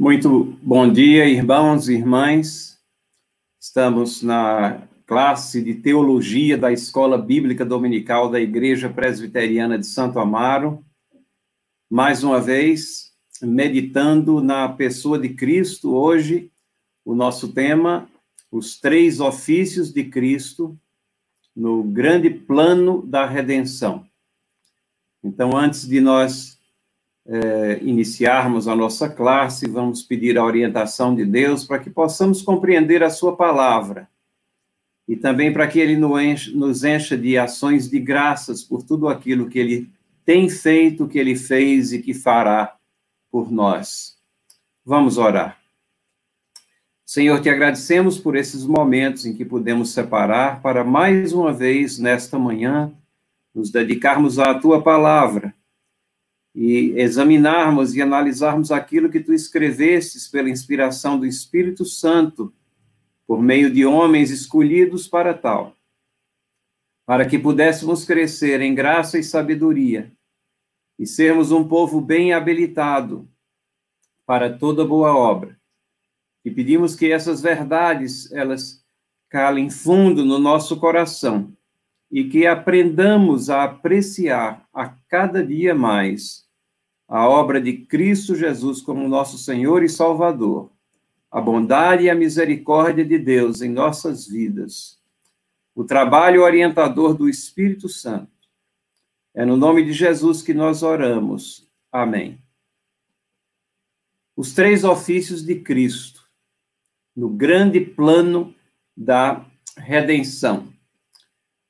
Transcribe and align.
Muito 0.00 0.56
bom 0.62 0.90
dia, 0.90 1.28
irmãos 1.28 1.86
e 1.86 1.92
irmãs. 1.92 2.80
Estamos 3.60 4.22
na 4.22 4.88
classe 5.04 5.62
de 5.62 5.74
teologia 5.74 6.56
da 6.56 6.72
Escola 6.72 7.18
Bíblica 7.18 7.66
Dominical 7.66 8.30
da 8.30 8.40
Igreja 8.40 8.88
Presbiteriana 8.88 9.78
de 9.78 9.84
Santo 9.84 10.18
Amaro. 10.18 10.82
Mais 11.90 12.24
uma 12.24 12.40
vez, 12.40 13.12
meditando 13.42 14.40
na 14.40 14.70
pessoa 14.70 15.18
de 15.18 15.34
Cristo, 15.34 15.94
hoje, 15.94 16.50
o 17.04 17.14
nosso 17.14 17.52
tema, 17.52 18.08
os 18.50 18.80
três 18.80 19.20
ofícios 19.20 19.92
de 19.92 20.04
Cristo 20.04 20.80
no 21.54 21.84
grande 21.84 22.30
plano 22.30 23.06
da 23.06 23.26
redenção. 23.26 24.06
Então, 25.22 25.54
antes 25.54 25.86
de 25.86 26.00
nós 26.00 26.58
é, 27.32 27.78
iniciarmos 27.80 28.66
a 28.66 28.74
nossa 28.74 29.08
classe, 29.08 29.68
vamos 29.68 30.02
pedir 30.02 30.36
a 30.36 30.44
orientação 30.44 31.14
de 31.14 31.24
Deus 31.24 31.64
para 31.64 31.78
que 31.78 31.88
possamos 31.88 32.42
compreender 32.42 33.04
a 33.04 33.10
Sua 33.10 33.36
palavra 33.36 34.08
e 35.06 35.14
também 35.14 35.52
para 35.52 35.68
que 35.68 35.78
Ele 35.78 35.96
nos 35.96 36.82
encha 36.82 37.16
de 37.16 37.38
ações 37.38 37.88
de 37.88 38.00
graças 38.00 38.64
por 38.64 38.82
tudo 38.82 39.08
aquilo 39.08 39.48
que 39.48 39.60
Ele 39.60 39.88
tem 40.26 40.48
feito, 40.48 41.06
que 41.06 41.20
Ele 41.20 41.36
fez 41.36 41.92
e 41.92 42.02
que 42.02 42.12
fará 42.12 42.74
por 43.30 43.50
nós. 43.52 44.16
Vamos 44.84 45.16
orar. 45.16 45.56
Senhor, 47.06 47.40
te 47.40 47.48
agradecemos 47.48 48.18
por 48.18 48.34
esses 48.34 48.66
momentos 48.66 49.24
em 49.24 49.36
que 49.36 49.44
podemos 49.44 49.90
separar 49.92 50.60
para 50.62 50.82
mais 50.82 51.32
uma 51.32 51.52
vez, 51.52 51.96
nesta 51.96 52.40
manhã, 52.40 52.92
nos 53.54 53.70
dedicarmos 53.70 54.40
à 54.40 54.54
tua 54.54 54.82
palavra 54.82 55.49
e 56.54 56.92
examinarmos 56.96 57.94
e 57.94 58.02
analisarmos 58.02 58.72
aquilo 58.72 59.10
que 59.10 59.20
tu 59.20 59.32
escrevestes 59.32 60.26
pela 60.28 60.50
inspiração 60.50 61.18
do 61.18 61.26
Espírito 61.26 61.84
Santo, 61.84 62.52
por 63.26 63.40
meio 63.40 63.70
de 63.70 63.86
homens 63.86 64.30
escolhidos 64.30 65.06
para 65.06 65.32
tal, 65.32 65.76
para 67.06 67.24
que 67.24 67.38
pudéssemos 67.38 68.04
crescer 68.04 68.60
em 68.60 68.74
graça 68.74 69.18
e 69.18 69.22
sabedoria 69.22 70.12
e 70.98 71.06
sermos 71.06 71.52
um 71.52 71.66
povo 71.66 72.00
bem 72.00 72.32
habilitado 72.32 73.28
para 74.26 74.52
toda 74.52 74.84
boa 74.84 75.16
obra. 75.16 75.58
E 76.44 76.50
pedimos 76.50 76.94
que 76.94 77.10
essas 77.10 77.40
verdades, 77.40 78.30
elas 78.32 78.84
calem 79.28 79.70
fundo 79.70 80.24
no 80.24 80.38
nosso 80.38 80.78
coração 80.78 81.56
e 82.10 82.24
que 82.24 82.46
aprendamos 82.46 83.48
a 83.48 83.64
apreciar 83.64 84.68
a 84.74 84.88
cada 85.08 85.46
dia 85.46 85.74
mais 85.74 86.49
a 87.10 87.28
obra 87.28 87.60
de 87.60 87.72
Cristo 87.72 88.36
Jesus 88.36 88.80
como 88.80 89.08
nosso 89.08 89.36
Senhor 89.36 89.82
e 89.82 89.88
Salvador, 89.88 90.70
a 91.28 91.40
bondade 91.40 92.04
e 92.04 92.10
a 92.10 92.14
misericórdia 92.14 93.04
de 93.04 93.18
Deus 93.18 93.60
em 93.62 93.68
nossas 93.68 94.28
vidas, 94.28 94.96
o 95.74 95.82
trabalho 95.82 96.44
orientador 96.44 97.14
do 97.14 97.28
Espírito 97.28 97.88
Santo. 97.88 98.30
É 99.34 99.44
no 99.44 99.56
nome 99.56 99.84
de 99.84 99.92
Jesus 99.92 100.40
que 100.40 100.54
nós 100.54 100.84
oramos. 100.84 101.68
Amém. 101.90 102.40
Os 104.36 104.54
três 104.54 104.84
ofícios 104.84 105.44
de 105.44 105.56
Cristo, 105.56 106.24
no 107.14 107.28
grande 107.28 107.80
plano 107.80 108.54
da 108.96 109.44
redenção. 109.76 110.72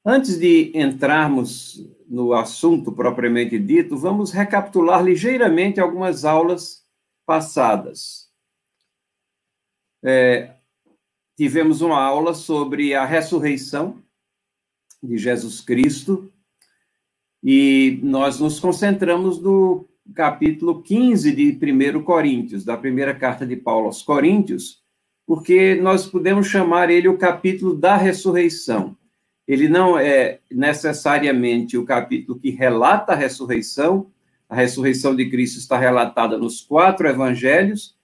Antes 0.04 0.38
de 0.38 0.70
entrarmos 0.75 1.82
no 2.11 2.33
assunto 2.33 2.91
propriamente 2.91 3.56
dito, 3.56 3.97
vamos 3.97 4.33
recapitular 4.33 5.00
ligeiramente 5.00 5.78
algumas 5.78 6.25
aulas 6.25 6.84
passadas. 7.25 8.28
É, 10.03 10.56
tivemos 11.36 11.81
uma 11.81 12.03
aula 12.03 12.34
sobre 12.34 12.94
a 12.94 13.05
ressurreição 13.05 14.03
de 15.00 15.16
Jesus 15.16 15.60
Cristo 15.60 16.32
e 17.44 18.00
nós 18.03 18.41
nos 18.41 18.59
concentramos 18.59 19.41
no 19.41 19.88
capítulo 20.12 20.82
15 20.82 21.31
de 21.31 21.56
1 21.62 22.03
Coríntios, 22.03 22.65
da 22.65 22.76
primeira 22.76 23.15
carta 23.15 23.47
de 23.47 23.54
Paulo 23.54 23.87
aos 23.87 24.03
Coríntios, 24.03 24.82
porque 25.25 25.76
nós 25.76 26.06
podemos 26.06 26.49
chamar 26.49 26.91
ele 26.91 27.06
o 27.06 27.16
capítulo 27.16 27.72
da 27.72 27.97
ressurreição 27.97 28.97
ele 29.50 29.69
não 29.69 29.99
é 29.99 30.38
necessariamente 30.49 31.77
o 31.77 31.84
capítulo 31.84 32.38
que 32.38 32.50
relata 32.50 33.15
a 33.15 33.16
ressurreição, 33.16 34.06
a 34.49 34.55
ressurreição 34.55 35.16
de 35.16 35.28
Cristo 35.28 35.59
está 35.59 35.77
relatada 35.77 36.38
nos 36.38 36.61
quatro 36.61 37.09
evangelhos, 37.09 37.97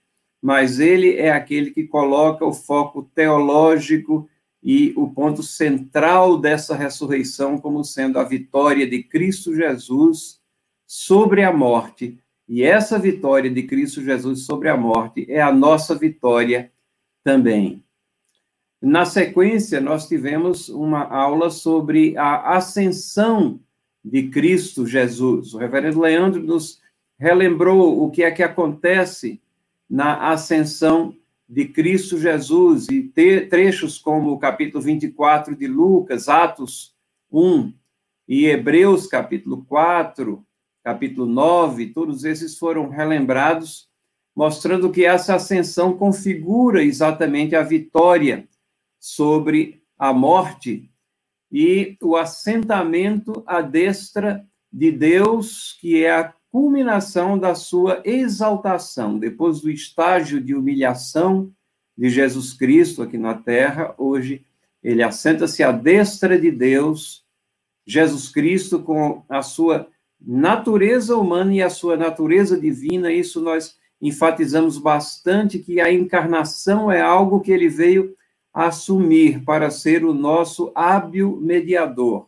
mas 0.42 0.80
ele 0.80 1.14
é 1.14 1.30
aquele 1.30 1.70
que 1.70 1.84
coloca 1.84 2.44
o 2.44 2.52
foco 2.52 3.08
teológico 3.14 4.28
e 4.60 4.92
o 4.96 5.08
ponto 5.08 5.40
central 5.40 6.36
dessa 6.36 6.74
ressurreição 6.74 7.58
como 7.58 7.84
sendo 7.84 8.18
a 8.18 8.24
vitória 8.24 8.84
de 8.84 9.04
Cristo 9.04 9.54
Jesus 9.54 10.40
sobre 10.84 11.44
a 11.44 11.52
morte. 11.52 12.18
E 12.48 12.64
essa 12.64 12.98
vitória 12.98 13.48
de 13.48 13.62
Cristo 13.62 14.02
Jesus 14.02 14.44
sobre 14.46 14.68
a 14.68 14.76
morte 14.76 15.24
é 15.28 15.40
a 15.40 15.52
nossa 15.52 15.94
vitória 15.94 16.72
também. 17.22 17.85
Na 18.80 19.06
sequência, 19.06 19.80
nós 19.80 20.06
tivemos 20.06 20.68
uma 20.68 21.02
aula 21.04 21.50
sobre 21.50 22.16
a 22.16 22.56
ascensão 22.56 23.58
de 24.04 24.28
Cristo 24.28 24.86
Jesus. 24.86 25.54
O 25.54 25.58
reverendo 25.58 26.00
Leandro 26.00 26.42
nos 26.42 26.80
relembrou 27.18 28.04
o 28.04 28.10
que 28.10 28.22
é 28.22 28.30
que 28.30 28.42
acontece 28.42 29.40
na 29.88 30.30
ascensão 30.30 31.16
de 31.48 31.64
Cristo 31.66 32.18
Jesus 32.18 32.86
e 32.88 33.02
trechos 33.48 33.98
como 33.98 34.32
o 34.32 34.38
capítulo 34.38 34.82
24 34.82 35.56
de 35.56 35.66
Lucas, 35.66 36.28
Atos 36.28 36.94
1 37.32 37.72
e 38.28 38.46
Hebreus 38.46 39.06
capítulo 39.06 39.64
4, 39.68 40.44
capítulo 40.84 41.26
9, 41.26 41.86
todos 41.86 42.24
esses 42.24 42.58
foram 42.58 42.90
relembrados, 42.90 43.88
mostrando 44.34 44.90
que 44.90 45.04
essa 45.04 45.36
ascensão 45.36 45.96
configura 45.96 46.82
exatamente 46.82 47.56
a 47.56 47.62
vitória 47.62 48.46
sobre 48.98 49.82
a 49.98 50.12
morte 50.12 50.90
e 51.50 51.96
o 52.02 52.16
assentamento 52.16 53.42
à 53.46 53.60
destra 53.60 54.46
de 54.72 54.90
Deus, 54.90 55.76
que 55.80 56.04
é 56.04 56.12
a 56.12 56.34
culminação 56.50 57.38
da 57.38 57.54
sua 57.54 58.02
exaltação. 58.04 59.18
Depois 59.18 59.60
do 59.60 59.70
estágio 59.70 60.40
de 60.40 60.54
humilhação 60.54 61.52
de 61.96 62.10
Jesus 62.10 62.52
Cristo 62.52 63.02
aqui 63.02 63.16
na 63.16 63.34
terra, 63.34 63.94
hoje 63.96 64.44
ele 64.82 65.02
assenta-se 65.02 65.62
à 65.62 65.72
destra 65.72 66.38
de 66.38 66.50
Deus, 66.50 67.24
Jesus 67.86 68.28
Cristo, 68.28 68.82
com 68.82 69.24
a 69.28 69.42
sua 69.42 69.88
natureza 70.20 71.16
humana 71.16 71.54
e 71.54 71.62
a 71.62 71.70
sua 71.70 71.96
natureza 71.96 72.58
divina. 72.58 73.12
Isso 73.12 73.40
nós 73.40 73.76
enfatizamos 74.00 74.78
bastante, 74.78 75.58
que 75.58 75.80
a 75.80 75.92
encarnação 75.92 76.90
é 76.90 77.00
algo 77.00 77.40
que 77.40 77.50
ele 77.50 77.68
veio 77.68 78.14
assumir 78.56 79.44
para 79.44 79.70
ser 79.70 80.02
o 80.02 80.14
nosso 80.14 80.72
hábil 80.74 81.38
mediador 81.38 82.26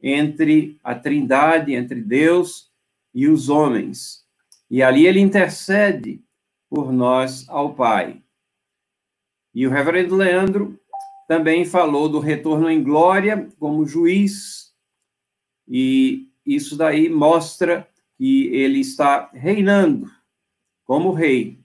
entre 0.00 0.78
a 0.84 0.94
Trindade, 0.94 1.74
entre 1.74 2.00
Deus 2.00 2.70
e 3.12 3.26
os 3.26 3.48
homens. 3.48 4.24
E 4.70 4.80
ali 4.80 5.08
ele 5.08 5.18
intercede 5.18 6.22
por 6.70 6.92
nós 6.92 7.48
ao 7.48 7.74
Pai. 7.74 8.22
E 9.52 9.66
o 9.66 9.70
reverendo 9.70 10.14
Leandro 10.14 10.78
também 11.26 11.64
falou 11.64 12.08
do 12.08 12.20
retorno 12.20 12.70
em 12.70 12.80
glória 12.80 13.48
como 13.58 13.84
juiz, 13.84 14.72
e 15.66 16.28
isso 16.46 16.76
daí 16.76 17.08
mostra 17.08 17.88
que 18.16 18.46
ele 18.54 18.78
está 18.78 19.30
reinando 19.34 20.08
como 20.84 21.10
rei. 21.10 21.58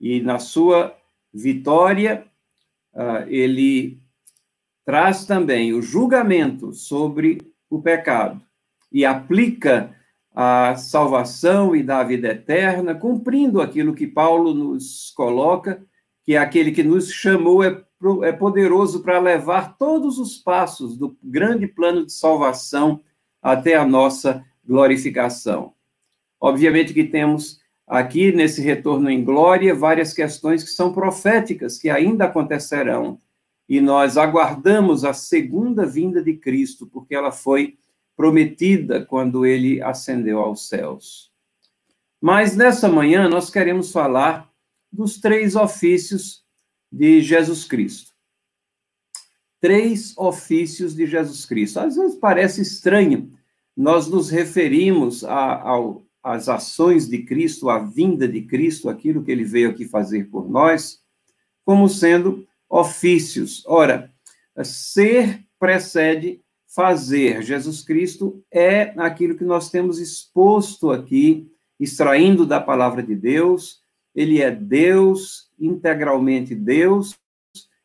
E 0.00 0.22
na 0.22 0.38
sua 0.38 0.96
vitória, 1.34 2.26
uh, 2.96 3.28
ele 3.28 4.00
traz 4.84 5.24
também 5.24 5.72
o 5.72 5.82
julgamento 5.82 6.72
sobre 6.72 7.38
o 7.68 7.80
pecado 7.80 8.40
e 8.90 9.04
aplica 9.04 9.94
a 10.34 10.76
salvação 10.76 11.74
e 11.74 11.82
da 11.82 12.02
vida 12.02 12.28
eterna, 12.28 12.94
cumprindo 12.94 13.60
aquilo 13.60 13.94
que 13.94 14.06
Paulo 14.06 14.52
nos 14.52 15.10
coloca, 15.16 15.82
que 16.24 16.34
é 16.34 16.38
aquele 16.38 16.72
que 16.72 16.82
nos 16.82 17.10
chamou 17.10 17.62
é, 17.62 17.82
é 18.22 18.32
poderoso 18.32 19.02
para 19.02 19.18
levar 19.18 19.76
todos 19.78 20.18
os 20.18 20.36
passos 20.36 20.96
do 20.96 21.16
grande 21.22 21.66
plano 21.66 22.04
de 22.04 22.12
salvação 22.12 23.00
até 23.42 23.76
a 23.76 23.86
nossa 23.86 24.44
glorificação. 24.64 25.72
Obviamente 26.40 26.92
que 26.92 27.04
temos 27.04 27.60
aqui 27.86 28.32
nesse 28.32 28.60
retorno 28.60 29.08
em 29.08 29.22
glória 29.22 29.74
várias 29.74 30.12
questões 30.12 30.64
que 30.64 30.70
são 30.70 30.92
proféticas, 30.92 31.78
que 31.78 31.88
ainda 31.88 32.24
acontecerão. 32.24 33.20
E 33.68 33.80
nós 33.80 34.16
aguardamos 34.16 35.04
a 35.04 35.12
segunda 35.12 35.84
vinda 35.86 36.22
de 36.22 36.34
Cristo, 36.34 36.86
porque 36.86 37.14
ela 37.14 37.32
foi 37.32 37.78
prometida 38.16 39.04
quando 39.04 39.44
ele 39.44 39.82
ascendeu 39.82 40.38
aos 40.38 40.68
céus. 40.68 41.30
Mas 42.20 42.56
nessa 42.56 42.88
manhã 42.88 43.28
nós 43.28 43.50
queremos 43.50 43.92
falar 43.92 44.50
dos 44.90 45.18
três 45.18 45.54
ofícios 45.54 46.44
de 46.90 47.20
Jesus 47.20 47.64
Cristo. 47.64 48.12
Três 49.60 50.16
ofícios 50.16 50.94
de 50.94 51.06
Jesus 51.06 51.44
Cristo. 51.44 51.80
Às 51.80 51.96
vezes 51.96 52.16
parece 52.16 52.62
estranho 52.62 53.36
nós 53.76 54.08
nos 54.08 54.30
referimos 54.30 55.22
às 56.26 56.48
ações 56.48 57.08
de 57.08 57.18
Cristo, 57.22 57.70
à 57.70 57.78
vinda 57.78 58.26
de 58.26 58.42
Cristo, 58.42 58.88
aquilo 58.88 59.22
que 59.22 59.30
ele 59.30 59.44
veio 59.44 59.70
aqui 59.70 59.84
fazer 59.84 60.28
por 60.28 60.50
nós, 60.50 61.00
como 61.64 61.88
sendo 61.88 62.44
ofícios. 62.68 63.64
Ora, 63.64 64.12
ser 64.64 65.44
precede 65.56 66.40
fazer. 66.66 67.42
Jesus 67.42 67.80
Cristo 67.80 68.42
é 68.52 68.92
aquilo 68.96 69.36
que 69.36 69.44
nós 69.44 69.70
temos 69.70 70.00
exposto 70.00 70.90
aqui, 70.90 71.48
extraindo 71.78 72.44
da 72.44 72.60
palavra 72.60 73.04
de 73.04 73.14
Deus. 73.14 73.84
Ele 74.12 74.42
é 74.42 74.50
Deus, 74.50 75.48
integralmente 75.56 76.56
Deus, 76.56 77.16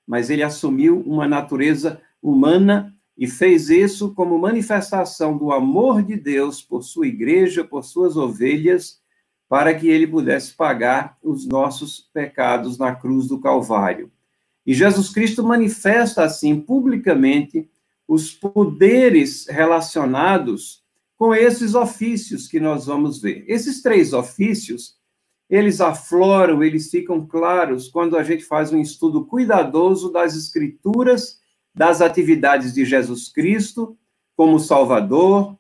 mas 0.07 0.31
ele 0.31 0.41
assumiu 0.41 0.99
uma 1.01 1.27
natureza 1.27 2.01
humana 2.19 2.91
e 3.21 3.27
fez 3.27 3.69
isso 3.69 4.15
como 4.15 4.39
manifestação 4.39 5.37
do 5.37 5.51
amor 5.51 6.01
de 6.01 6.15
Deus 6.15 6.59
por 6.59 6.81
sua 6.81 7.05
igreja, 7.05 7.63
por 7.63 7.83
suas 7.83 8.17
ovelhas, 8.17 8.99
para 9.47 9.75
que 9.75 9.87
ele 9.87 10.07
pudesse 10.07 10.55
pagar 10.55 11.19
os 11.21 11.45
nossos 11.45 12.09
pecados 12.11 12.79
na 12.79 12.95
cruz 12.95 13.27
do 13.27 13.39
Calvário. 13.39 14.11
E 14.65 14.73
Jesus 14.73 15.09
Cristo 15.09 15.43
manifesta 15.43 16.23
assim 16.23 16.59
publicamente 16.59 17.69
os 18.07 18.33
poderes 18.33 19.45
relacionados 19.47 20.83
com 21.15 21.35
esses 21.35 21.75
ofícios 21.75 22.47
que 22.47 22.59
nós 22.59 22.87
vamos 22.87 23.21
ver. 23.21 23.45
Esses 23.47 23.83
três 23.83 24.13
ofícios, 24.13 24.95
eles 25.47 25.79
afloram, 25.79 26.63
eles 26.63 26.89
ficam 26.89 27.27
claros 27.27 27.87
quando 27.87 28.17
a 28.17 28.23
gente 28.23 28.43
faz 28.43 28.73
um 28.73 28.81
estudo 28.81 29.25
cuidadoso 29.25 30.11
das 30.11 30.35
escrituras, 30.35 31.40
das 31.73 32.01
atividades 32.01 32.73
de 32.73 32.85
Jesus 32.85 33.29
Cristo 33.29 33.97
como 34.35 34.59
Salvador, 34.59 35.57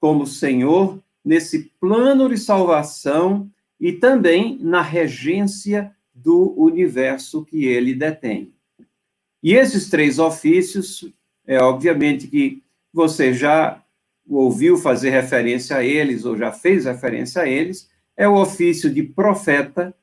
como 0.00 0.26
Senhor, 0.26 1.02
nesse 1.24 1.72
plano 1.80 2.28
de 2.28 2.38
salvação 2.38 3.50
e 3.80 3.92
também 3.92 4.58
na 4.60 4.82
regência 4.82 5.94
do 6.14 6.54
universo 6.56 7.44
que 7.44 7.64
ele 7.64 7.94
detém. 7.94 8.52
E 9.42 9.54
esses 9.54 9.88
três 9.88 10.18
ofícios, 10.18 11.12
é 11.46 11.60
obviamente 11.60 12.26
que 12.26 12.62
você 12.92 13.32
já 13.32 13.82
ouviu 14.28 14.76
fazer 14.76 15.10
referência 15.10 15.76
a 15.76 15.84
eles 15.84 16.24
ou 16.24 16.36
já 16.36 16.52
fez 16.52 16.84
referência 16.84 17.42
a 17.42 17.48
eles, 17.48 17.88
é 18.16 18.28
o 18.28 18.34
ofício 18.34 18.92
de 18.92 19.02
profeta, 19.02 19.94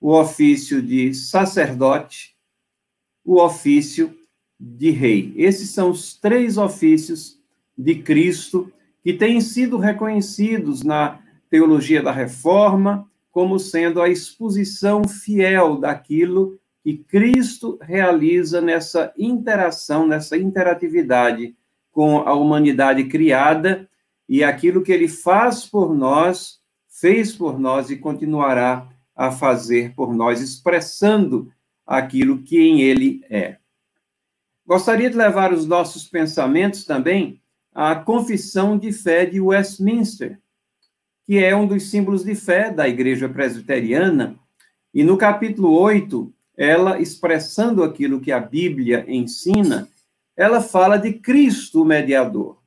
o 0.00 0.12
ofício 0.12 0.80
de 0.80 1.12
sacerdote, 1.12 2.36
o 3.24 3.40
ofício 3.40 4.16
de 4.76 4.90
rei. 4.90 5.32
Esses 5.36 5.70
são 5.70 5.90
os 5.90 6.14
três 6.16 6.56
ofícios 6.56 7.38
de 7.76 7.96
Cristo 7.96 8.72
que 9.02 9.12
têm 9.12 9.40
sido 9.40 9.76
reconhecidos 9.76 10.82
na 10.82 11.20
teologia 11.50 12.02
da 12.02 12.10
reforma 12.10 13.08
como 13.30 13.58
sendo 13.58 14.00
a 14.00 14.08
exposição 14.08 15.02
fiel 15.06 15.76
daquilo 15.76 16.58
que 16.82 16.96
Cristo 16.96 17.78
realiza 17.80 18.60
nessa 18.60 19.12
interação, 19.18 20.06
nessa 20.06 20.36
interatividade 20.36 21.54
com 21.90 22.18
a 22.18 22.34
humanidade 22.34 23.04
criada 23.04 23.88
e 24.28 24.42
aquilo 24.44 24.82
que 24.82 24.92
ele 24.92 25.08
faz 25.08 25.66
por 25.66 25.94
nós, 25.94 26.60
fez 26.88 27.34
por 27.34 27.58
nós 27.58 27.90
e 27.90 27.96
continuará 27.96 28.88
a 29.14 29.30
fazer 29.30 29.94
por 29.94 30.14
nós, 30.14 30.40
expressando 30.40 31.50
aquilo 31.86 32.42
que 32.42 32.58
em 32.58 32.82
ele 32.82 33.24
é. 33.28 33.58
Gostaria 34.66 35.10
de 35.10 35.16
levar 35.16 35.52
os 35.52 35.66
nossos 35.66 36.08
pensamentos 36.08 36.84
também 36.84 37.40
à 37.74 37.94
confissão 37.94 38.78
de 38.78 38.92
fé 38.92 39.26
de 39.26 39.38
Westminster, 39.38 40.40
que 41.26 41.36
é 41.36 41.54
um 41.54 41.66
dos 41.66 41.90
símbolos 41.90 42.24
de 42.24 42.34
fé 42.34 42.70
da 42.70 42.88
Igreja 42.88 43.28
Presbiteriana, 43.28 44.38
e 44.92 45.04
no 45.04 45.18
capítulo 45.18 45.76
8, 45.78 46.32
ela 46.56 47.00
expressando 47.00 47.82
aquilo 47.82 48.20
que 48.20 48.32
a 48.32 48.40
Bíblia 48.40 49.04
ensina, 49.06 49.88
ela 50.36 50.62
fala 50.62 50.96
de 50.96 51.12
Cristo, 51.12 51.82
o 51.82 51.84
mediador. 51.84 52.58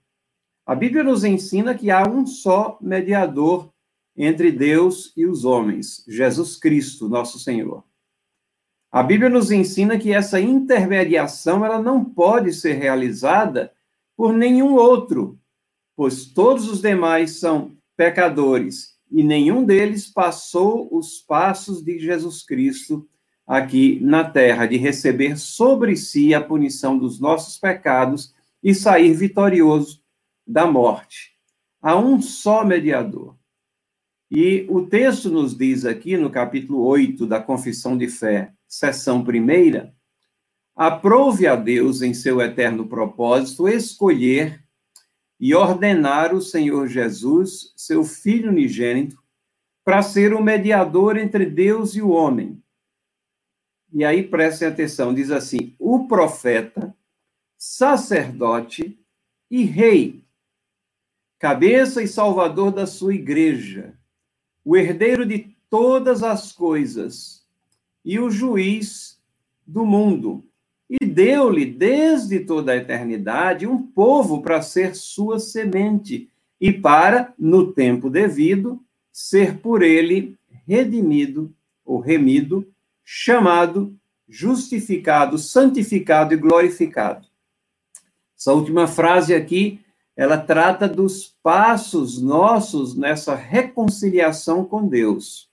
A 0.65 0.75
Bíblia 0.75 1.03
nos 1.03 1.23
ensina 1.23 1.73
que 1.73 1.89
há 1.89 2.07
um 2.07 2.27
só 2.27 2.77
mediador 2.79 3.71
entre 4.15 4.51
Deus 4.51 5.13
e 5.15 5.25
os 5.25 5.45
homens, 5.45 6.03
Jesus 6.07 6.57
Cristo, 6.57 7.07
nosso 7.09 7.39
Senhor. 7.39 7.83
A 8.97 9.03
Bíblia 9.03 9.29
nos 9.29 9.51
ensina 9.51 9.95
que 9.99 10.11
essa 10.11 10.41
intermediação 10.41 11.63
ela 11.63 11.79
não 11.79 12.03
pode 12.03 12.51
ser 12.51 12.73
realizada 12.73 13.71
por 14.15 14.33
nenhum 14.33 14.73
outro, 14.73 15.37
pois 15.95 16.25
todos 16.25 16.67
os 16.67 16.81
demais 16.81 17.39
são 17.39 17.77
pecadores, 17.95 18.97
e 19.11 19.21
nenhum 19.21 19.63
deles 19.63 20.07
passou 20.07 20.89
os 20.91 21.19
passos 21.19 21.83
de 21.83 21.99
Jesus 21.99 22.43
Cristo 22.43 23.07
aqui 23.45 23.99
na 24.01 24.23
terra, 24.23 24.65
de 24.65 24.77
receber 24.77 25.37
sobre 25.37 25.95
si 25.95 26.33
a 26.33 26.41
punição 26.41 26.97
dos 26.97 27.19
nossos 27.19 27.59
pecados 27.59 28.33
e 28.63 28.73
sair 28.73 29.13
vitorioso 29.13 30.01
da 30.43 30.65
morte. 30.65 31.35
Há 31.79 31.95
um 31.95 32.19
só 32.19 32.65
mediador. 32.65 33.36
E 34.29 34.65
o 34.69 34.85
texto 34.85 35.29
nos 35.29 35.57
diz 35.57 35.85
aqui, 35.85 36.17
no 36.17 36.29
capítulo 36.29 36.83
8 36.83 37.25
da 37.25 37.41
Confissão 37.41 37.97
de 37.97 38.09
Fé, 38.09 38.53
seção 38.67 39.23
primeira, 39.23 39.95
aprove 40.75 41.47
a 41.47 41.55
Deus, 41.55 42.01
em 42.01 42.13
seu 42.13 42.41
eterno 42.41 42.87
propósito, 42.87 43.69
escolher 43.69 44.63
e 45.39 45.55
ordenar 45.55 46.35
o 46.35 46.41
Senhor 46.41 46.87
Jesus, 46.87 47.71
seu 47.75 48.03
Filho 48.03 48.49
unigênito, 48.49 49.17
para 49.85 50.01
ser 50.01 50.33
o 50.33 50.43
mediador 50.43 51.17
entre 51.17 51.45
Deus 51.45 51.95
e 51.95 52.01
o 52.01 52.09
homem. 52.09 52.61
E 53.93 54.03
aí 54.03 54.21
prestem 54.21 54.67
atenção, 54.67 55.13
diz 55.13 55.31
assim: 55.31 55.73
o 55.79 56.05
profeta, 56.05 56.93
sacerdote 57.57 58.99
e 59.49 59.63
rei, 59.63 60.25
cabeça 61.39 62.03
e 62.03 62.07
salvador 62.07 62.73
da 62.73 62.85
sua 62.85 63.15
igreja, 63.15 63.97
o 64.67 64.75
herdeiro 64.75 65.25
de 65.25 65.55
todas 65.69 66.23
as 66.23 66.51
coisas 66.51 67.41
e 68.03 68.19
o 68.19 68.29
juiz 68.29 69.17
do 69.65 69.85
mundo, 69.85 70.43
e 70.89 71.05
deu-lhe 71.05 71.65
desde 71.65 72.41
toda 72.41 72.73
a 72.73 72.75
eternidade 72.75 73.65
um 73.65 73.81
povo 73.81 74.41
para 74.41 74.61
ser 74.61 74.93
sua 74.93 75.39
semente 75.39 76.29
e 76.59 76.73
para, 76.73 77.33
no 77.39 77.71
tempo 77.71 78.09
devido, 78.09 78.83
ser 79.09 79.57
por 79.59 79.81
ele 79.81 80.35
redimido 80.67 81.49
ou 81.85 82.01
remido, 82.01 82.67
chamado, 83.05 83.95
justificado, 84.27 85.37
santificado 85.37 86.33
e 86.33 86.37
glorificado. 86.37 87.25
Essa 88.37 88.51
última 88.51 88.85
frase 88.85 89.33
aqui, 89.33 89.79
ela 90.17 90.37
trata 90.39 90.89
dos 90.89 91.37
passos 91.43 92.19
nossos 92.19 92.95
nessa 92.95 93.35
reconciliação 93.35 94.65
com 94.65 94.87
Deus. 94.87 95.47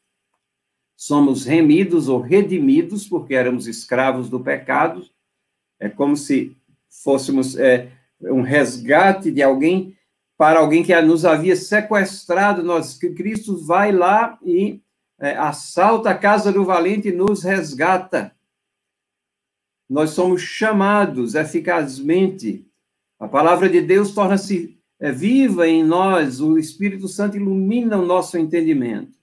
Somos 0.96 1.44
remidos 1.44 2.08
ou 2.08 2.18
redimidos 2.18 3.06
porque 3.06 3.34
éramos 3.34 3.66
escravos 3.66 4.30
do 4.30 4.40
pecado, 4.40 5.06
é 5.78 5.90
como 5.90 6.16
se 6.16 6.56
fôssemos 7.02 7.56
é, 7.58 7.92
um 8.22 8.40
resgate 8.40 9.30
de 9.30 9.42
alguém 9.42 9.94
para 10.36 10.60
alguém 10.60 10.82
que 10.82 10.98
nos 11.02 11.26
havia 11.26 11.56
sequestrado. 11.56 12.62
Nós, 12.62 12.96
Cristo 12.96 13.58
vai 13.58 13.92
lá 13.92 14.38
e 14.42 14.80
é, 15.18 15.36
assalta 15.36 16.10
a 16.10 16.18
casa 16.18 16.50
do 16.50 16.64
valente 16.64 17.08
e 17.08 17.12
nos 17.12 17.42
resgata. 17.42 18.34
Nós 19.88 20.10
somos 20.10 20.40
chamados 20.40 21.34
eficazmente. 21.34 22.66
A 23.18 23.28
palavra 23.28 23.68
de 23.68 23.80
Deus 23.80 24.12
torna-se 24.12 24.78
é, 25.00 25.10
viva 25.10 25.66
em 25.68 25.82
nós, 25.82 26.40
o 26.40 26.58
Espírito 26.58 27.08
Santo 27.08 27.36
ilumina 27.36 27.98
o 27.98 28.06
nosso 28.06 28.38
entendimento. 28.38 29.18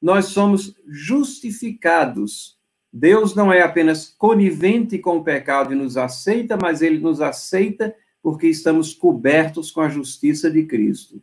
Nós 0.00 0.26
somos 0.26 0.74
justificados 0.86 2.56
Deus 2.98 3.34
não 3.34 3.52
é 3.52 3.60
apenas 3.60 4.08
conivente 4.08 4.98
com 4.98 5.18
o 5.18 5.22
pecado 5.22 5.70
e 5.70 5.76
nos 5.76 5.98
aceita, 5.98 6.56
mas 6.56 6.80
ele 6.80 6.98
nos 6.98 7.20
aceita 7.20 7.94
porque 8.22 8.48
estamos 8.48 8.94
cobertos 8.94 9.70
com 9.70 9.82
a 9.82 9.88
justiça 9.90 10.50
de 10.50 10.64
Cristo. 10.64 11.22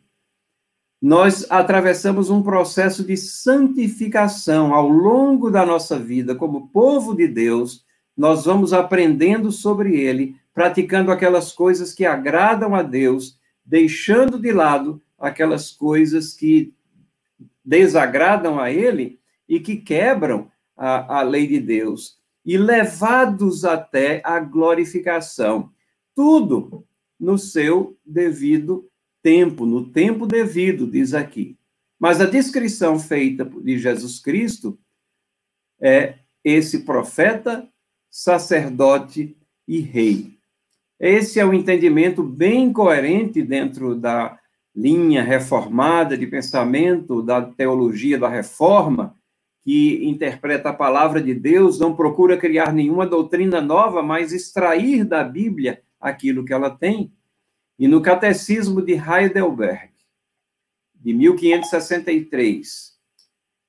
Nós 1.02 1.44
atravessamos 1.50 2.30
um 2.30 2.44
processo 2.44 3.02
de 3.02 3.16
santificação 3.16 4.72
ao 4.72 4.88
longo 4.88 5.50
da 5.50 5.66
nossa 5.66 5.98
vida, 5.98 6.36
como 6.36 6.68
povo 6.68 7.12
de 7.12 7.26
Deus, 7.26 7.84
nós 8.16 8.44
vamos 8.44 8.72
aprendendo 8.72 9.50
sobre 9.50 9.96
ele, 10.00 10.36
praticando 10.54 11.10
aquelas 11.10 11.52
coisas 11.52 11.92
que 11.92 12.06
agradam 12.06 12.74
a 12.74 12.82
Deus, 12.82 13.38
deixando 13.64 14.38
de 14.38 14.52
lado 14.52 15.02
aquelas 15.18 15.72
coisas 15.72 16.32
que 16.32 16.72
desagradam 17.64 18.60
a 18.60 18.70
ele 18.70 19.18
e 19.48 19.58
que 19.58 19.76
quebram 19.76 20.50
a, 20.76 21.18
a 21.18 21.22
lei 21.22 21.46
de 21.46 21.58
Deus 21.58 22.18
e 22.44 22.56
levados 22.56 23.64
até 23.64 24.20
a 24.24 24.38
glorificação. 24.38 25.72
Tudo 26.14 26.86
no 27.18 27.36
seu 27.38 27.96
devido 28.04 28.88
tempo, 29.22 29.64
no 29.64 29.90
tempo 29.90 30.26
devido, 30.26 30.86
diz 30.86 31.14
aqui. 31.14 31.56
Mas 31.98 32.20
a 32.20 32.26
descrição 32.26 32.98
feita 32.98 33.44
de 33.44 33.78
Jesus 33.78 34.20
Cristo 34.20 34.78
é 35.80 36.18
esse 36.44 36.80
profeta, 36.80 37.66
sacerdote 38.10 39.36
e 39.66 39.80
rei. 39.80 40.33
Esse 41.06 41.38
é 41.38 41.44
o 41.44 41.50
um 41.50 41.52
entendimento 41.52 42.22
bem 42.22 42.72
coerente 42.72 43.42
dentro 43.42 43.94
da 43.94 44.38
linha 44.74 45.22
reformada 45.22 46.16
de 46.16 46.26
pensamento 46.26 47.20
da 47.20 47.42
teologia 47.42 48.18
da 48.18 48.26
reforma, 48.26 49.14
que 49.62 50.02
interpreta 50.06 50.70
a 50.70 50.72
palavra 50.72 51.20
de 51.20 51.34
Deus, 51.34 51.78
não 51.78 51.94
procura 51.94 52.38
criar 52.38 52.72
nenhuma 52.72 53.06
doutrina 53.06 53.60
nova, 53.60 54.02
mas 54.02 54.32
extrair 54.32 55.04
da 55.04 55.22
Bíblia 55.22 55.82
aquilo 56.00 56.42
que 56.42 56.54
ela 56.54 56.70
tem. 56.70 57.12
E 57.78 57.86
no 57.86 58.00
Catecismo 58.00 58.80
de 58.80 58.94
Heidelberg, 58.94 59.90
de 60.94 61.12
1563, 61.12 62.94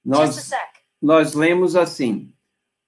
nós, 0.05 0.51
nós 1.01 1.33
lemos 1.33 1.75
assim: 1.75 2.33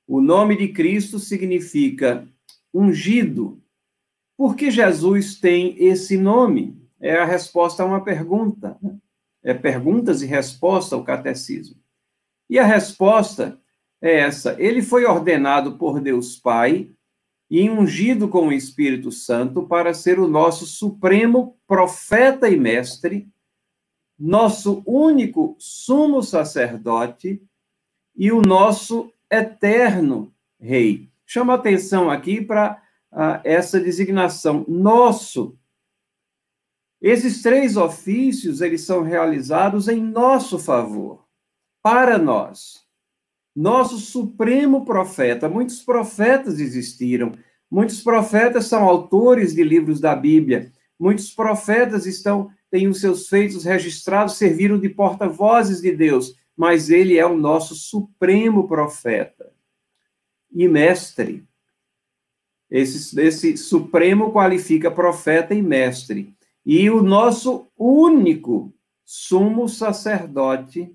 o 0.07 0.21
nome 0.21 0.55
de 0.55 0.69
Cristo 0.69 1.19
significa 1.19 2.25
ungido. 2.73 3.61
Por 4.37 4.55
que 4.55 4.69
Jesus 4.69 5.39
tem 5.39 5.75
esse 5.83 6.15
nome? 6.15 6.79
É 7.01 7.17
a 7.17 7.25
resposta 7.25 7.81
a 7.81 7.85
uma 7.85 8.03
pergunta. 8.03 8.77
Né? 8.81 8.95
É 9.43 9.53
perguntas 9.53 10.21
e 10.21 10.27
resposta 10.27 10.95
o 10.95 11.03
catecismo. 11.03 11.75
E 12.47 12.59
a 12.59 12.63
resposta 12.63 13.59
é 13.99 14.19
essa: 14.19 14.55
ele 14.59 14.83
foi 14.83 15.05
ordenado 15.05 15.77
por 15.77 15.99
Deus 15.99 16.37
Pai 16.37 16.91
e 17.49 17.69
ungido 17.69 18.27
com 18.27 18.47
o 18.47 18.53
Espírito 18.53 19.11
Santo 19.11 19.63
para 19.63 19.93
ser 19.93 20.19
o 20.19 20.27
nosso 20.27 20.65
supremo 20.65 21.57
profeta 21.65 22.49
e 22.49 22.57
mestre, 22.57 23.27
nosso 24.19 24.83
único 24.85 25.55
sumo 25.57 26.21
sacerdote 26.21 27.41
e 28.15 28.31
o 28.31 28.41
nosso 28.41 29.11
eterno 29.31 30.33
rei. 30.59 31.09
Chama 31.25 31.53
atenção 31.53 32.09
aqui 32.09 32.41
para 32.41 32.81
essa 33.43 33.79
designação, 33.79 34.65
nosso. 34.67 35.57
Esses 37.01 37.41
três 37.41 37.77
ofícios, 37.77 38.61
eles 38.61 38.81
são 38.81 39.03
realizados 39.03 39.87
em 39.87 40.01
nosso 40.01 40.57
favor 40.57 41.25
para 41.81 42.17
nós. 42.17 42.85
Nosso 43.55 43.97
supremo 43.97 44.85
profeta, 44.85 45.49
muitos 45.49 45.81
profetas 45.81 46.59
existiram, 46.59 47.31
muitos 47.69 48.01
profetas 48.01 48.65
são 48.65 48.83
autores 48.83 49.53
de 49.53 49.63
livros 49.63 49.99
da 49.99 50.15
Bíblia, 50.15 50.71
muitos 50.99 51.33
profetas 51.33 52.05
estão 52.05 52.51
têm 52.69 52.87
os 52.87 52.99
seus 52.99 53.27
feitos 53.27 53.63
registrados, 53.63 54.35
serviram 54.35 54.79
de 54.79 54.89
porta-vozes 54.89 55.81
de 55.81 55.91
Deus, 55.95 56.35
mas 56.55 56.89
ele 56.89 57.17
é 57.17 57.25
o 57.25 57.37
nosso 57.37 57.75
supremo 57.75 58.67
profeta 58.67 59.51
e 60.51 60.67
mestre. 60.67 61.47
Esse, 62.69 63.19
esse 63.21 63.57
supremo 63.57 64.31
qualifica 64.31 64.91
profeta 64.91 65.53
e 65.53 65.61
mestre. 65.61 66.33
E 66.65 66.89
o 66.89 67.01
nosso 67.01 67.67
único 67.77 68.73
sumo 69.05 69.69
sacerdote 69.69 70.93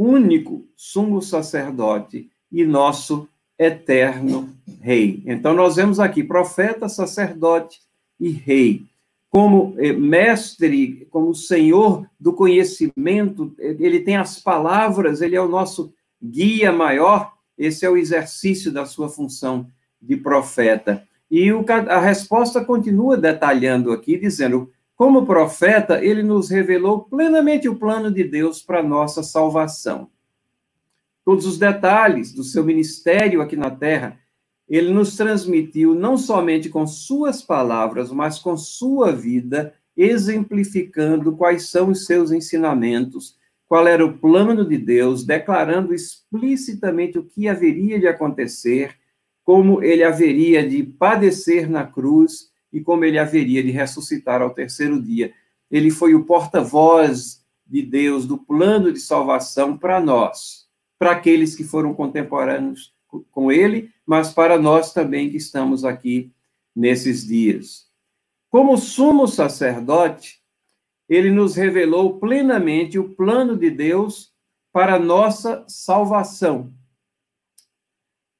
único 0.00 0.66
sumo 0.74 1.20
sacerdote 1.20 2.30
e 2.50 2.64
nosso 2.64 3.28
eterno 3.58 4.48
rei. 4.80 5.22
Então, 5.26 5.52
nós 5.52 5.76
vemos 5.76 6.00
aqui 6.00 6.24
profeta, 6.24 6.88
sacerdote 6.88 7.80
e 8.18 8.30
rei. 8.30 8.86
Como 9.28 9.74
eh, 9.76 9.92
mestre, 9.92 11.06
como 11.10 11.34
senhor 11.34 12.08
do 12.18 12.32
conhecimento, 12.32 13.54
ele 13.58 14.00
tem 14.00 14.16
as 14.16 14.40
palavras, 14.40 15.20
ele 15.20 15.36
é 15.36 15.40
o 15.40 15.48
nosso 15.48 15.92
guia 16.20 16.72
maior, 16.72 17.34
esse 17.58 17.84
é 17.84 17.90
o 17.90 17.96
exercício 17.98 18.72
da 18.72 18.86
sua 18.86 19.10
função 19.10 19.66
de 20.00 20.16
profeta. 20.16 21.06
E 21.30 21.52
o, 21.52 21.64
a 21.88 22.00
resposta 22.00 22.64
continua 22.64 23.16
detalhando 23.16 23.92
aqui, 23.92 24.18
dizendo: 24.18 24.70
como 25.00 25.24
profeta, 25.24 26.04
ele 26.04 26.22
nos 26.22 26.50
revelou 26.50 27.04
plenamente 27.04 27.66
o 27.66 27.74
plano 27.74 28.12
de 28.12 28.22
Deus 28.22 28.60
para 28.60 28.82
nossa 28.82 29.22
salvação. 29.22 30.10
Todos 31.24 31.46
os 31.46 31.56
detalhes 31.58 32.34
do 32.34 32.44
seu 32.44 32.62
ministério 32.62 33.40
aqui 33.40 33.56
na 33.56 33.70
terra, 33.70 34.18
ele 34.68 34.92
nos 34.92 35.16
transmitiu 35.16 35.94
não 35.94 36.18
somente 36.18 36.68
com 36.68 36.86
suas 36.86 37.40
palavras, 37.40 38.12
mas 38.12 38.38
com 38.38 38.56
sua 38.58 39.10
vida, 39.10 39.72
exemplificando 39.96 41.34
quais 41.34 41.70
são 41.70 41.88
os 41.88 42.04
seus 42.04 42.30
ensinamentos, 42.30 43.38
qual 43.66 43.88
era 43.88 44.04
o 44.04 44.18
plano 44.18 44.66
de 44.68 44.76
Deus, 44.76 45.24
declarando 45.24 45.94
explicitamente 45.94 47.18
o 47.18 47.24
que 47.24 47.48
haveria 47.48 47.98
de 47.98 48.06
acontecer, 48.06 48.99
como 49.44 49.82
ele 49.82 50.04
haveria 50.04 50.66
de 50.68 50.82
padecer 50.82 51.68
na 51.68 51.84
cruz 51.84 52.50
e 52.72 52.80
como 52.80 53.04
ele 53.04 53.18
haveria 53.18 53.62
de 53.62 53.70
ressuscitar 53.70 54.42
ao 54.42 54.54
terceiro 54.54 55.00
dia. 55.00 55.32
Ele 55.70 55.90
foi 55.90 56.14
o 56.14 56.24
porta-voz 56.24 57.44
de 57.66 57.82
Deus, 57.82 58.26
do 58.26 58.36
plano 58.36 58.92
de 58.92 58.98
salvação 58.98 59.78
para 59.78 60.00
nós, 60.00 60.68
para 60.98 61.12
aqueles 61.12 61.54
que 61.54 61.64
foram 61.64 61.94
contemporâneos 61.94 62.92
com 63.30 63.50
ele, 63.50 63.90
mas 64.06 64.32
para 64.32 64.58
nós 64.58 64.92
também 64.92 65.30
que 65.30 65.36
estamos 65.36 65.84
aqui 65.84 66.32
nesses 66.74 67.26
dias. 67.26 67.88
Como 68.48 68.76
sumo 68.76 69.26
sacerdote, 69.26 70.40
ele 71.08 71.30
nos 71.30 71.54
revelou 71.56 72.18
plenamente 72.18 72.98
o 72.98 73.10
plano 73.10 73.56
de 73.56 73.70
Deus 73.70 74.32
para 74.72 74.98
nossa 74.98 75.64
salvação. 75.68 76.72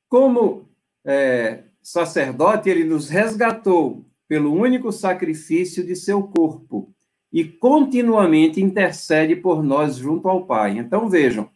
Como 0.08 0.69
é, 1.04 1.64
sacerdote, 1.82 2.68
ele 2.68 2.84
nos 2.84 3.08
resgatou 3.08 4.04
pelo 4.28 4.52
único 4.52 4.92
sacrifício 4.92 5.84
de 5.84 5.96
seu 5.96 6.22
corpo 6.22 6.94
e 7.32 7.44
continuamente 7.44 8.60
intercede 8.60 9.36
por 9.36 9.62
nós 9.62 9.96
junto 9.96 10.28
ao 10.28 10.46
Pai. 10.46 10.78
Então 10.78 11.08
vejam, 11.08 11.48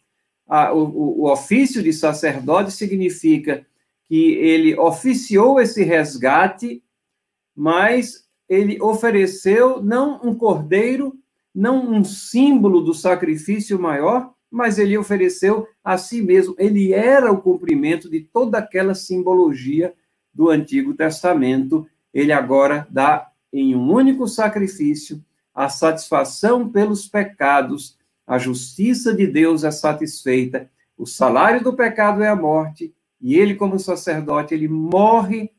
a, 0.47 0.73
o, 0.73 1.23
o 1.23 1.31
ofício 1.31 1.83
de 1.83 1.93
sacerdote 1.93 2.73
significa 2.73 3.67
que 4.07 4.33
ele 4.33 4.77
oficiou 4.77 5.61
esse 5.61 5.83
resgate, 5.83 6.83
mas 7.57 8.25
ele 8.49 8.81
ofereceu 8.83 9.83
não 9.83 10.21
um 10.23 10.35
cordeiro, 10.35 11.15
não 11.55 11.91
um 11.91 12.05
símbolo 12.05 12.81
do 12.81 12.93
sacrifício 12.93 13.79
maior, 13.79 14.34
mas 14.55 14.79
ele 14.79 14.97
ofereceu 14.97 15.67
a 15.83 15.99
si 15.99 16.23
mesmo. 16.23 16.55
Ele 16.59 16.93
era 16.93 17.31
o 17.33 17.41
cumprimento 17.41 18.09
de 18.09 18.21
toda 18.21 18.59
aquela 18.59 18.95
simbologia 18.95 19.93
do 20.33 20.49
Antigo 20.51 20.95
Testamento 20.95 21.87
ele 22.15 22.33
agora 22.33 22.87
dá 22.89 23.29
em 23.53 23.75
um 23.75 23.93
único 23.93 24.29
sacrifício 24.29 25.23
a 25.53 25.69
satisfação 25.69 26.69
pelos 26.69 27.07
pecados, 27.07 27.99
a 28.27 28.39
justiça 28.39 29.13
de 29.13 29.27
Deus 29.27 29.65
é 29.65 29.71
satisfeita, 29.71 30.71
o 30.97 31.07
salário 31.07 31.63
do 31.63 31.75
pecado 31.75 32.23
é 32.23 32.29
a 32.29 32.37
morte, 32.37 32.95
e 33.21 33.35
ele, 33.35 33.55
como 33.55 33.79
sacerdote, 33.79 34.55
ele 34.55 34.69
morre 34.69 35.51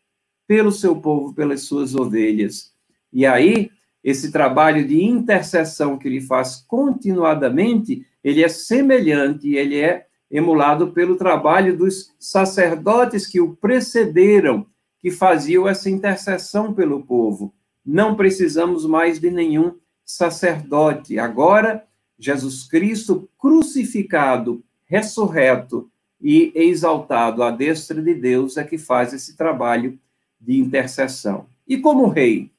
pelo 0.47 0.71
seu 0.71 0.95
povo, 0.95 1.33
pelas 1.33 1.61
suas 1.61 1.95
ovelhas. 1.95 2.73
E 3.11 3.25
aí, 3.25 3.71
esse 4.05 4.31
trabalho 4.31 4.87
de 4.87 5.03
intercessão 5.03 5.97
que 5.97 6.07
ele 6.07 6.21
faz 6.21 6.63
continuadamente, 6.67 8.05
ele 8.23 8.43
é 8.43 8.47
semelhante, 8.47 9.55
ele 9.55 9.79
é 9.79 10.05
emulado 10.29 10.91
pelo 10.91 11.15
trabalho 11.15 11.75
dos 11.75 12.13
sacerdotes 12.19 13.25
que 13.25 13.41
o 13.41 13.55
precederam, 13.55 14.67
que 14.99 15.09
faziam 15.09 15.67
essa 15.67 15.89
intercessão 15.89 16.71
pelo 16.71 17.01
povo. 17.01 17.51
Não 17.83 18.13
precisamos 18.13 18.85
mais 18.85 19.19
de 19.19 19.31
nenhum 19.31 19.73
sacerdote. 20.03 21.17
Agora, 21.17 21.83
Jesus 22.19 22.63
Cristo 22.67 23.27
crucificado, 23.39 24.63
ressurreto 24.85 25.89
e 26.21 26.51
exaltado 26.53 27.41
à 27.41 27.49
destra 27.49 27.99
de 27.99 28.13
Deus 28.13 28.55
é 28.55 28.63
que 28.63 28.77
faz 28.77 29.13
esse 29.13 29.35
trabalho 29.35 29.97
de 30.39 30.59
intercessão. 30.59 31.47
E 31.67 31.79
como 31.79 32.07
rei, 32.07 32.51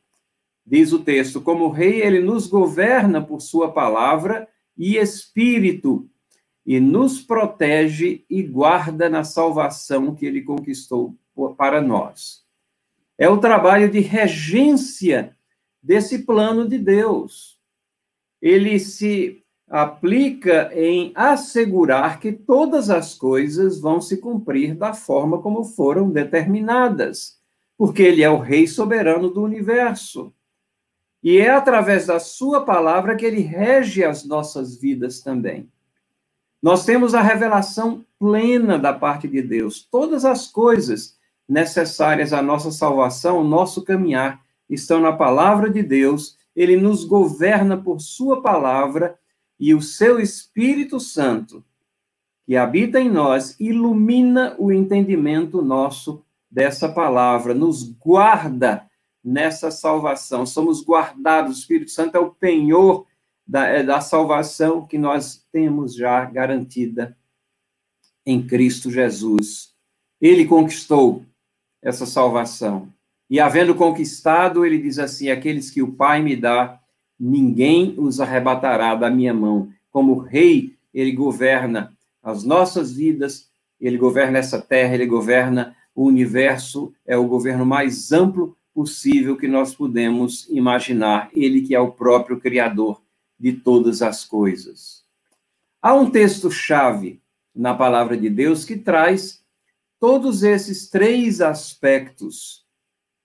diz 0.67 0.93
o 0.93 0.99
texto, 0.99 1.41
como 1.41 1.71
rei, 1.71 2.03
ele 2.03 2.21
nos 2.21 2.47
governa 2.47 3.23
por 3.23 3.41
sua 3.41 3.71
palavra 3.71 4.49
e 4.77 4.97
espírito, 4.97 6.09
e 6.67 6.81
nos 6.81 7.23
protege 7.23 8.25
e 8.29 8.43
guarda 8.43 9.09
na 9.09 9.23
salvação 9.23 10.15
que 10.15 10.27
ele 10.27 10.43
conquistou 10.43 11.17
para 11.57 11.81
nós. 11.81 12.45
É 13.17 13.29
o 13.29 13.39
trabalho 13.39 13.89
de 13.89 14.01
regência 14.01 15.37
desse 15.81 16.27
plano 16.27 16.69
de 16.69 16.77
Deus. 16.77 17.61
Ele 18.43 18.81
se 18.81 19.45
aplica 19.69 20.71
em 20.75 21.13
assegurar 21.15 22.21
que 22.21 22.33
todas 22.33 22.91
as 22.91 23.15
coisas 23.15 23.81
vão 23.81 24.01
se 24.01 24.19
cumprir 24.19 24.75
da 24.75 24.93
forma 24.93 25.41
como 25.41 25.65
foram 25.65 26.11
determinadas, 26.11 27.41
porque 27.77 28.03
ele 28.03 28.23
é 28.23 28.31
o 28.31 28.39
rei 28.39 28.67
soberano 28.67 29.31
do 29.31 29.43
universo. 29.43 30.35
E 31.23 31.39
é 31.39 31.51
através 31.51 32.07
da 32.07 32.21
sua 32.21 32.65
palavra 32.65 33.17
que 33.17 33.25
ele 33.25 33.41
rege 33.41 34.05
as 34.05 34.25
nossas 34.25 34.77
vidas 34.81 35.21
também. 35.21 35.71
Nós 36.63 36.85
temos 36.85 37.15
a 37.15 37.23
revelação 37.23 38.05
plena 38.19 38.79
da 38.79 38.93
parte 38.93 39.29
de 39.29 39.43
Deus. 39.43 39.87
Todas 39.91 40.25
as 40.25 40.49
coisas 40.49 41.17
necessárias 41.49 42.33
à 42.33 42.43
nossa 42.43 42.71
salvação, 42.71 43.45
nosso 43.45 43.85
caminhar, 43.85 44.41
estão 44.69 45.01
na 45.01 45.13
palavra 45.13 45.71
de 45.71 45.83
Deus. 45.83 46.37
Ele 46.55 46.77
nos 46.77 47.05
governa 47.05 47.77
por 47.77 48.01
sua 48.01 48.43
palavra 48.43 49.19
e 49.59 49.75
o 49.75 49.81
seu 49.81 50.21
Espírito 50.21 51.01
Santo, 51.01 51.65
que 52.45 52.57
habita 52.57 53.01
em 53.01 53.11
nós, 53.11 53.57
ilumina 53.59 54.55
o 54.59 54.71
entendimento 54.71 55.63
nosso 55.63 56.25
dessa 56.51 56.89
palavra, 56.89 57.55
nos 57.55 57.83
guarda 57.83 58.86
nessa 59.27 59.73
salvação. 59.73 60.47
Somos 60.47 60.85
guardados, 60.85 61.57
o 61.57 61.61
Espírito 61.61 61.91
Santo 61.91 62.17
é 62.17 62.21
o 62.21 62.31
penhor 62.31 63.05
da, 63.45 63.67
é, 63.67 63.83
da 63.83 64.01
salvação 64.01 64.87
que 64.87 64.97
nós 64.97 65.45
temos 65.51 65.97
já 65.97 66.25
garantida 66.25 67.17
em 68.25 68.41
Cristo 68.47 68.89
Jesus. 68.89 69.75
Ele 70.21 70.47
conquistou 70.47 71.25
essa 71.83 72.07
salvação. 72.07 72.89
E 73.29 73.41
havendo 73.41 73.75
conquistado, 73.75 74.65
ele 74.65 74.79
diz 74.79 74.97
assim: 74.97 75.29
aqueles 75.29 75.71
que 75.71 75.83
o 75.83 75.93
Pai 75.93 76.23
me 76.23 76.37
dá, 76.37 76.81
ninguém 77.19 77.97
os 77.99 78.21
arrebatará 78.21 78.95
da 78.95 79.11
minha 79.11 79.35
mão. 79.35 79.71
Como 79.91 80.19
rei, 80.19 80.77
ele 80.95 81.11
governa 81.11 81.93
as 82.23 82.45
nossas 82.45 82.93
vidas, 82.93 83.51
ele 83.81 83.99
governa 83.99 84.39
essa 84.39 84.61
terra, 84.61 84.95
ele 84.95 85.07
governa 85.07 85.77
o 85.95 86.05
universo, 86.05 86.95
é 87.05 87.17
o 87.17 87.27
governo 87.27 87.67
mais 87.67 88.13
amplo 88.13 88.57
possível 88.77 89.39
que 89.39 89.49
nós 89.49 89.75
podemos 89.75 90.47
imaginar, 90.51 91.31
ele 91.33 91.63
que 91.63 91.75
é 91.75 91.81
o 91.81 91.93
próprio 91.93 92.39
criador 92.39 93.01
de 93.41 93.55
todas 93.55 94.03
as 94.03 94.23
coisas. 94.23 95.03
Há 95.81 95.95
um 95.95 96.11
texto-chave 96.11 97.23
na 97.55 97.73
palavra 97.73 98.19
de 98.19 98.29
Deus 98.29 98.67
que 98.67 98.77
traz 98.77 99.43
todos 99.99 100.43
esses 100.43 100.91
três 100.91 101.41
aspectos 101.41 102.67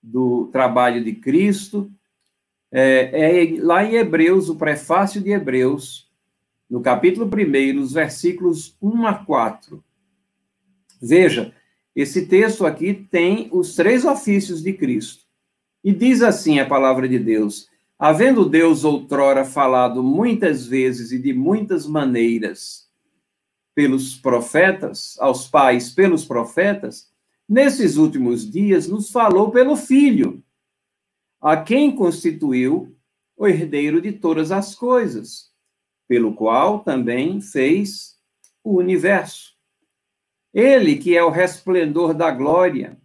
do 0.02 0.48
trabalho 0.54 1.04
de 1.04 1.12
Cristo 1.16 1.92
é, 2.72 3.42
é, 3.44 3.62
lá 3.62 3.84
em 3.84 3.96
Hebreus, 3.96 4.48
o 4.48 4.56
prefácio 4.56 5.20
de 5.20 5.32
Hebreus, 5.32 6.10
no 6.70 6.80
capítulo 6.80 7.30
1, 7.30 7.78
os 7.78 7.92
versículos 7.92 8.78
1 8.82 9.06
a 9.06 9.16
4. 9.16 9.84
Veja, 11.02 11.54
esse 11.94 12.26
texto 12.26 12.66
aqui 12.66 12.94
tem 12.94 13.50
os 13.52 13.76
três 13.76 14.06
ofícios 14.06 14.64
de 14.64 14.72
Cristo. 14.72 15.21
E 15.84 15.92
diz 15.92 16.22
assim 16.22 16.60
a 16.60 16.66
palavra 16.66 17.08
de 17.08 17.18
Deus: 17.18 17.68
Havendo 17.98 18.48
Deus 18.48 18.84
outrora 18.84 19.44
falado 19.44 20.04
muitas 20.04 20.66
vezes 20.66 21.12
e 21.12 21.20
de 21.20 21.34
muitas 21.34 21.88
maneiras 21.88 22.90
pelos 23.74 24.16
profetas, 24.16 25.18
aos 25.20 25.48
pais 25.48 25.92
pelos 25.92 26.26
profetas, 26.26 27.12
nesses 27.48 27.98
últimos 27.98 28.50
dias 28.50 28.88
nos 28.88 29.10
falou 29.10 29.52
pelo 29.52 29.76
Filho 29.76 30.44
a 31.42 31.58
quem 31.58 31.96
constituiu 31.96 32.96
o 33.36 33.48
herdeiro 33.48 34.00
de 34.00 34.12
todas 34.12 34.52
as 34.52 34.76
coisas, 34.76 35.52
pelo 36.08 36.36
qual 36.36 36.84
também 36.84 37.42
fez 37.42 38.20
o 38.64 38.78
universo. 38.78 39.56
Ele 40.54 40.98
que 40.98 41.18
é 41.18 41.24
o 41.24 41.32
resplendor 41.32 42.14
da 42.14 42.30
glória, 42.30 43.01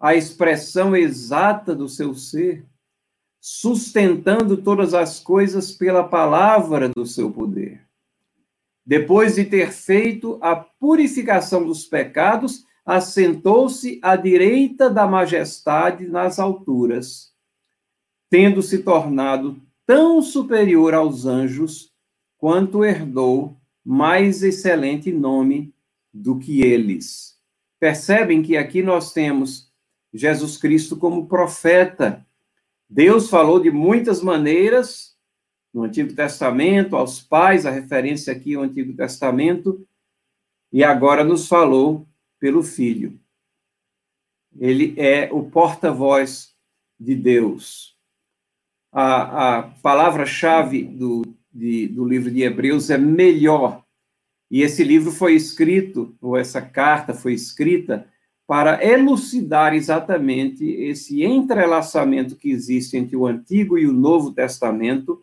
a 0.00 0.14
expressão 0.14 0.96
exata 0.96 1.74
do 1.74 1.88
seu 1.88 2.14
ser, 2.14 2.66
sustentando 3.38 4.56
todas 4.56 4.94
as 4.94 5.20
coisas 5.20 5.70
pela 5.70 6.02
palavra 6.02 6.88
do 6.88 7.06
seu 7.06 7.30
poder. 7.30 7.82
Depois 8.84 9.34
de 9.34 9.44
ter 9.44 9.70
feito 9.70 10.38
a 10.40 10.56
purificação 10.56 11.64
dos 11.64 11.84
pecados, 11.84 12.64
assentou-se 12.84 14.00
à 14.02 14.16
direita 14.16 14.88
da 14.88 15.06
majestade 15.06 16.08
nas 16.08 16.38
alturas 16.38 17.30
tendo 18.30 18.62
se 18.62 18.78
tornado 18.78 19.60
tão 19.84 20.22
superior 20.22 20.94
aos 20.94 21.26
anjos, 21.26 21.92
quanto 22.38 22.84
herdou 22.84 23.56
mais 23.84 24.44
excelente 24.44 25.10
nome 25.10 25.74
do 26.14 26.38
que 26.38 26.62
eles. 26.62 27.36
Percebem 27.80 28.40
que 28.40 28.56
aqui 28.56 28.82
nós 28.82 29.12
temos 29.12 29.69
Jesus 30.12 30.56
Cristo 30.56 30.96
como 30.96 31.26
profeta. 31.26 32.26
Deus 32.88 33.28
falou 33.28 33.60
de 33.60 33.70
muitas 33.70 34.22
maneiras 34.22 35.16
no 35.72 35.84
Antigo 35.84 36.12
Testamento, 36.14 36.96
aos 36.96 37.20
pais, 37.20 37.64
a 37.64 37.70
referência 37.70 38.32
aqui 38.32 38.54
ao 38.54 38.64
Antigo 38.64 38.92
Testamento, 38.92 39.86
e 40.72 40.82
agora 40.82 41.22
nos 41.22 41.46
falou 41.46 42.06
pelo 42.38 42.62
Filho. 42.62 43.18
Ele 44.58 44.94
é 44.96 45.28
o 45.32 45.44
porta-voz 45.44 46.54
de 46.98 47.14
Deus 47.14 47.90
a, 48.92 49.58
a 49.58 49.62
palavra-chave 49.62 50.82
do, 50.82 51.22
do 51.52 52.04
livro 52.04 52.30
de 52.30 52.42
Hebreus 52.42 52.90
é 52.90 52.98
melhor. 52.98 53.84
E 54.50 54.62
esse 54.62 54.82
livro 54.82 55.12
foi 55.12 55.34
escrito, 55.34 56.16
ou 56.20 56.36
essa 56.36 56.60
carta 56.60 57.14
foi 57.14 57.34
escrita, 57.34 58.08
para 58.50 58.84
elucidar 58.84 59.74
exatamente 59.74 60.68
esse 60.68 61.22
entrelaçamento 61.22 62.34
que 62.34 62.50
existe 62.50 62.96
entre 62.96 63.14
o 63.14 63.24
Antigo 63.24 63.78
e 63.78 63.86
o 63.86 63.92
Novo 63.92 64.32
Testamento, 64.32 65.22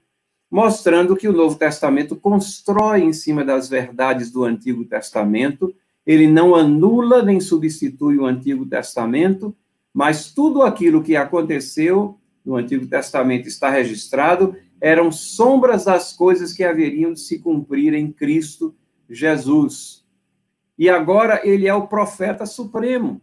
mostrando 0.50 1.14
que 1.14 1.28
o 1.28 1.34
Novo 1.34 1.58
Testamento 1.58 2.16
constrói 2.16 3.02
em 3.02 3.12
cima 3.12 3.44
das 3.44 3.68
verdades 3.68 4.32
do 4.32 4.46
Antigo 4.46 4.86
Testamento, 4.86 5.76
ele 6.06 6.26
não 6.26 6.56
anula 6.56 7.22
nem 7.22 7.42
substitui 7.42 8.18
o 8.18 8.26
Antigo 8.26 8.66
Testamento, 8.66 9.54
mas 9.94 10.32
tudo 10.32 10.62
aquilo 10.62 11.04
que 11.04 11.18
aconteceu 11.18 12.18
no 12.46 12.56
Antigo 12.56 12.88
Testamento 12.88 13.46
está 13.46 13.70
registrado, 13.70 14.56
eram 14.80 15.12
sombras 15.12 15.84
das 15.84 16.14
coisas 16.14 16.54
que 16.54 16.64
haveriam 16.64 17.12
de 17.12 17.20
se 17.20 17.40
cumprir 17.40 17.94
em 17.94 18.10
Cristo 18.10 18.74
Jesus. 19.10 20.07
E 20.78 20.90
agora 20.90 21.42
ele 21.44 21.68
é 21.68 21.74
o 21.74 21.88
profeta 21.88 22.46
supremo. 22.46 23.22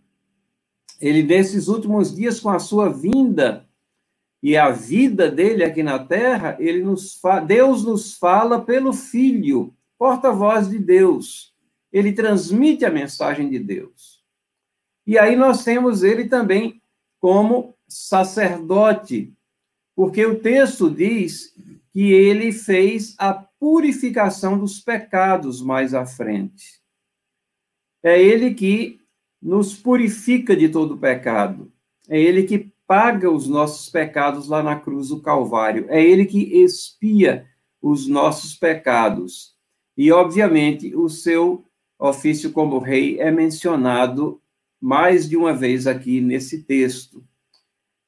Ele, 1.01 1.23
nesses 1.23 1.69
últimos 1.69 2.15
dias, 2.15 2.41
com 2.41 2.51
a 2.51 2.59
sua 2.59 2.89
vinda 2.89 3.69
e 4.43 4.57
a 4.57 4.71
vida 4.71 5.31
dele 5.31 5.65
aqui 5.65 5.83
na 5.83 5.99
terra, 5.99 6.57
ele 6.59 6.83
nos 6.83 7.21
Deus 7.47 7.85
nos 7.85 8.15
fala 8.15 8.61
pelo 8.61 8.93
Filho, 8.93 9.75
porta-voz 9.99 10.69
de 10.69 10.79
Deus. 10.79 11.55
Ele 11.93 12.13
transmite 12.13 12.85
a 12.85 12.91
mensagem 12.91 13.49
de 13.49 13.59
Deus. 13.59 14.25
E 15.07 15.19
aí 15.19 15.37
nós 15.37 15.63
temos 15.63 16.03
ele 16.03 16.29
também 16.29 16.83
como 17.21 17.75
sacerdote, 17.87 19.33
porque 19.95 20.27
o 20.27 20.39
texto 20.41 20.91
diz 20.91 21.55
que 21.93 22.13
ele 22.13 22.53
fez 22.53 23.15
a 23.19 23.33
purificação 23.33 24.59
dos 24.59 24.81
pecados 24.81 25.63
mais 25.63 25.95
à 25.95 26.05
frente. 26.05 26.84
É 28.05 28.23
ele 28.23 28.55
que 28.55 29.01
nos 29.43 29.75
purifica 29.75 30.55
de 30.55 30.69
todo 30.69 30.99
pecado. 30.99 31.73
É 32.09 32.21
ele 32.21 32.45
que 32.45 32.73
paga 32.87 33.31
os 33.31 33.49
nossos 33.49 33.89
pecados 33.89 34.47
lá 34.47 34.63
na 34.63 34.77
cruz 34.77 35.09
do 35.09 35.21
Calvário. 35.23 35.87
É 35.89 36.03
ele 36.05 36.27
que 36.27 36.63
expia 36.63 37.47
os 37.81 38.07
nossos 38.07 38.55
pecados. 38.55 39.55
E, 39.97 40.13
obviamente, 40.13 40.95
o 40.95 41.09
seu 41.09 41.65
ofício 41.99 42.53
como 42.53 42.79
rei 42.79 43.19
é 43.19 43.31
mencionado 43.31 44.41
mais 44.81 45.29
de 45.29 45.37
uma 45.37 45.53
vez 45.53 45.87
aqui 45.87 46.21
nesse 46.21 46.63
texto 46.63 47.25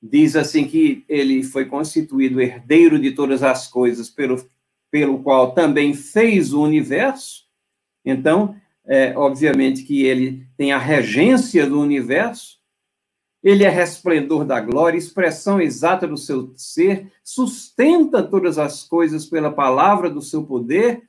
diz 0.03 0.37
assim 0.37 0.67
que 0.67 1.05
ele 1.09 1.43
foi 1.43 1.65
constituído 1.67 2.41
herdeiro 2.41 2.99
de 2.99 3.13
todas 3.13 3.43
as 3.43 3.67
coisas, 3.67 4.09
pelo, 4.09 4.45
pelo 4.91 5.23
qual 5.23 5.53
também 5.53 5.95
fez 5.95 6.53
o 6.53 6.63
universo. 6.63 7.45
Então, 8.05 8.55
é, 8.87 9.13
obviamente 9.17 9.83
que 9.83 10.05
ele 10.05 10.47
tem 10.57 10.73
a 10.73 10.79
regência 10.79 11.67
do 11.67 11.81
universo, 11.81 12.57
ele 13.43 13.65
é 13.65 13.69
resplendor 13.69 14.45
da 14.45 14.61
glória, 14.61 14.99
expressão 14.99 15.61
exata 15.61 16.07
do 16.07 16.17
seu 16.17 16.53
ser, 16.57 17.13
sustenta 17.23 18.23
todas 18.23 18.59
as 18.59 18.83
coisas 18.83 19.27
pela 19.27 19.53
palavra 19.53 20.11
do 20.11 20.21
seu 20.21 20.43
poder. 20.43 21.03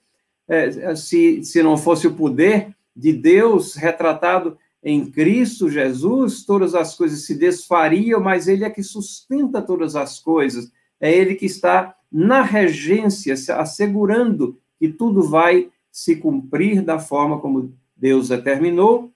É, 0.47 0.95
se, 0.95 1.43
se 1.43 1.63
não 1.63 1.77
fosse 1.77 2.07
o 2.07 2.13
poder 2.13 2.75
de 2.95 3.11
Deus 3.11 3.75
retratado 3.75 4.57
em 4.83 5.05
Cristo 5.05 5.69
Jesus, 5.69 6.45
todas 6.45 6.75
as 6.75 6.95
coisas 6.95 7.25
se 7.25 7.35
desfariam, 7.35 8.21
mas 8.21 8.47
Ele 8.47 8.63
é 8.63 8.69
que 8.69 8.83
sustenta 8.83 9.61
todas 9.61 9.95
as 9.95 10.19
coisas. 10.19 10.71
É 10.99 11.11
Ele 11.11 11.35
que 11.35 11.45
está 11.45 11.95
na 12.11 12.41
regência, 12.41 13.33
assegurando 13.57 14.57
que 14.79 14.87
tudo 14.89 15.23
vai 15.23 15.69
se 15.97 16.15
cumprir 16.15 16.83
da 16.83 16.99
forma 16.99 17.39
como 17.39 17.75
Deus 17.95 18.29
determinou, 18.29 19.11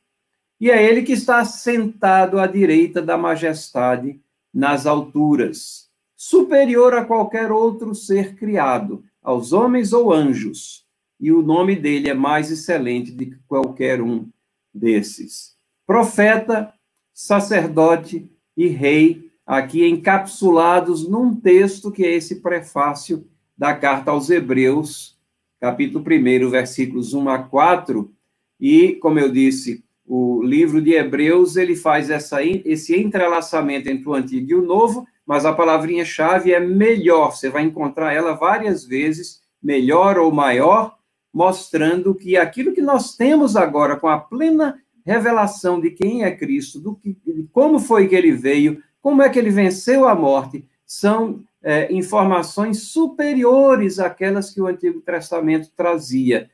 e 0.60 0.72
é 0.72 0.84
ele 0.84 1.04
que 1.04 1.12
está 1.12 1.46
sentado 1.46 2.39
à 2.39 2.48
direita 2.48 3.04
da 3.04 3.15
majestade 3.15 4.20
nas 4.52 4.88
alturas, 4.88 5.91
superior 6.15 6.96
a 6.96 7.06
qualquer 7.06 7.52
outro 7.52 7.94
ser 7.94 8.34
criado, 8.34 9.04
aos 9.22 9.54
homens 9.54 9.94
ou 9.94 10.12
anjos, 10.12 10.84
e 11.20 11.32
o 11.32 11.44
nome 11.44 11.76
dele 11.76 12.10
é 12.10 12.15
mais 12.15 12.50
excelente 12.50 13.12
que 13.12 13.38
qualquer 13.48 14.02
um 14.02 14.28
desses. 14.74 15.56
Profeta, 15.86 16.74
sacerdote 17.13 18.28
e 18.58 18.65
rei, 18.65 19.30
aqui 19.46 19.88
encapsulados 19.88 21.08
num 21.08 21.36
texto 21.36 21.91
que 21.91 22.04
é 22.04 22.15
esse 22.15 22.38
prefácio 22.38 23.24
da 23.56 23.76
carta 23.76 24.10
aos 24.10 24.32
Hebreus, 24.32 25.20
capítulo 25.62 26.04
1, 26.04 26.50
versículos 26.50 27.13
1 27.13 27.30
a 27.30 27.38
4, 27.38 28.12
e, 28.60 28.93
como 28.93 29.19
eu 29.19 29.32
disse, 29.32 29.84
o 30.08 30.41
livro 30.43 30.82
de 30.82 30.93
Hebreus, 30.93 31.56
ele 31.56 31.76
faz 31.76 32.10
essa, 32.10 32.43
esse 32.43 33.00
entrelaçamento 33.00 33.88
entre 33.88 34.10
o 34.10 34.13
Antigo 34.15 34.52
e 34.52 34.56
o 34.56 34.65
Novo, 34.65 35.08
mas 35.26 35.45
a 35.45 35.54
palavrinha-chave 35.54 36.52
é 36.52 36.60
melhor. 36.60 37.36
Você 37.36 37.50
vai 37.50 37.62
encontrar 37.62 38.12
ela 38.12 38.34
várias 38.34 38.84
vezes, 38.84 39.39
melhor 39.62 40.17
ou 40.17 40.32
maior, 40.32 40.97
mostrando 41.32 42.15
que 42.15 42.36
aquilo 42.36 42.74
que 42.74 42.82
nós 42.82 43.15
temos 43.15 43.56
agora, 43.56 43.95
com 43.95 44.08
a 44.08 44.17
plena 44.17 44.80
revelação 45.06 45.80
de 45.80 45.91
quem 45.91 46.24
é 46.24 46.32
Cristo, 46.32 46.80
do 46.80 46.95
que, 46.95 47.15
de 47.26 47.47
como 47.54 47.80
foi 47.80 48.08
que 48.08 48.15
ele 48.15 48.32
veio, 48.32 48.82
como 49.00 49.21
é 49.21 49.30
que 49.30 49.38
ele 49.38 49.52
venceu 49.52 50.08
a 50.08 50.15
morte, 50.15 50.65
são 50.86 51.43
é, 51.63 51.93
informações 51.93 52.84
superiores 52.84 54.00
àquelas 54.00 54.50
que 54.50 54.62
o 54.62 54.67
Antigo 54.67 55.02
Testamento 55.02 55.69
trazia. 55.76 56.50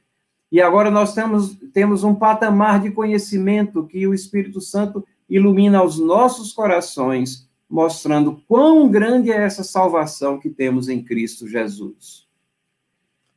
E 0.52 0.62
agora 0.62 0.90
nós 0.90 1.14
temos, 1.14 1.56
temos 1.74 2.04
um 2.04 2.16
patamar 2.16 2.82
de 2.82 2.92
conhecimento 2.92 3.86
que 3.86 4.08
o 4.08 4.14
Espírito 4.14 4.62
Santo 4.62 5.06
ilumina 5.30 5.84
os 5.84 6.00
nossos 6.00 6.54
corações, 6.54 7.50
mostrando 7.70 8.42
quão 8.48 8.90
grande 8.90 9.32
é 9.32 9.44
essa 9.44 9.64
salvação 9.64 10.40
que 10.40 10.50
temos 10.50 10.88
em 10.88 11.04
Cristo 11.04 11.48
Jesus. 11.48 12.28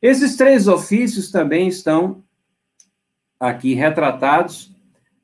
Esses 0.01 0.35
três 0.35 0.67
ofícios 0.67 1.29
também 1.31 1.67
estão 1.67 2.23
aqui 3.39 3.73
retratados 3.73 4.73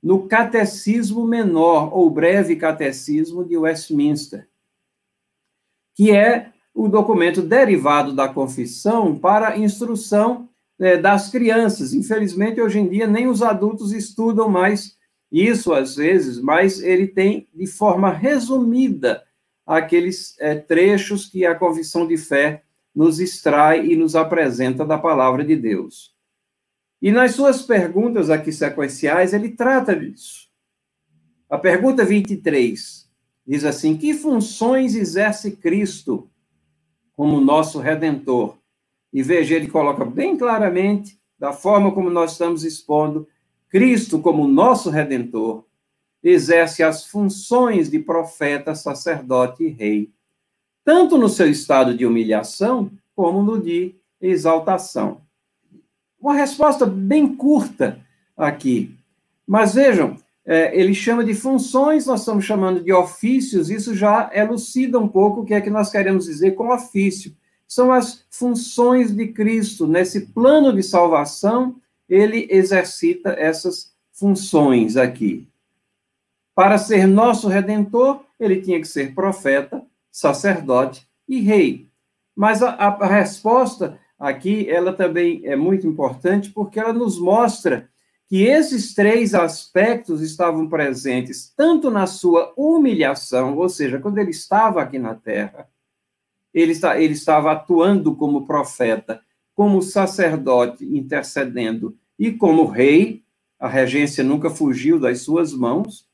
no 0.03 0.27
Catecismo 0.27 1.25
Menor, 1.25 1.93
ou 1.93 2.09
Breve 2.09 2.55
Catecismo 2.55 3.43
de 3.43 3.57
Westminster, 3.57 4.47
que 5.97 6.11
é 6.11 6.51
o 6.75 6.87
documento 6.87 7.41
derivado 7.41 8.13
da 8.13 8.29
confissão 8.29 9.17
para 9.17 9.57
instrução 9.57 10.47
é, 10.79 10.95
das 10.95 11.31
crianças. 11.31 11.91
Infelizmente, 11.91 12.61
hoje 12.61 12.77
em 12.77 12.87
dia, 12.87 13.07
nem 13.07 13.27
os 13.27 13.41
adultos 13.41 13.91
estudam 13.91 14.47
mais 14.47 14.95
isso, 15.31 15.73
às 15.73 15.95
vezes, 15.95 16.39
mas 16.39 16.79
ele 16.83 17.07
tem, 17.07 17.49
de 17.51 17.65
forma 17.65 18.11
resumida, 18.11 19.23
aqueles 19.65 20.39
é, 20.39 20.53
trechos 20.53 21.25
que 21.25 21.47
a 21.47 21.55
confissão 21.55 22.07
de 22.07 22.15
fé 22.15 22.63
nos 22.95 23.19
extrai 23.19 23.87
e 23.87 23.95
nos 23.95 24.15
apresenta 24.15 24.85
da 24.85 24.99
palavra 24.99 25.43
de 25.43 25.55
Deus. 25.55 26.15
E 27.01 27.11
nas 27.11 27.31
suas 27.31 27.63
perguntas 27.63 28.29
aqui 28.29 28.51
sequenciais, 28.51 29.33
ele 29.33 29.49
trata 29.49 29.95
disso. 29.95 30.47
A 31.49 31.57
pergunta 31.57 32.05
23 32.05 33.06
diz 33.47 33.63
assim: 33.63 33.95
Que 33.95 34.13
funções 34.13 34.95
exerce 34.95 35.51
Cristo 35.51 36.29
como 37.15 37.39
nosso 37.39 37.79
redentor? 37.79 38.57
E 39.13 39.23
veja, 39.23 39.55
ele 39.55 39.67
coloca 39.67 40.03
bem 40.03 40.37
claramente, 40.37 41.17
da 41.39 41.53
forma 41.53 41.91
como 41.91 42.09
nós 42.09 42.33
estamos 42.33 42.63
expondo, 42.63 43.27
Cristo, 43.69 44.19
como 44.19 44.47
nosso 44.47 44.89
redentor, 44.89 45.63
exerce 46.23 46.83
as 46.83 47.05
funções 47.05 47.89
de 47.89 47.99
profeta, 47.99 48.75
sacerdote 48.75 49.63
e 49.63 49.69
rei, 49.69 50.11
tanto 50.83 51.17
no 51.17 51.29
seu 51.29 51.49
estado 51.49 51.95
de 51.95 52.05
humilhação, 52.05 52.91
como 53.15 53.41
no 53.43 53.61
de 53.61 53.95
exaltação. 54.21 55.21
Uma 56.19 56.33
resposta 56.33 56.85
bem 56.85 57.35
curta 57.35 57.99
aqui. 58.35 58.95
Mas 59.45 59.73
vejam, 59.75 60.17
é, 60.49 60.79
ele 60.79 60.93
chama 60.93 61.25
de 61.25 61.33
funções, 61.33 62.05
nós 62.05 62.21
estamos 62.21 62.45
chamando 62.45 62.81
de 62.81 62.93
ofícios, 62.93 63.69
isso 63.69 63.93
já 63.93 64.31
elucida 64.33 64.97
um 64.97 65.07
pouco 65.07 65.41
o 65.41 65.45
que 65.45 65.53
é 65.53 65.59
que 65.59 65.69
nós 65.69 65.91
queremos 65.91 66.25
dizer 66.25 66.51
com 66.51 66.73
ofício 66.73 67.35
são 67.67 67.91
as 67.91 68.25
funções 68.29 69.13
de 69.13 69.27
Cristo. 69.27 69.85
Nesse 69.85 70.27
plano 70.27 70.73
de 70.73 70.81
salvação, 70.81 71.75
ele 72.07 72.47
exercita 72.49 73.31
essas 73.31 73.91
funções 74.13 74.95
aqui. 74.95 75.45
Para 76.55 76.77
ser 76.77 77.05
nosso 77.05 77.49
redentor, 77.49 78.23
ele 78.39 78.61
tinha 78.61 78.79
que 78.79 78.87
ser 78.87 79.13
profeta, 79.13 79.83
sacerdote 80.09 81.05
e 81.27 81.41
rei. 81.41 81.89
Mas 82.33 82.63
a, 82.63 82.69
a 82.69 83.07
resposta 83.07 83.99
aqui, 84.17 84.67
ela 84.69 84.93
também 84.93 85.41
é 85.43 85.57
muito 85.57 85.85
importante, 85.85 86.49
porque 86.51 86.79
ela 86.79 86.93
nos 86.93 87.19
mostra 87.19 87.89
que 88.27 88.43
esses 88.43 88.93
três 88.93 89.33
aspectos 89.33 90.21
estavam 90.21 90.67
presentes 90.67 91.53
tanto 91.55 91.89
na 91.89 92.05
sua 92.05 92.53
humilhação, 92.57 93.57
ou 93.57 93.69
seja, 93.69 93.99
quando 93.99 94.17
ele 94.17 94.31
estava 94.31 94.81
aqui 94.81 94.99
na 94.99 95.15
terra, 95.15 95.69
ele, 96.53 96.73
está, 96.73 96.99
ele 96.99 97.13
estava 97.13 97.53
atuando 97.53 98.15
como 98.15 98.45
profeta, 98.45 99.21
como 99.55 99.81
sacerdote 99.81 100.85
intercedendo 100.85 101.97
e 102.19 102.31
como 102.31 102.65
rei, 102.65 103.23
a 103.59 103.67
regência 103.67 104.23
nunca 104.23 104.49
fugiu 104.49 104.99
das 104.99 105.21
suas 105.21 105.53
mãos, 105.53 106.07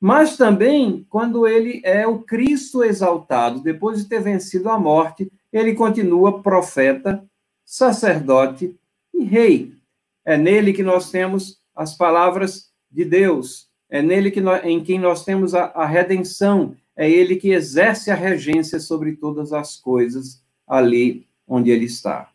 mas 0.00 0.36
também 0.36 1.04
quando 1.10 1.46
ele 1.46 1.82
é 1.84 2.06
o 2.06 2.20
Cristo 2.20 2.82
exaltado, 2.82 3.60
depois 3.60 3.98
de 3.98 4.08
ter 4.08 4.22
vencido 4.22 4.70
a 4.70 4.78
morte, 4.78 5.30
ele 5.52 5.74
continua 5.74 6.42
profeta, 6.42 7.22
sacerdote 7.64 8.78
e 9.12 9.24
rei. 9.24 9.79
É 10.24 10.36
nele 10.36 10.72
que 10.72 10.82
nós 10.82 11.10
temos 11.10 11.60
as 11.74 11.96
palavras 11.96 12.70
de 12.90 13.04
Deus, 13.04 13.70
é 13.88 14.02
nele 14.02 14.30
que 14.30 14.40
nós, 14.40 14.64
em 14.64 14.82
quem 14.82 14.98
nós 14.98 15.24
temos 15.24 15.54
a, 15.54 15.64
a 15.66 15.86
redenção, 15.86 16.76
é 16.96 17.10
ele 17.10 17.36
que 17.36 17.50
exerce 17.50 18.10
a 18.10 18.14
regência 18.14 18.78
sobre 18.78 19.16
todas 19.16 19.52
as 19.52 19.76
coisas 19.76 20.42
ali 20.66 21.26
onde 21.46 21.70
ele 21.70 21.86
está. 21.86 22.30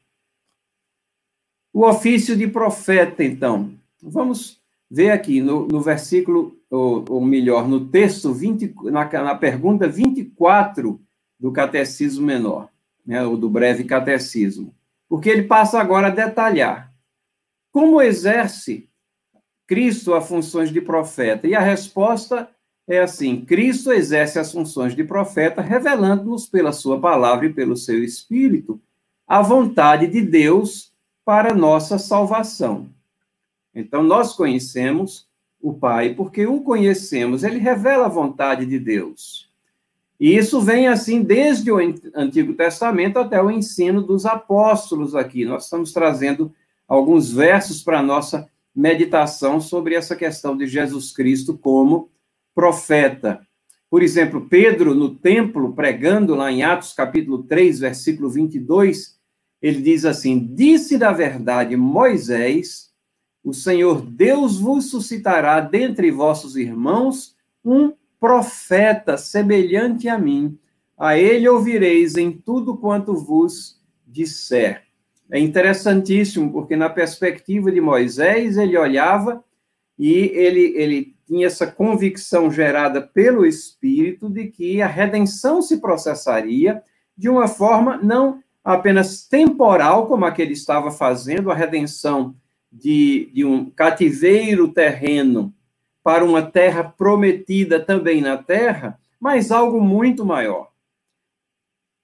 O 1.72 1.86
ofício 1.86 2.36
de 2.36 2.48
profeta, 2.48 3.24
então. 3.24 3.74
Vamos 4.02 4.62
ver 4.90 5.12
aqui 5.12 5.42
no, 5.42 5.68
no 5.68 5.82
versículo, 5.82 6.58
ou, 6.70 7.06
ou, 7.10 7.22
melhor, 7.22 7.68
no 7.68 7.88
texto 7.88 8.34
20, 8.34 8.74
na, 8.86 9.06
na 9.06 9.36
pergunta 9.36 9.88
24 9.88 11.00
do 11.40 11.52
Catecismo 11.52 12.26
Menor, 12.26 12.70
né, 13.06 13.26
ou 13.26 13.38
do 13.38 13.50
breve 13.50 13.84
Catecismo. 13.84 14.74
Porque 15.08 15.30
ele 15.30 15.44
passa 15.44 15.80
agora 15.80 16.08
a 16.08 16.12
detalhar 16.12 16.95
como 17.76 18.02
exerce 18.02 18.88
Cristo 19.68 20.14
as 20.14 20.26
funções 20.30 20.72
de 20.72 20.80
profeta. 20.80 21.46
E 21.46 21.54
a 21.54 21.60
resposta 21.60 22.50
é 22.88 23.02
assim: 23.02 23.44
Cristo 23.44 23.92
exerce 23.92 24.40
as 24.40 24.50
funções 24.50 24.96
de 24.96 25.04
profeta, 25.04 25.62
revelando-nos 25.62 26.48
pela 26.48 26.72
sua 26.72 27.02
palavra 27.02 27.48
e 27.48 27.54
pelo 27.54 27.76
seu 27.76 28.02
espírito 28.02 28.80
a 29.28 29.42
vontade 29.42 30.08
de 30.08 30.22
Deus 30.22 30.94
para 31.26 31.54
nossa 31.54 31.98
salvação. 31.98 32.88
Então, 33.74 34.02
nós 34.02 34.32
conhecemos 34.32 35.28
o 35.62 35.74
Pai 35.74 36.14
porque 36.14 36.48
o 36.48 36.62
conhecemos, 36.62 37.44
ele 37.44 37.60
revela 37.60 38.06
a 38.06 38.10
vontade 38.10 38.66
de 38.66 38.80
Deus. 38.80 39.52
E 40.18 40.34
isso 40.34 40.62
vem 40.62 40.88
assim 40.88 41.22
desde 41.22 41.70
o 41.70 41.78
Antigo 42.16 42.54
Testamento 42.54 43.20
até 43.20 43.44
o 43.44 43.52
ensino 43.52 44.02
dos 44.02 44.26
apóstolos 44.26 45.14
aqui. 45.14 45.44
Nós 45.44 45.66
estamos 45.66 45.92
trazendo 45.92 46.54
alguns 46.88 47.32
versos 47.32 47.84
para 47.84 48.00
a 48.00 48.04
nossa 48.04 48.50
meditação 48.76 49.60
sobre 49.62 49.96
essa 49.96 50.16
questão 50.16 50.58
de 50.58 50.68
Jesus 50.68 51.12
Cristo 51.12 51.58
como 51.58 52.10
profeta. 52.54 53.46
Por 53.90 54.04
exemplo, 54.04 54.48
Pedro, 54.50 54.94
no 54.94 55.16
templo, 55.16 55.74
pregando 55.74 56.36
lá 56.36 56.52
em 56.52 56.64
Atos 56.64 56.94
capítulo 56.94 57.44
3, 57.44 57.80
versículo 57.80 58.30
22, 58.30 59.18
ele 59.62 59.82
diz 59.82 60.06
assim: 60.06 60.54
Disse 60.54 60.98
da 60.98 61.12
verdade 61.12 61.76
Moisés, 61.78 62.92
o 63.44 63.54
Senhor 63.54 64.02
Deus 64.02 64.60
vos 64.60 64.90
suscitará 64.90 65.62
dentre 65.62 66.12
vossos 66.12 66.56
irmãos 66.56 67.36
um 67.64 67.94
profeta 68.20 69.18
semelhante 69.18 70.10
a 70.10 70.18
mim. 70.18 70.58
A 70.98 71.18
ele 71.18 71.48
ouvireis 71.48 72.16
em 72.16 72.32
tudo 72.32 72.78
quanto 72.78 73.14
vos 73.14 73.80
disser. 74.06 74.85
É 75.32 75.40
interessantíssimo, 75.40 76.52
porque 76.52 76.76
na 76.76 76.90
perspectiva 76.90 77.72
de 77.72 77.82
Moisés, 77.82 78.58
ele 78.58 78.78
olhava 78.78 79.44
e 79.98 80.12
ele, 80.12 80.74
ele 80.76 81.16
tinha 81.26 81.48
essa 81.48 81.66
convicção 81.66 82.52
gerada 82.52 83.02
pelo 83.02 83.46
Espírito 83.46 84.30
de 84.30 84.48
que 84.48 84.82
a 84.82 84.88
redenção 84.88 85.62
se 85.62 85.78
processaria 85.78 86.82
de 87.18 87.30
uma 87.30 87.48
forma 87.48 87.98
não 87.98 88.44
apenas 88.64 89.28
temporal, 89.28 90.08
como 90.08 90.26
aquele 90.26 90.54
estava 90.54 90.92
fazendo, 90.92 91.52
a 91.52 91.56
redenção 91.56 92.36
de, 92.72 93.30
de 93.34 93.46
um 93.46 93.70
cativeiro 93.70 94.68
terreno 94.68 95.54
para 96.04 96.26
uma 96.26 96.42
terra 96.42 96.84
prometida 96.84 97.80
também 97.80 98.22
na 98.22 98.38
terra, 98.38 99.00
mas 99.20 99.52
algo 99.52 99.80
muito 99.82 100.26
maior. 100.26 100.70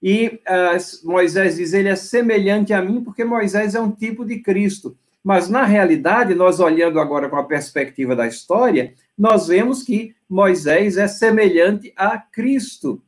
E 0.01 0.39
uh, 0.47 1.07
Moisés 1.07 1.57
diz: 1.57 1.73
ele 1.73 1.89
é 1.89 1.95
semelhante 1.95 2.73
a 2.73 2.81
mim, 2.81 3.03
porque 3.03 3.23
Moisés 3.23 3.75
é 3.75 3.79
um 3.79 3.91
tipo 3.91 4.25
de 4.25 4.39
Cristo. 4.39 4.97
Mas, 5.23 5.47
na 5.47 5.63
realidade, 5.63 6.33
nós 6.33 6.59
olhando 6.59 6.99
agora 6.99 7.29
com 7.29 7.35
a 7.35 7.43
perspectiva 7.43 8.15
da 8.15 8.25
história, 8.25 8.95
nós 9.15 9.47
vemos 9.47 9.83
que 9.83 10.15
Moisés 10.27 10.97
é 10.97 11.07
semelhante 11.07 11.93
a 11.95 12.17
Cristo. 12.17 13.01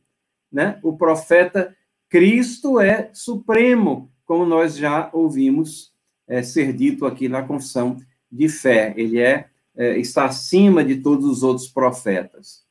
Né? 0.52 0.78
O 0.82 0.96
profeta 0.96 1.76
Cristo 2.08 2.78
é 2.78 3.10
supremo, 3.12 4.12
como 4.24 4.46
nós 4.46 4.76
já 4.76 5.10
ouvimos 5.12 5.92
é, 6.28 6.42
ser 6.42 6.72
dito 6.72 7.04
aqui 7.04 7.28
na 7.28 7.42
confissão 7.42 7.96
de 8.30 8.48
fé. 8.48 8.94
Ele 8.96 9.18
é, 9.18 9.48
é 9.76 9.98
está 9.98 10.26
acima 10.26 10.84
de 10.84 11.00
todos 11.00 11.26
os 11.28 11.42
outros 11.42 11.66
profetas. 11.66 12.62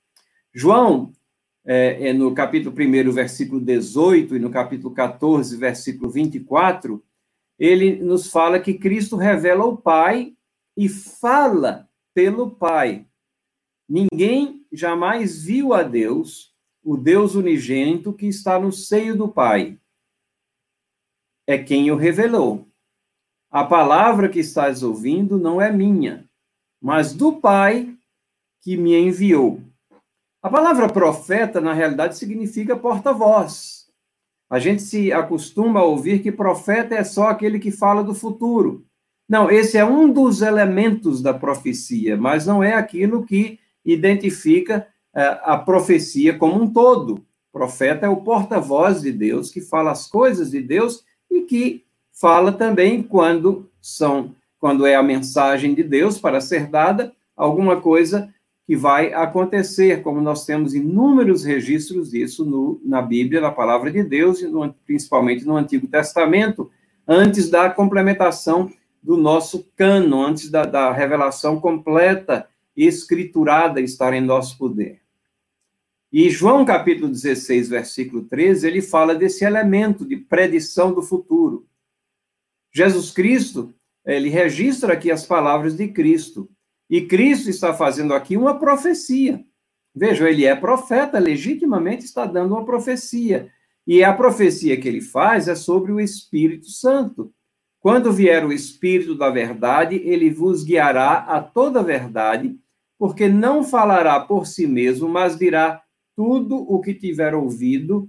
João 0.53 1.11
é, 1.65 2.09
é, 2.09 2.13
no 2.13 2.33
capítulo 2.33 2.75
1, 2.75 3.11
versículo 3.11 3.61
18, 3.61 4.35
e 4.35 4.39
no 4.39 4.49
capítulo 4.49 4.93
14, 4.93 5.55
versículo 5.55 6.09
24, 6.09 7.03
ele 7.57 7.95
nos 8.03 8.29
fala 8.29 8.59
que 8.59 8.73
Cristo 8.73 9.15
revela 9.15 9.63
o 9.63 9.77
Pai 9.77 10.35
e 10.75 10.89
fala 10.89 11.87
pelo 12.13 12.51
Pai. 12.51 13.05
Ninguém 13.87 14.65
jamais 14.71 15.43
viu 15.43 15.73
a 15.73 15.83
Deus, 15.83 16.53
o 16.83 16.97
Deus 16.97 17.35
unigênito 17.35 18.11
que 18.11 18.27
está 18.27 18.59
no 18.59 18.71
seio 18.71 19.15
do 19.15 19.29
Pai. 19.29 19.79
É 21.47 21.57
quem 21.57 21.91
o 21.91 21.95
revelou. 21.95 22.67
A 23.49 23.63
palavra 23.63 24.27
que 24.27 24.39
estás 24.39 24.81
ouvindo 24.81 25.37
não 25.37 25.61
é 25.61 25.71
minha, 25.71 26.27
mas 26.81 27.13
do 27.13 27.39
Pai 27.39 27.95
que 28.61 28.75
me 28.75 28.97
enviou. 28.97 29.62
A 30.43 30.49
palavra 30.49 30.89
profeta, 30.89 31.61
na 31.61 31.71
realidade, 31.71 32.17
significa 32.17 32.75
porta-voz. 32.75 33.87
A 34.49 34.59
gente 34.59 34.81
se 34.81 35.09
acostuma 35.13 35.79
a 35.79 35.85
ouvir 35.85 36.21
que 36.21 36.33
profeta 36.33 36.93
é 36.93 37.03
só 37.05 37.29
aquele 37.29 37.57
que 37.57 37.71
fala 37.71 38.03
do 38.03 38.13
futuro. 38.13 38.85
Não, 39.27 39.49
esse 39.49 39.77
é 39.77 39.85
um 39.85 40.11
dos 40.11 40.41
elementos 40.41 41.21
da 41.21 41.33
profecia, 41.33 42.17
mas 42.17 42.45
não 42.45 42.61
é 42.61 42.73
aquilo 42.73 43.25
que 43.25 43.57
identifica 43.85 44.85
uh, 45.15 45.39
a 45.43 45.57
profecia 45.57 46.37
como 46.37 46.61
um 46.61 46.69
todo. 46.69 47.25
Profeta 47.49 48.05
é 48.05 48.09
o 48.09 48.17
porta-voz 48.17 49.01
de 49.01 49.13
Deus, 49.13 49.49
que 49.49 49.61
fala 49.61 49.91
as 49.91 50.07
coisas 50.07 50.51
de 50.51 50.61
Deus 50.61 51.05
e 51.31 51.43
que 51.43 51.85
fala 52.11 52.51
também 52.51 53.01
quando 53.01 53.71
são 53.81 54.35
quando 54.59 54.85
é 54.85 54.95
a 54.95 55.03
mensagem 55.03 55.73
de 55.73 55.83
Deus 55.83 56.17
para 56.17 56.39
ser 56.39 56.67
dada 56.67 57.13
alguma 57.35 57.81
coisa 57.81 58.32
que 58.65 58.75
vai 58.75 59.13
acontecer, 59.13 60.01
como 60.01 60.21
nós 60.21 60.45
temos 60.45 60.73
inúmeros 60.73 61.43
registros 61.43 62.11
disso 62.11 62.45
no, 62.45 62.81
na 62.83 63.01
Bíblia, 63.01 63.41
na 63.41 63.51
palavra 63.51 63.91
de 63.91 64.03
Deus, 64.03 64.41
e 64.41 64.47
no, 64.47 64.73
principalmente 64.85 65.45
no 65.45 65.57
Antigo 65.57 65.87
Testamento, 65.87 66.71
antes 67.07 67.49
da 67.49 67.69
complementação 67.69 68.71
do 69.01 69.17
nosso 69.17 69.67
cano, 69.75 70.23
antes 70.23 70.49
da, 70.49 70.63
da 70.63 70.93
revelação 70.93 71.59
completa 71.59 72.47
e 72.75 72.87
escriturada 72.87 73.81
estar 73.81 74.13
em 74.13 74.21
nosso 74.21 74.57
poder. 74.57 75.01
E 76.11 76.29
João 76.29 76.63
capítulo 76.63 77.09
16, 77.09 77.69
versículo 77.69 78.23
13, 78.23 78.67
ele 78.67 78.81
fala 78.81 79.15
desse 79.15 79.43
elemento 79.43 80.05
de 80.05 80.15
predição 80.15 80.93
do 80.93 81.01
futuro. 81.01 81.65
Jesus 82.71 83.11
Cristo, 83.11 83.73
ele 84.05 84.29
registra 84.29 84.93
aqui 84.93 85.11
as 85.11 85.25
palavras 85.25 85.75
de 85.75 85.87
Cristo. 85.87 86.49
E 86.93 87.07
Cristo 87.07 87.49
está 87.49 87.73
fazendo 87.73 88.13
aqui 88.13 88.37
uma 88.37 88.59
profecia. 88.59 89.43
Vejam, 89.95 90.27
ele 90.27 90.45
é 90.45 90.55
profeta, 90.55 91.17
legitimamente 91.17 92.05
está 92.05 92.23
dando 92.23 92.53
uma 92.53 92.63
profecia. 92.63 93.51
E 93.87 94.03
a 94.03 94.13
profecia 94.13 94.79
que 94.79 94.87
ele 94.87 95.01
faz 95.01 95.47
é 95.47 95.55
sobre 95.55 95.91
o 95.91 95.99
Espírito 95.99 96.67
Santo. 96.69 97.33
Quando 97.79 98.13
vier 98.13 98.45
o 98.45 98.53
Espírito 98.53 99.15
da 99.15 99.31
verdade, 99.31 99.95
ele 100.05 100.29
vos 100.29 100.63
guiará 100.63 101.13
a 101.13 101.41
toda 101.41 101.79
a 101.79 101.83
verdade, 101.83 102.55
porque 102.95 103.27
não 103.27 103.63
falará 103.63 104.19
por 104.19 104.45
si 104.45 104.67
mesmo, 104.67 105.09
mas 105.09 105.35
dirá 105.35 105.81
tudo 106.15 106.57
o 106.57 106.79
que 106.79 106.93
tiver 106.93 107.33
ouvido 107.33 108.07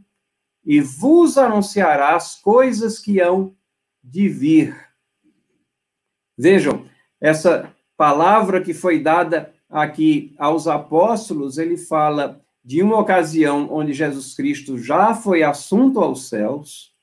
e 0.62 0.82
vos 0.82 1.38
anunciará 1.38 2.14
as 2.14 2.38
coisas 2.38 2.98
que 2.98 3.18
hão 3.18 3.56
de 4.02 4.28
vir. 4.28 4.76
Vejam, 6.36 6.84
essa 7.18 7.73
palavra 7.96 8.60
que 8.60 8.74
foi 8.74 9.00
dada 9.00 9.52
aqui 9.68 10.34
aos 10.38 10.66
apóstolos, 10.66 11.58
ele 11.58 11.76
fala 11.76 12.40
de 12.64 12.82
uma 12.82 12.98
ocasião 12.98 13.68
onde 13.70 13.92
Jesus 13.92 14.34
Cristo 14.34 14.78
já 14.78 15.14
foi 15.14 15.42
assunto 15.42 16.00
aos 16.00 16.28
céus, 16.28 16.94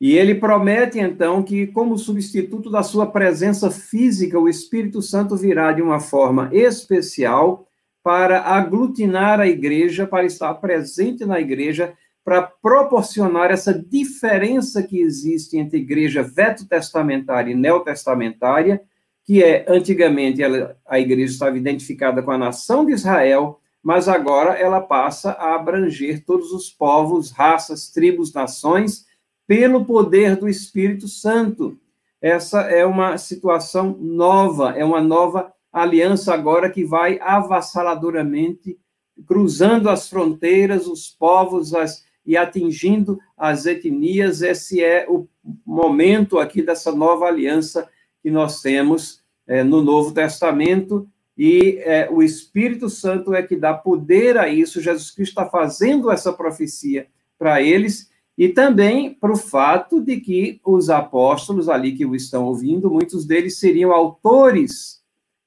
e 0.00 0.16
ele 0.16 0.34
promete 0.34 0.98
então 0.98 1.44
que, 1.44 1.68
como 1.68 1.96
substituto 1.96 2.68
da 2.68 2.82
sua 2.82 3.06
presença 3.06 3.70
física, 3.70 4.38
o 4.38 4.48
Espírito 4.48 5.00
Santo 5.00 5.36
virá 5.36 5.70
de 5.70 5.80
uma 5.80 6.00
forma 6.00 6.50
especial 6.52 7.68
para 8.02 8.42
aglutinar 8.42 9.38
a 9.38 9.46
igreja, 9.46 10.04
para 10.04 10.24
estar 10.26 10.52
presente 10.54 11.24
na 11.24 11.40
igreja, 11.40 11.94
para 12.24 12.42
proporcionar 12.42 13.52
essa 13.52 13.72
diferença 13.72 14.82
que 14.82 15.00
existe 15.00 15.56
entre 15.56 15.78
igreja 15.78 16.20
veto-testamentária 16.20 17.52
e 17.52 17.56
neotestamentária, 17.56 18.82
que 19.24 19.42
é, 19.42 19.64
antigamente, 19.68 20.42
ela, 20.42 20.76
a 20.86 20.98
igreja 20.98 21.32
estava 21.32 21.56
identificada 21.56 22.22
com 22.22 22.30
a 22.30 22.38
nação 22.38 22.84
de 22.84 22.92
Israel, 22.92 23.60
mas 23.82 24.08
agora 24.08 24.54
ela 24.54 24.80
passa 24.80 25.32
a 25.32 25.54
abranger 25.54 26.24
todos 26.24 26.52
os 26.52 26.70
povos, 26.70 27.30
raças, 27.30 27.90
tribos, 27.90 28.32
nações, 28.32 29.06
pelo 29.46 29.84
poder 29.84 30.36
do 30.36 30.48
Espírito 30.48 31.08
Santo. 31.08 31.78
Essa 32.20 32.62
é 32.62 32.86
uma 32.86 33.18
situação 33.18 33.96
nova, 34.00 34.70
é 34.76 34.84
uma 34.84 35.00
nova 35.00 35.52
aliança 35.72 36.32
agora 36.32 36.70
que 36.70 36.84
vai 36.84 37.18
avassaladoramente 37.20 38.78
cruzando 39.26 39.88
as 39.88 40.08
fronteiras, 40.08 40.86
os 40.86 41.08
povos 41.08 41.74
as, 41.74 42.04
e 42.24 42.36
atingindo 42.36 43.18
as 43.36 43.66
etnias. 43.66 44.42
Esse 44.42 44.82
é 44.82 45.06
o 45.08 45.28
momento 45.66 46.38
aqui 46.38 46.62
dessa 46.62 46.92
nova 46.92 47.26
aliança 47.26 47.88
que 48.22 48.30
nós 48.30 48.60
temos 48.60 49.20
é, 49.46 49.64
no 49.64 49.82
Novo 49.82 50.12
Testamento, 50.12 51.08
e 51.36 51.78
é, 51.80 52.08
o 52.10 52.22
Espírito 52.22 52.88
Santo 52.88 53.34
é 53.34 53.42
que 53.42 53.56
dá 53.56 53.74
poder 53.74 54.36
a 54.36 54.48
isso. 54.48 54.80
Jesus 54.80 55.10
Cristo 55.10 55.32
está 55.32 55.46
fazendo 55.46 56.10
essa 56.10 56.32
profecia 56.32 57.06
para 57.38 57.60
eles, 57.60 58.10
e 58.36 58.48
também 58.48 59.12
para 59.12 59.32
o 59.32 59.36
fato 59.36 60.00
de 60.00 60.18
que 60.20 60.60
os 60.64 60.88
apóstolos 60.88 61.68
ali 61.68 61.92
que 61.92 62.06
o 62.06 62.14
estão 62.14 62.44
ouvindo, 62.44 62.90
muitos 62.90 63.26
deles 63.26 63.58
seriam 63.58 63.92
autores 63.92 65.02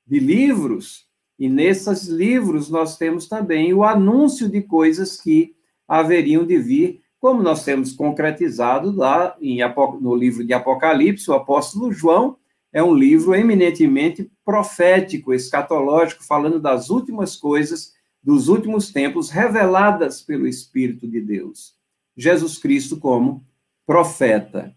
de 0.06 0.20
livros, 0.20 1.06
e 1.38 1.50
nesses 1.50 2.08
livros 2.08 2.70
nós 2.70 2.98
temos 2.98 3.28
também 3.28 3.74
o 3.74 3.84
anúncio 3.84 4.48
de 4.48 4.62
coisas 4.62 5.20
que 5.20 5.56
haveriam 5.88 6.46
de 6.46 6.58
vir, 6.58 7.02
como 7.20 7.42
nós 7.42 7.64
temos 7.64 7.92
concretizado 7.92 8.92
lá 8.96 9.36
em, 9.42 9.60
no 10.00 10.16
livro 10.16 10.44
de 10.44 10.54
Apocalipse, 10.54 11.30
o 11.30 11.34
apóstolo 11.34 11.92
João 11.92 12.38
é 12.76 12.84
um 12.84 12.94
livro 12.94 13.34
eminentemente 13.34 14.30
profético, 14.44 15.34
escatológico, 15.34 16.26
falando 16.26 16.60
das 16.60 16.90
últimas 16.90 17.38
coisas 17.38 17.94
dos 18.22 18.50
últimos 18.50 18.92
tempos 18.92 19.30
reveladas 19.30 20.22
pelo 20.22 20.46
Espírito 20.46 21.08
de 21.08 21.22
Deus. 21.22 21.74
Jesus 22.18 22.58
Cristo 22.58 23.00
como 23.00 23.48
profeta. 23.86 24.76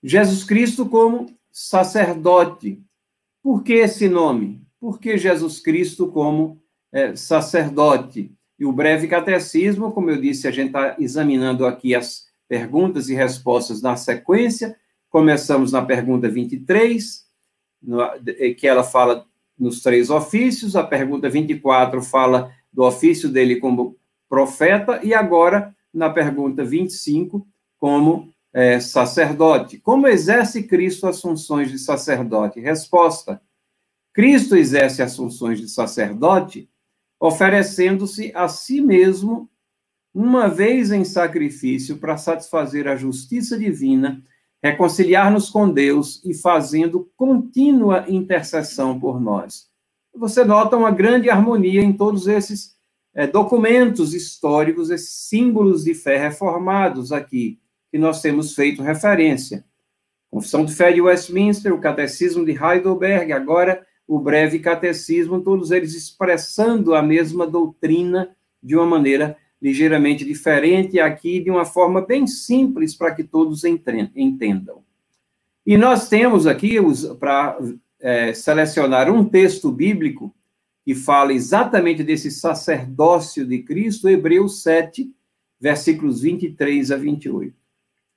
Jesus 0.00 0.44
Cristo 0.44 0.88
como 0.88 1.26
sacerdote. 1.50 2.80
Por 3.42 3.64
que 3.64 3.72
esse 3.72 4.08
nome? 4.08 4.64
Por 4.78 5.00
que 5.00 5.18
Jesus 5.18 5.58
Cristo 5.58 6.06
como 6.06 6.62
é, 6.92 7.16
sacerdote? 7.16 8.32
E 8.56 8.64
o 8.64 8.70
breve 8.70 9.08
catecismo, 9.08 9.90
como 9.90 10.08
eu 10.10 10.20
disse, 10.20 10.46
a 10.46 10.52
gente 10.52 10.68
está 10.68 10.94
examinando 11.00 11.66
aqui 11.66 11.96
as 11.96 12.26
perguntas 12.46 13.08
e 13.08 13.14
respostas 13.14 13.82
na 13.82 13.96
sequência. 13.96 14.78
Começamos 15.16 15.72
na 15.72 15.82
pergunta 15.82 16.28
23, 16.28 17.24
no, 17.82 18.02
que 18.54 18.68
ela 18.68 18.84
fala 18.84 19.24
nos 19.58 19.80
três 19.80 20.10
ofícios, 20.10 20.76
a 20.76 20.84
pergunta 20.84 21.26
24 21.30 22.02
fala 22.02 22.52
do 22.70 22.82
ofício 22.82 23.30
dele 23.30 23.56
como 23.56 23.96
profeta, 24.28 25.00
e 25.02 25.14
agora, 25.14 25.74
na 25.90 26.10
pergunta 26.10 26.62
25, 26.62 27.48
como 27.78 28.30
é, 28.52 28.78
sacerdote. 28.78 29.78
Como 29.78 30.06
exerce 30.06 30.64
Cristo 30.64 31.06
as 31.06 31.18
funções 31.18 31.70
de 31.70 31.78
sacerdote? 31.78 32.60
Resposta: 32.60 33.40
Cristo 34.12 34.54
exerce 34.54 35.00
as 35.00 35.16
funções 35.16 35.58
de 35.58 35.70
sacerdote 35.70 36.68
oferecendo-se 37.18 38.32
a 38.34 38.48
si 38.48 38.82
mesmo 38.82 39.48
uma 40.12 40.46
vez 40.46 40.92
em 40.92 41.04
sacrifício 41.04 41.96
para 41.96 42.18
satisfazer 42.18 42.86
a 42.86 42.96
justiça 42.96 43.58
divina, 43.58 44.22
reconciliar-nos 44.70 45.50
com 45.50 45.70
Deus 45.70 46.22
e 46.24 46.34
fazendo 46.34 47.10
contínua 47.16 48.04
intercessão 48.08 48.98
por 48.98 49.20
nós. 49.20 49.68
Você 50.14 50.44
nota 50.44 50.76
uma 50.76 50.90
grande 50.90 51.28
harmonia 51.28 51.82
em 51.82 51.92
todos 51.92 52.26
esses 52.26 52.74
é, 53.14 53.26
documentos 53.26 54.14
históricos, 54.14 54.90
esses 54.90 55.28
símbolos 55.28 55.84
de 55.84 55.94
fé 55.94 56.16
reformados 56.16 57.12
aqui, 57.12 57.58
que 57.90 57.98
nós 57.98 58.20
temos 58.20 58.54
feito 58.54 58.82
referência. 58.82 59.64
Confissão 60.30 60.64
de 60.64 60.74
Fé 60.74 60.92
de 60.92 61.00
Westminster, 61.00 61.72
o 61.72 61.80
Catecismo 61.80 62.44
de 62.44 62.52
Heidelberg, 62.52 63.32
agora 63.32 63.86
o 64.06 64.18
Breve 64.18 64.58
Catecismo, 64.58 65.40
todos 65.40 65.70
eles 65.70 65.94
expressando 65.94 66.94
a 66.94 67.02
mesma 67.02 67.46
doutrina 67.46 68.36
de 68.62 68.76
uma 68.76 68.86
maneira 68.86 69.36
ligeiramente 69.60 70.24
diferente, 70.24 71.00
aqui 71.00 71.40
de 71.40 71.50
uma 71.50 71.64
forma 71.64 72.00
bem 72.00 72.26
simples 72.26 72.94
para 72.94 73.14
que 73.14 73.24
todos 73.24 73.64
entendam. 73.64 74.82
E 75.66 75.76
nós 75.76 76.08
temos 76.08 76.46
aqui, 76.46 76.76
para 77.18 77.58
é, 77.98 78.32
selecionar 78.32 79.10
um 79.10 79.24
texto 79.24 79.70
bíblico 79.72 80.32
que 80.84 80.94
fala 80.94 81.32
exatamente 81.32 82.04
desse 82.04 82.30
sacerdócio 82.30 83.44
de 83.44 83.62
Cristo, 83.62 84.08
Hebreus 84.08 84.62
7, 84.62 85.10
versículos 85.60 86.20
23 86.20 86.92
a 86.92 86.96
28. 86.96 87.52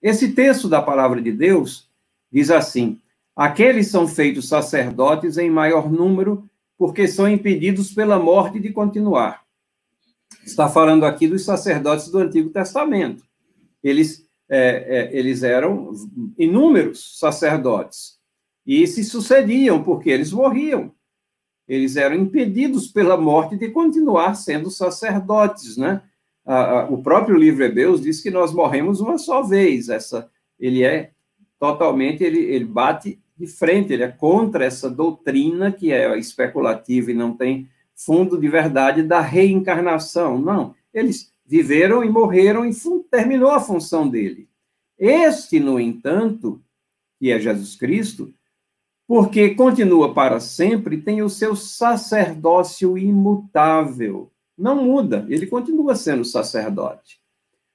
Esse 0.02 0.34
texto 0.34 0.70
da 0.70 0.82
palavra 0.82 1.22
de 1.22 1.32
Deus 1.32 1.90
diz 2.32 2.52
assim: 2.52 3.00
Aqueles 3.36 3.88
são 3.88 4.08
feitos 4.08 4.48
sacerdotes 4.48 5.38
em 5.38 5.50
maior 5.50 5.92
número, 5.92 6.48
porque 6.78 7.08
são 7.08 7.28
impedidos 7.28 7.92
pela 7.92 8.20
morte 8.20 8.60
de 8.60 8.72
continuar 8.72 9.49
está 10.44 10.68
falando 10.68 11.06
aqui 11.06 11.28
dos 11.28 11.44
sacerdotes 11.44 12.10
do 12.10 12.20
Antigo 12.20 12.50
Testamento. 12.50 13.24
Eles, 13.84 14.26
é, 14.50 15.10
é, 15.12 15.18
eles 15.18 15.44
eram 15.44 15.92
inúmeros 16.38 17.18
sacerdotes 17.20 18.18
e 18.66 18.86
se 18.88 19.04
sucediam 19.04 19.84
porque 19.84 20.10
eles 20.10 20.32
morriam. 20.32 20.92
Eles 21.68 21.96
eram 21.96 22.16
impedidos 22.16 22.88
pela 22.88 23.16
morte 23.16 23.56
de 23.56 23.70
continuar 23.70 24.34
sendo 24.34 24.72
sacerdotes, 24.72 25.78
né? 25.78 26.02
o 26.90 26.98
próprio 27.04 27.38
livro 27.38 27.64
Hebreus 27.64 28.02
diz 28.02 28.22
que 28.22 28.32
nós 28.32 28.52
morremos 28.52 29.00
uma 29.00 29.20
só 29.20 29.44
vez. 29.44 29.88
Essa, 29.88 30.30
ele 30.60 30.84
é 30.84 31.12
totalmente, 31.60 32.24
ele, 32.24 32.40
ele 32.40 32.66
bate 32.66 33.20
de 33.38 33.46
frente, 33.48 33.94
ele 33.94 34.04
é 34.04 34.08
contra 34.08 34.66
essa 34.66 34.90
doutrina 34.90 35.72
que 35.72 35.92
é 35.92 36.18
especulativa 36.18 37.12
e 37.12 37.14
não 37.14 37.38
tem 37.38 37.70
fundo 38.06 38.38
de 38.38 38.48
verdade 38.48 39.04
da 39.04 39.20
reencarnação. 39.20 40.40
Não, 40.40 40.74
eles 40.94 41.34
viveram 41.46 42.04
e 42.04 42.10
morreram 42.10 42.66
e 42.66 42.72
terminou 43.12 43.52
a 43.52 43.60
função 43.60 44.08
dele. 44.08 44.48
Este, 44.98 45.60
no 45.60 45.80
entanto, 45.80 46.62
que 47.20 47.32
é 47.32 47.40
Jesus 47.40 47.76
Cristo, 47.76 48.34
porque 49.08 49.56
continua 49.56 50.14
para 50.14 50.40
sempre, 50.40 51.02
tem 51.02 51.22
o 51.22 51.30
seu 51.30 51.56
sacerdócio 51.56 52.98
imutável. 52.98 54.32
Não 54.58 54.84
muda, 54.84 55.26
ele 55.30 55.48
continua 55.48 55.96
sendo 55.96 56.24
sacerdote. 56.24 57.20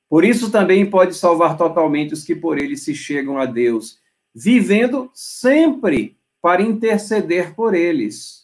Por 0.08 0.24
isso 0.24 0.50
também 0.50 0.88
pode 0.88 1.14
salvar 1.14 1.56
totalmente 1.56 2.14
os 2.14 2.22
que 2.22 2.36
por 2.36 2.58
ele 2.58 2.76
se 2.76 2.94
chegam 2.94 3.38
a 3.38 3.46
Deus, 3.46 3.98
vivendo 4.34 5.10
sempre 5.12 6.16
para 6.40 6.62
interceder 6.62 7.54
por 7.54 7.74
eles. 7.74 8.43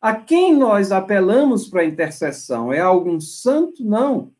A 0.00 0.14
quem 0.14 0.56
nós 0.56 0.92
apelamos 0.92 1.68
para 1.68 1.84
intercessão? 1.84 2.72
É 2.72 2.78
algum 2.78 3.20
santo? 3.20 3.84
Não. 3.84 4.30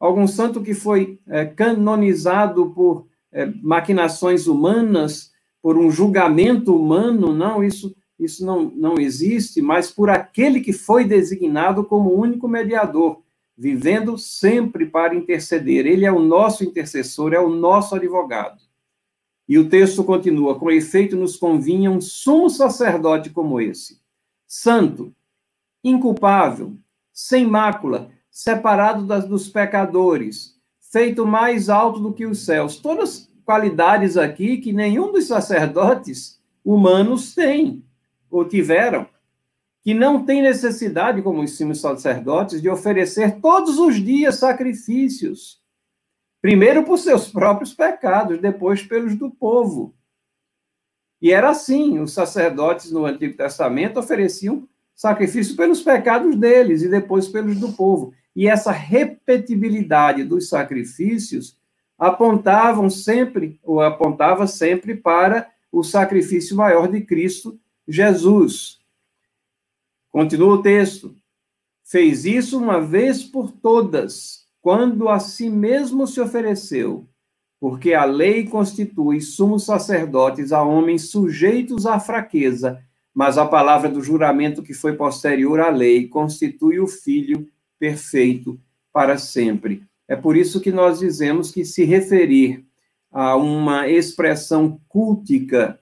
Algum 0.00 0.26
santo 0.26 0.62
que 0.62 0.72
foi 0.72 1.20
é, 1.28 1.44
canonizado 1.44 2.70
por 2.70 3.06
é, 3.30 3.44
maquinações 3.62 4.46
humanas, 4.46 5.30
por 5.60 5.76
um 5.76 5.90
julgamento 5.90 6.74
humano? 6.74 7.34
Não, 7.34 7.62
isso, 7.62 7.94
isso 8.18 8.44
não, 8.44 8.64
não 8.64 8.98
existe, 8.98 9.60
mas 9.60 9.90
por 9.90 10.08
aquele 10.08 10.60
que 10.60 10.72
foi 10.72 11.04
designado 11.04 11.84
como 11.84 12.14
único 12.14 12.48
mediador, 12.48 13.20
vivendo 13.56 14.16
sempre 14.16 14.86
para 14.86 15.14
interceder. 15.14 15.86
Ele 15.86 16.06
é 16.06 16.10
o 16.10 16.20
nosso 16.20 16.64
intercessor, 16.64 17.34
é 17.34 17.38
o 17.38 17.50
nosso 17.50 17.94
advogado. 17.94 18.62
E 19.46 19.58
o 19.58 19.68
texto 19.68 20.02
continua: 20.02 20.58
com 20.58 20.70
efeito, 20.70 21.16
nos 21.16 21.36
convinha 21.36 21.90
um 21.90 22.00
sumo 22.00 22.48
sacerdote 22.48 23.28
como 23.28 23.60
esse 23.60 24.01
santo, 24.54 25.14
inculpável, 25.82 26.76
sem 27.10 27.46
mácula, 27.46 28.10
separado 28.30 29.06
das, 29.06 29.24
dos 29.26 29.48
pecadores, 29.48 30.60
feito 30.92 31.24
mais 31.24 31.70
alto 31.70 31.98
do 31.98 32.12
que 32.12 32.26
os 32.26 32.44
céus. 32.44 32.76
Todas 32.76 33.32
qualidades 33.46 34.18
aqui 34.18 34.58
que 34.58 34.70
nenhum 34.70 35.10
dos 35.10 35.26
sacerdotes 35.26 36.38
humanos 36.62 37.34
tem 37.34 37.82
ou 38.30 38.46
tiveram, 38.46 39.08
que 39.80 39.94
não 39.94 40.22
tem 40.22 40.42
necessidade, 40.42 41.22
como 41.22 41.42
os 41.42 41.56
sacerdotes, 41.80 42.60
de 42.60 42.68
oferecer 42.68 43.40
todos 43.40 43.78
os 43.78 43.94
dias 43.96 44.34
sacrifícios. 44.36 45.62
Primeiro 46.42 46.84
por 46.84 46.98
seus 46.98 47.26
próprios 47.26 47.72
pecados, 47.72 48.38
depois 48.38 48.82
pelos 48.82 49.16
do 49.16 49.30
povo. 49.30 49.94
E 51.22 51.30
era 51.30 51.50
assim: 51.50 52.00
os 52.00 52.12
sacerdotes 52.12 52.90
no 52.90 53.06
Antigo 53.06 53.36
Testamento 53.36 54.00
ofereciam 54.00 54.68
sacrifício 54.92 55.54
pelos 55.54 55.80
pecados 55.80 56.34
deles 56.34 56.82
e 56.82 56.88
depois 56.88 57.28
pelos 57.28 57.58
do 57.60 57.72
povo. 57.72 58.12
E 58.34 58.48
essa 58.48 58.72
repetibilidade 58.72 60.24
dos 60.24 60.48
sacrifícios 60.48 61.56
apontavam 61.96 62.90
sempre, 62.90 63.60
ou 63.62 63.80
apontava 63.80 64.48
sempre 64.48 64.96
para 64.96 65.48
o 65.70 65.84
sacrifício 65.84 66.56
maior 66.56 66.88
de 66.88 67.00
Cristo 67.02 67.58
Jesus. 67.86 68.80
Continua 70.10 70.54
o 70.54 70.62
texto. 70.62 71.14
Fez 71.84 72.24
isso 72.24 72.58
uma 72.58 72.80
vez 72.80 73.22
por 73.22 73.52
todas, 73.52 74.46
quando 74.60 75.08
a 75.08 75.20
si 75.20 75.48
mesmo 75.48 76.06
se 76.06 76.20
ofereceu 76.20 77.06
porque 77.62 77.94
a 77.94 78.04
lei 78.04 78.44
constitui 78.44 79.20
sumos 79.20 79.66
sacerdotes 79.66 80.50
a 80.50 80.64
homens 80.64 81.10
sujeitos 81.10 81.86
à 81.86 82.00
fraqueza, 82.00 82.82
mas 83.14 83.38
a 83.38 83.46
palavra 83.46 83.88
do 83.88 84.02
juramento 84.02 84.64
que 84.64 84.74
foi 84.74 84.96
posterior 84.96 85.60
à 85.60 85.70
lei 85.70 86.08
constitui 86.08 86.80
o 86.80 86.88
Filho 86.88 87.48
perfeito 87.78 88.60
para 88.92 89.16
sempre. 89.16 89.84
É 90.08 90.16
por 90.16 90.36
isso 90.36 90.60
que 90.60 90.72
nós 90.72 90.98
dizemos 90.98 91.52
que 91.52 91.64
se 91.64 91.84
referir 91.84 92.66
a 93.12 93.36
uma 93.36 93.88
expressão 93.88 94.80
cultica, 94.88 95.78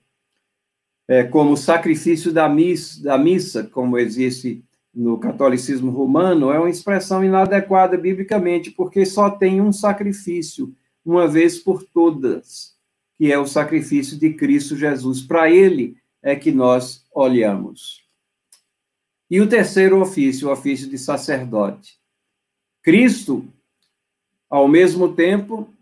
é, 1.09 1.25
como 1.25 1.57
sacrifício 1.57 2.31
da 2.31 2.47
missa, 2.47 3.03
da 3.03 3.17
missa, 3.17 3.65
como 3.65 3.97
existe 3.97 4.63
no 4.95 5.17
catolicismo 5.17 5.91
romano, 5.91 6.53
é 6.53 6.59
uma 6.59 6.69
expressão 6.69 7.25
inadequada 7.25 7.97
biblicamente, 7.97 8.71
porque 8.71 9.07
só 9.07 9.31
tem 9.31 9.63
um 9.63 9.73
sacrifício 9.73 10.75
uma 11.05 11.27
vez 11.27 11.59
por 11.59 11.83
todas, 11.83 12.77
que 13.17 13.33
é 13.33 13.39
o 13.39 13.47
sacrifício 13.47 14.19
de 14.19 14.35
Cristo 14.35 14.77
Jesus. 14.77 15.23
Para 15.23 15.51
ele 15.51 15.97
é 16.23 16.37
que 16.37 16.53
nós 16.53 17.07
olhamos. 17.15 18.05
E 19.31 19.41
o 19.41 19.49
terceiro 19.49 20.01
ofício, 20.01 20.49
o 20.49 20.53
ofício 20.53 20.89
de 20.89 20.99
sacerdote. 20.99 21.99
Cristo, 22.83 23.47
ao 24.49 24.67
mesmo 24.67 25.15
tempo, 25.15 25.73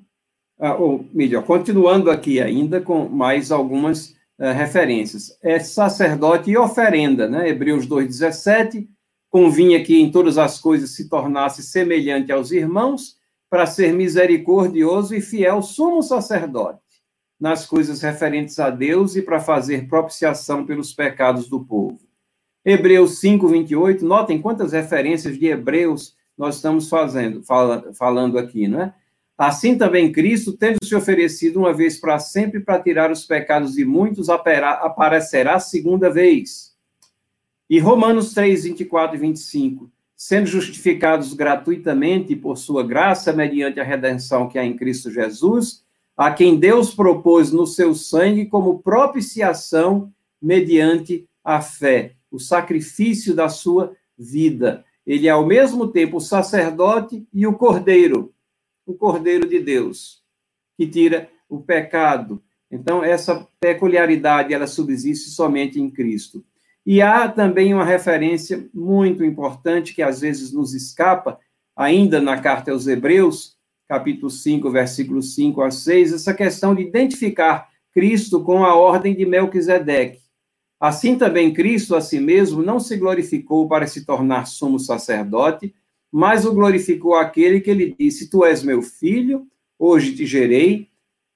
ah, 0.58 0.74
ou 0.74 1.08
melhor, 1.14 1.44
continuando 1.44 2.10
aqui 2.10 2.40
ainda 2.40 2.80
com 2.80 3.08
mais 3.08 3.52
algumas 3.52 4.10
uh, 4.38 4.52
referências, 4.52 5.38
é 5.40 5.58
sacerdote 5.60 6.50
e 6.50 6.58
oferenda, 6.58 7.28
né? 7.28 7.48
Hebreus 7.48 7.86
2,17, 7.86 8.88
convinha 9.30 9.82
que 9.84 9.96
em 9.96 10.10
todas 10.10 10.36
as 10.36 10.58
coisas 10.60 10.90
se 10.90 11.08
tornasse 11.08 11.62
semelhante 11.62 12.32
aos 12.32 12.50
irmãos, 12.50 13.17
para 13.50 13.66
ser 13.66 13.92
misericordioso 13.92 15.14
e 15.14 15.20
fiel 15.20 15.62
sumo 15.62 16.02
sacerdote 16.02 16.80
nas 17.40 17.66
coisas 17.66 18.02
referentes 18.02 18.58
a 18.58 18.68
Deus 18.68 19.14
e 19.16 19.22
para 19.22 19.40
fazer 19.40 19.86
propiciação 19.86 20.66
pelos 20.66 20.92
pecados 20.92 21.48
do 21.48 21.64
povo. 21.64 22.00
Hebreus 22.64 23.20
5, 23.20 23.46
28, 23.46 24.04
notem 24.04 24.42
quantas 24.42 24.72
referências 24.72 25.38
de 25.38 25.46
Hebreus 25.46 26.16
nós 26.36 26.56
estamos 26.56 26.88
fazendo, 26.88 27.42
fala, 27.42 27.92
falando 27.94 28.38
aqui, 28.38 28.68
não 28.68 28.82
é? 28.82 28.94
Assim 29.36 29.78
também 29.78 30.10
Cristo, 30.10 30.56
tendo 30.56 30.84
se 30.84 30.96
oferecido 30.96 31.60
uma 31.60 31.72
vez 31.72 31.98
para 31.98 32.18
sempre 32.18 32.58
para 32.58 32.82
tirar 32.82 33.10
os 33.12 33.24
pecados 33.24 33.74
de 33.74 33.84
muitos, 33.84 34.28
aparecerá 34.28 35.60
segunda 35.60 36.10
vez. 36.10 36.76
E 37.70 37.78
Romanos 37.78 38.34
3, 38.34 38.64
24 38.64 39.16
e 39.16 39.20
25 39.20 39.90
sendo 40.18 40.46
justificados 40.46 41.32
gratuitamente 41.32 42.34
por 42.34 42.58
sua 42.58 42.84
graça, 42.84 43.32
mediante 43.32 43.78
a 43.78 43.84
redenção 43.84 44.48
que 44.48 44.58
há 44.58 44.64
em 44.64 44.76
Cristo 44.76 45.12
Jesus, 45.12 45.84
a 46.16 46.32
quem 46.32 46.58
Deus 46.58 46.92
propôs 46.92 47.52
no 47.52 47.64
seu 47.68 47.94
sangue 47.94 48.46
como 48.46 48.80
propiciação 48.80 50.12
mediante 50.42 51.24
a 51.44 51.60
fé, 51.60 52.16
o 52.32 52.40
sacrifício 52.40 53.32
da 53.32 53.48
sua 53.48 53.94
vida. 54.18 54.84
ele 55.06 55.28
é 55.28 55.30
ao 55.30 55.46
mesmo 55.46 55.86
tempo 55.86 56.16
o 56.16 56.20
sacerdote 56.20 57.24
e 57.32 57.46
o 57.46 57.54
cordeiro, 57.54 58.34
o 58.84 58.94
cordeiro 58.94 59.48
de 59.48 59.60
Deus, 59.60 60.24
que 60.76 60.84
tira 60.84 61.30
o 61.48 61.60
pecado. 61.60 62.42
Então, 62.68 63.04
essa 63.04 63.46
peculiaridade, 63.60 64.52
ela 64.52 64.66
subsiste 64.66 65.30
somente 65.30 65.80
em 65.80 65.88
Cristo. 65.88 66.44
E 66.90 67.02
há 67.02 67.28
também 67.28 67.74
uma 67.74 67.84
referência 67.84 68.66
muito 68.72 69.22
importante 69.22 69.94
que 69.94 70.00
às 70.00 70.22
vezes 70.22 70.54
nos 70.54 70.72
escapa, 70.72 71.38
ainda 71.76 72.18
na 72.18 72.40
carta 72.40 72.72
aos 72.72 72.86
Hebreus, 72.86 73.58
capítulo 73.86 74.30
5, 74.30 74.70
versículos 74.70 75.34
5 75.34 75.60
a 75.60 75.70
6, 75.70 76.14
essa 76.14 76.32
questão 76.32 76.74
de 76.74 76.80
identificar 76.80 77.68
Cristo 77.92 78.42
com 78.42 78.64
a 78.64 78.74
ordem 78.74 79.14
de 79.14 79.26
Melquisedeque. 79.26 80.22
Assim 80.80 81.18
também 81.18 81.52
Cristo 81.52 81.94
a 81.94 82.00
si 82.00 82.18
mesmo 82.18 82.62
não 82.62 82.80
se 82.80 82.96
glorificou 82.96 83.68
para 83.68 83.86
se 83.86 84.06
tornar 84.06 84.46
sumo 84.46 84.78
sacerdote, 84.78 85.74
mas 86.10 86.46
o 86.46 86.54
glorificou 86.54 87.16
aquele 87.16 87.60
que 87.60 87.74
lhe 87.74 87.94
disse: 87.98 88.30
Tu 88.30 88.46
és 88.46 88.62
meu 88.62 88.80
filho, 88.80 89.46
hoje 89.78 90.16
te 90.16 90.24
gerei. 90.24 90.88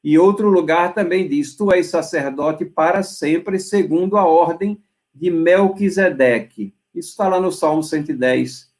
E 0.03 0.19
outro 0.19 0.49
lugar 0.49 0.95
também 0.95 1.29
diz: 1.29 1.55
Tu 1.55 1.71
és 1.75 1.89
sacerdote 1.89 2.65
para 2.65 3.03
sempre, 3.03 3.61
segundo 3.61 4.17
a 4.17 4.25
ordem 4.25 4.83
de 5.15 5.31
Melquisedeque. 5.31 6.75
Isso 6.95 7.11
está 7.11 7.29
lá 7.29 7.41
no 7.41 7.51
Salmo 7.51 7.83
110, 7.83 8.71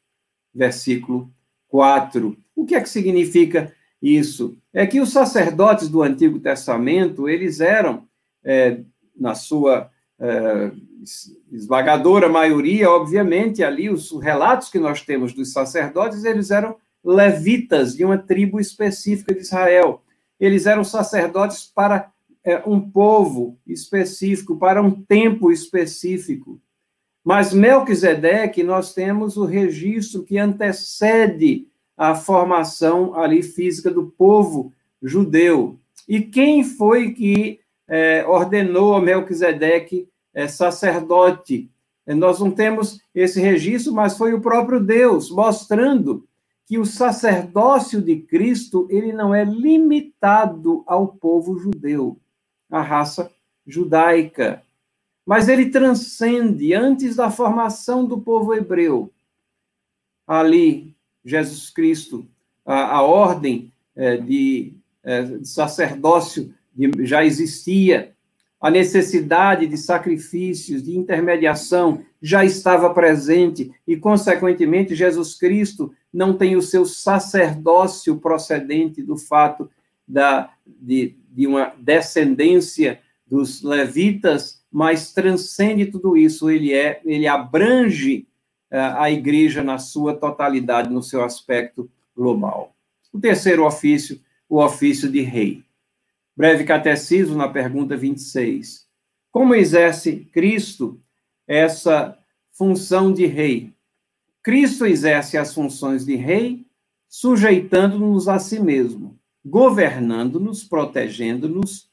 versículo 0.53 1.31
4. 1.67 2.37
O 2.55 2.65
que 2.65 2.75
é 2.75 2.81
que 2.81 2.89
significa 2.89 3.73
isso? 4.01 4.57
É 4.71 4.85
que 4.85 5.01
os 5.01 5.11
sacerdotes 5.11 5.89
do 5.89 6.01
Antigo 6.01 6.39
Testamento, 6.39 7.27
eles 7.27 7.59
eram, 7.59 8.07
é, 8.43 8.81
na 9.15 9.33
sua 9.35 9.89
é, 10.19 10.71
esmagadora 11.51 12.29
maioria, 12.29 12.89
obviamente, 12.89 13.63
ali 13.63 13.89
os 13.89 14.11
relatos 14.21 14.69
que 14.69 14.79
nós 14.79 15.01
temos 15.01 15.33
dos 15.33 15.51
sacerdotes, 15.51 16.23
eles 16.23 16.51
eram 16.51 16.77
levitas 17.03 17.95
de 17.95 18.05
uma 18.05 18.17
tribo 18.17 18.59
específica 18.59 19.33
de 19.33 19.41
Israel. 19.41 20.01
Eles 20.39 20.65
eram 20.65 20.83
sacerdotes 20.83 21.65
para 21.65 22.12
um 22.65 22.79
povo 22.79 23.57
específico, 23.65 24.57
para 24.57 24.81
um 24.81 24.91
tempo 24.91 25.51
específico. 25.51 26.59
Mas 27.23 27.53
Melquisedeque, 27.53 28.63
nós 28.63 28.93
temos 28.93 29.37
o 29.37 29.45
registro 29.45 30.23
que 30.23 30.37
antecede 30.37 31.67
a 31.95 32.15
formação 32.15 33.15
ali 33.15 33.41
física 33.41 33.89
do 33.89 34.07
povo 34.07 34.73
judeu. 35.01 35.79
E 36.07 36.21
quem 36.21 36.63
foi 36.63 37.13
que 37.13 37.59
é, 37.87 38.25
ordenou 38.27 38.95
a 38.95 39.01
Melquisedeque 39.01 40.09
é, 40.33 40.47
sacerdote? 40.47 41.71
É, 42.05 42.13
nós 42.13 42.39
não 42.39 42.51
temos 42.51 42.99
esse 43.15 43.39
registro, 43.39 43.93
mas 43.93 44.17
foi 44.17 44.33
o 44.33 44.41
próprio 44.41 44.81
Deus 44.81 45.29
mostrando 45.29 46.27
que 46.65 46.77
o 46.77 46.85
sacerdócio 46.85 48.01
de 48.01 48.17
Cristo 48.17 48.87
ele 48.89 49.13
não 49.13 49.33
é 49.33 49.43
limitado 49.43 50.83
ao 50.87 51.07
povo 51.07 51.57
judeu, 51.57 52.19
à 52.73 52.81
raça 52.81 53.31
judaica, 53.65 54.63
mas 55.23 55.47
ele 55.47 55.69
transcende 55.69 56.73
antes 56.73 57.15
da 57.15 57.29
formação 57.29 58.05
do 58.05 58.19
povo 58.19 58.53
hebreu. 58.53 59.11
Ali 60.27 60.95
Jesus 61.23 61.69
Cristo, 61.69 62.27
a, 62.65 62.97
a 62.97 63.01
ordem 63.03 63.71
é, 63.95 64.17
de, 64.17 64.73
é, 65.03 65.21
de, 65.21 65.47
sacerdócio 65.47 66.53
de, 66.75 67.05
já 67.05 67.23
existia, 67.23 68.11
a 68.59 68.71
necessidade 68.71 69.67
de 69.67 69.77
sacrifícios, 69.77 70.81
de 70.81 70.97
intermediação 70.97 72.03
já 72.21 72.43
estava 72.43 72.93
presente 72.93 73.71
e, 73.87 73.95
consequentemente, 73.97 74.95
Jesus 74.95 75.35
Cristo 75.35 75.93
não 76.11 76.33
tem 76.33 76.55
o 76.55 76.61
seu 76.61 76.85
sacerdócio 76.85 78.17
procedente 78.17 79.03
do 79.03 79.17
fato 79.17 79.69
da, 80.07 80.53
de, 80.65 81.15
de 81.31 81.47
uma 81.47 81.73
descendência 81.77 83.01
dos 83.25 83.61
levitas, 83.61 84.63
mas 84.71 85.13
transcende 85.13 85.85
tudo 85.85 86.17
isso, 86.17 86.49
ele 86.49 86.73
é, 86.73 87.01
ele 87.05 87.27
abrange 87.27 88.27
a 88.73 89.11
igreja 89.11 89.63
na 89.63 89.77
sua 89.77 90.15
totalidade, 90.15 90.91
no 90.91 91.03
seu 91.03 91.23
aspecto 91.23 91.89
global. 92.15 92.75
O 93.11 93.19
terceiro 93.19 93.65
ofício, 93.65 94.19
o 94.49 94.59
ofício 94.59 95.09
de 95.11 95.21
rei. 95.21 95.63
Breve 96.35 96.63
catecismo 96.63 97.35
na 97.35 97.47
pergunta 97.47 97.95
26. 97.95 98.87
Como 99.31 99.53
exerce 99.53 100.27
Cristo 100.31 100.99
essa 101.47 102.17
função 102.51 103.13
de 103.13 103.27
rei? 103.27 103.71
Cristo 104.41 104.87
exerce 104.87 105.37
as 105.37 105.53
funções 105.53 106.03
de 106.03 106.15
rei, 106.15 106.65
sujeitando-nos 107.07 108.27
a 108.27 108.39
si 108.39 108.59
mesmo, 108.59 109.19
governando-nos, 109.45 110.63
protegendo-nos, 110.63 111.89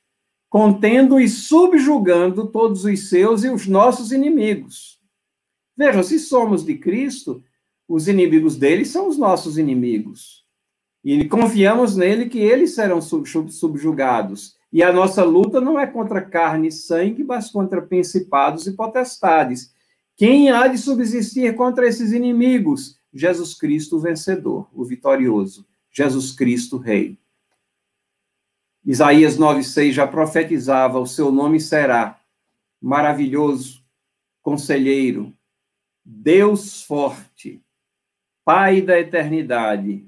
contendo 0.48 1.20
e 1.20 1.28
subjugando 1.28 2.46
todos 2.46 2.84
os 2.84 3.08
seus 3.08 3.44
e 3.44 3.48
os 3.48 3.66
nossos 3.66 4.12
inimigos 4.12 5.00
Vejam, 5.80 6.02
se 6.02 6.18
somos 6.18 6.62
de 6.62 6.76
Cristo, 6.76 7.42
os 7.88 8.06
inimigos 8.06 8.54
dele 8.54 8.84
são 8.84 9.08
os 9.08 9.16
nossos 9.16 9.56
inimigos. 9.56 10.44
E 11.02 11.26
confiamos 11.26 11.96
nele 11.96 12.28
que 12.28 12.38
eles 12.38 12.74
serão 12.74 13.00
subjugados. 13.00 14.56
E 14.70 14.82
a 14.82 14.92
nossa 14.92 15.24
luta 15.24 15.58
não 15.58 15.80
é 15.80 15.86
contra 15.86 16.20
carne 16.20 16.68
e 16.68 16.72
sangue, 16.72 17.24
mas 17.24 17.50
contra 17.50 17.80
principados 17.80 18.66
e 18.66 18.74
potestades. 18.74 19.72
Quem 20.16 20.50
há 20.50 20.68
de 20.68 20.76
subsistir 20.76 21.56
contra 21.56 21.88
esses 21.88 22.12
inimigos? 22.12 22.98
Jesus 23.10 23.54
Cristo, 23.54 23.96
o 23.96 24.00
vencedor, 24.00 24.68
o 24.74 24.84
vitorioso. 24.84 25.66
Jesus 25.90 26.30
Cristo, 26.30 26.76
Rei. 26.76 27.18
Isaías 28.84 29.36
9,6 29.38 29.92
já 29.92 30.06
profetizava: 30.06 30.98
o 30.98 31.06
seu 31.06 31.30
nome 31.30 31.60
será 31.60 32.20
maravilhoso, 32.80 33.84
conselheiro, 34.42 35.34
Deus 36.04 36.82
forte, 36.82 37.62
Pai 38.44 38.80
da 38.80 38.98
eternidade, 38.98 40.06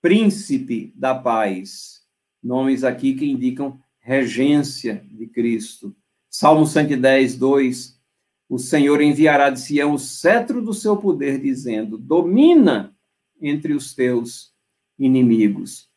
Príncipe 0.00 0.92
da 0.94 1.14
paz. 1.14 2.04
Nomes 2.42 2.84
aqui 2.84 3.14
que 3.14 3.26
indicam 3.26 3.80
regência 3.98 5.04
de 5.10 5.26
Cristo. 5.26 5.94
Salmo 6.30 6.64
110, 6.64 7.36
2. 7.36 8.00
O 8.48 8.56
Senhor 8.56 9.00
enviará 9.02 9.50
de 9.50 9.60
Sião 9.60 9.94
o 9.94 9.98
cetro 9.98 10.62
do 10.62 10.72
seu 10.72 10.96
poder, 10.96 11.40
dizendo: 11.40 11.98
domina 11.98 12.96
entre 13.40 13.74
os 13.74 13.94
teus 13.94 14.54
inimigos. 14.96 15.90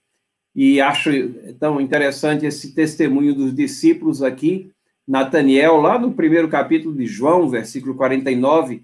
E 0.61 0.81
acho 0.81 1.09
tão 1.57 1.79
interessante 1.79 2.45
esse 2.45 2.73
testemunho 2.73 3.33
dos 3.33 3.55
discípulos 3.55 4.21
aqui. 4.21 4.73
Nataniel, 5.07 5.77
lá 5.77 5.97
no 5.97 6.11
primeiro 6.11 6.49
capítulo 6.49 6.93
de 6.93 7.05
João, 7.05 7.47
versículo 7.47 7.95
49, 7.95 8.83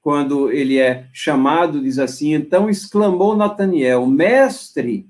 quando 0.00 0.52
ele 0.52 0.78
é 0.78 1.08
chamado, 1.12 1.82
diz 1.82 1.98
assim: 1.98 2.32
Então 2.32 2.70
exclamou 2.70 3.36
Nataniel: 3.36 4.06
Mestre, 4.06 5.04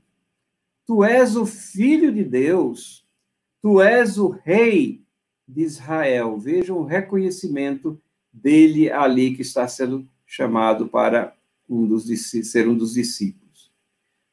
tu 0.87 1.05
és 1.05 1.37
o 1.37 1.45
filho 1.45 2.11
de 2.11 2.25
Deus, 2.25 3.07
tu 3.61 3.83
és 3.83 4.17
o 4.17 4.29
rei 4.29 5.03
de 5.47 5.65
Israel. 5.65 6.39
Vejam 6.39 6.79
o 6.79 6.87
reconhecimento 6.87 8.01
dele 8.33 8.91
ali 8.91 9.37
que 9.37 9.43
está 9.43 9.69
sendo 9.69 10.09
chamado 10.25 10.89
para 10.89 11.35
um 11.69 11.87
dos, 11.87 12.07
ser 12.25 12.67
um 12.67 12.75
dos 12.75 12.95
discípulos. 12.95 13.46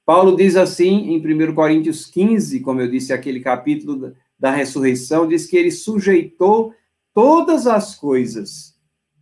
Paulo 0.06 0.36
diz 0.36 0.56
assim 0.56 1.14
em 1.14 1.18
1 1.20 1.54
Coríntios 1.56 2.06
15, 2.06 2.60
como 2.60 2.82
eu 2.82 2.90
disse, 2.90 3.14
aquele 3.14 3.40
capítulo 3.40 4.16
da, 4.38 4.52
ressurreição, 4.52 5.28
diz 5.28 5.46
que 5.46 5.56
ele 5.56 5.72
sujeitou 5.72 6.74
todas 7.14 7.68
as 7.68 7.96
coisas 7.96 8.78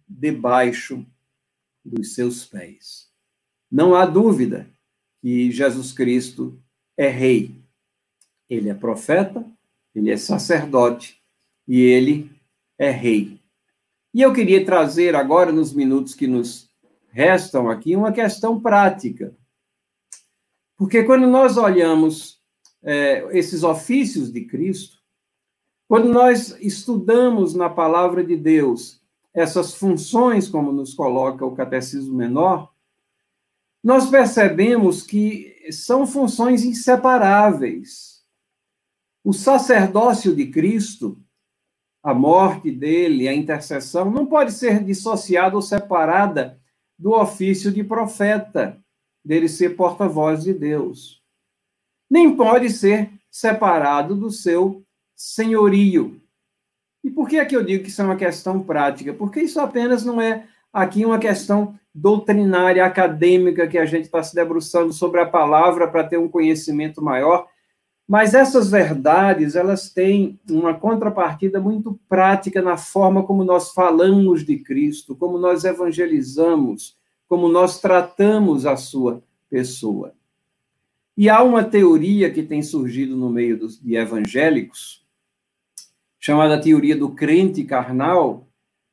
debaixo 0.08 1.06
dos 1.86 2.16
seus 2.16 2.46
pés. 2.46 3.10
Não 3.72 3.94
há 3.94 4.06
dúvida 4.06 4.68
que 5.22 5.52
Jesus 5.52 5.92
Cristo 5.92 6.60
é 6.98 7.08
rei. 7.08 7.62
Ele 8.50 8.70
é 8.70 8.74
profeta, 8.74 9.46
ele 9.94 10.10
é 10.10 10.18
sacerdote 10.18 11.22
e 11.68 11.80
ele 11.80 12.32
é 12.78 12.90
rei. 12.90 13.40
E 14.14 14.22
eu 14.22 14.34
queria 14.34 14.66
trazer 14.66 15.16
agora, 15.16 15.52
nos 15.52 15.74
minutos 15.74 16.14
que 16.14 16.28
nos 16.28 16.70
restam 17.10 17.70
aqui, 17.70 17.96
uma 17.96 18.12
questão 18.12 18.60
prática. 18.60 19.34
Porque 20.82 21.04
quando 21.04 21.28
nós 21.28 21.58
olhamos 21.58 22.42
é, 22.82 23.38
esses 23.38 23.62
ofícios 23.62 24.32
de 24.32 24.46
Cristo, 24.46 24.98
quando 25.88 26.12
nós 26.12 26.58
estudamos 26.60 27.54
na 27.54 27.70
palavra 27.70 28.24
de 28.24 28.36
Deus 28.36 29.00
essas 29.32 29.76
funções, 29.76 30.50
como 30.50 30.72
nos 30.72 30.96
coloca 30.96 31.46
o 31.46 31.54
Catecismo 31.54 32.16
Menor, 32.18 32.74
nós 33.84 34.10
percebemos 34.10 35.04
que 35.04 35.56
são 35.72 36.08
funções 36.08 36.66
inseparáveis. 36.66 38.24
O 39.24 39.34
sacerdócio 39.34 40.36
de 40.36 40.48
Cristo, 40.48 41.22
a 42.02 42.12
morte 42.12 42.72
dele, 42.72 43.28
a 43.28 43.36
intercessão, 43.36 44.10
não 44.10 44.26
pode 44.26 44.52
ser 44.52 44.84
dissociada 44.84 45.56
ou 45.56 45.62
separada 45.62 46.60
do 46.98 47.12
ofício 47.12 47.72
de 47.72 47.84
profeta, 47.84 48.84
dele 49.24 49.48
ser 49.48 49.76
porta-voz 49.76 50.44
de 50.44 50.54
Deus. 50.54 51.22
Nem 52.10 52.36
pode 52.36 52.70
ser 52.70 53.12
separado 53.30 54.16
do 54.16 54.30
seu 54.30 54.84
senhorio. 55.16 56.22
E 57.04 57.10
por 57.10 57.28
que 57.28 57.38
é 57.38 57.46
que 57.46 57.56
eu 57.56 57.64
digo 57.64 57.84
que 57.84 57.90
isso 57.90 58.02
é 58.02 58.06
uma 58.06 58.16
questão 58.16 58.62
prática? 58.62 59.14
Porque 59.14 59.42
isso 59.42 59.60
apenas 59.60 60.04
não 60.04 60.22
é 60.22 60.48
aqui 60.72 61.06
uma 61.06 61.20
questão 61.20 61.80
doutrinária, 61.94 62.86
acadêmica, 62.86 63.68
que 63.68 63.78
a 63.78 63.86
gente 63.86 64.06
está 64.06 64.24
se 64.24 64.34
debruçando 64.34 64.94
sobre 64.94 65.20
a 65.20 65.26
palavra 65.26 65.88
para 65.88 66.04
ter 66.04 66.18
um 66.18 66.30
conhecimento 66.30 67.02
maior, 67.02 67.48
mas 68.08 68.34
essas 68.34 68.70
verdades, 68.70 69.56
elas 69.56 69.90
têm 69.90 70.40
uma 70.50 70.74
contrapartida 70.74 71.60
muito 71.60 72.00
prática 72.10 72.62
na 72.62 72.78
forma 72.78 73.24
como 73.24 73.44
nós 73.44 73.72
falamos 73.72 74.46
de 74.46 74.58
Cristo, 74.58 75.16
como 75.16 75.38
nós 75.38 75.64
evangelizamos, 75.64 76.98
como 77.32 77.48
nós 77.48 77.80
tratamos 77.80 78.66
a 78.66 78.76
sua 78.76 79.24
pessoa. 79.50 80.14
E 81.16 81.30
há 81.30 81.42
uma 81.42 81.64
teoria 81.64 82.30
que 82.30 82.44
tem 82.44 82.62
surgido 82.62 83.16
no 83.16 83.30
meio 83.30 83.58
dos 83.58 83.82
de 83.82 83.96
evangélicos, 83.96 85.08
chamada 86.20 86.60
teoria 86.60 86.94
do 86.94 87.12
crente 87.12 87.64
carnal, 87.64 88.50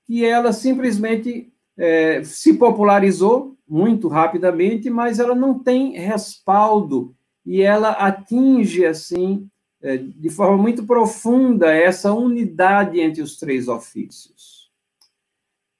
que 0.07 0.25
ela 0.25 0.53
simplesmente 0.53 1.53
é, 1.77 2.23
se 2.23 2.55
popularizou 2.55 3.57
muito 3.69 4.07
rapidamente, 4.07 4.89
mas 4.89 5.19
ela 5.19 5.35
não 5.35 5.59
tem 5.59 5.99
respaldo 5.99 7.13
e 7.45 7.61
ela 7.61 7.91
atinge, 7.91 8.87
assim, 8.87 9.51
é, 9.83 9.97
de 9.97 10.31
forma 10.31 10.57
muito 10.57 10.87
profunda 10.87 11.75
essa 11.75 12.13
unidade 12.13 13.01
entre 13.01 13.21
os 13.21 13.37
três 13.37 13.67
ofícios. 13.67 14.58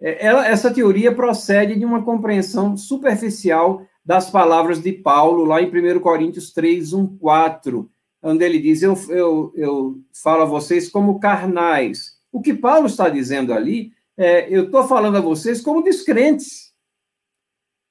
É, 0.01 0.27
ela, 0.27 0.47
essa 0.47 0.73
teoria 0.73 1.15
procede 1.15 1.75
de 1.77 1.85
uma 1.85 2.03
compreensão 2.03 2.77
superficial 2.77 3.83
das 4.05 4.31
palavras 4.31 4.81
de 4.81 4.93
Paulo, 4.93 5.45
lá 5.45 5.61
em 5.61 5.67
1 5.67 6.01
Coríntios 6.01 6.53
3, 6.53 6.93
1, 6.93 7.19
4, 7.19 7.91
onde 8.23 8.45
ele 8.45 8.59
diz: 8.59 8.83
eu, 8.83 8.97
eu, 9.11 9.53
eu 9.55 9.99
falo 10.23 10.43
a 10.43 10.47
vocês 10.47 10.89
como 10.89 11.21
carnais. 11.21 12.17
O 12.33 12.41
que 12.41 12.55
Paulo 12.55 12.87
está 12.87 13.09
dizendo 13.09 13.53
ali 13.53 13.93
é, 14.19 14.53
eu 14.53 14.65
estou 14.65 14.87
falando 14.89 15.17
a 15.17 15.21
vocês 15.21 15.61
como 15.61 15.81
descrentes. 15.81 16.75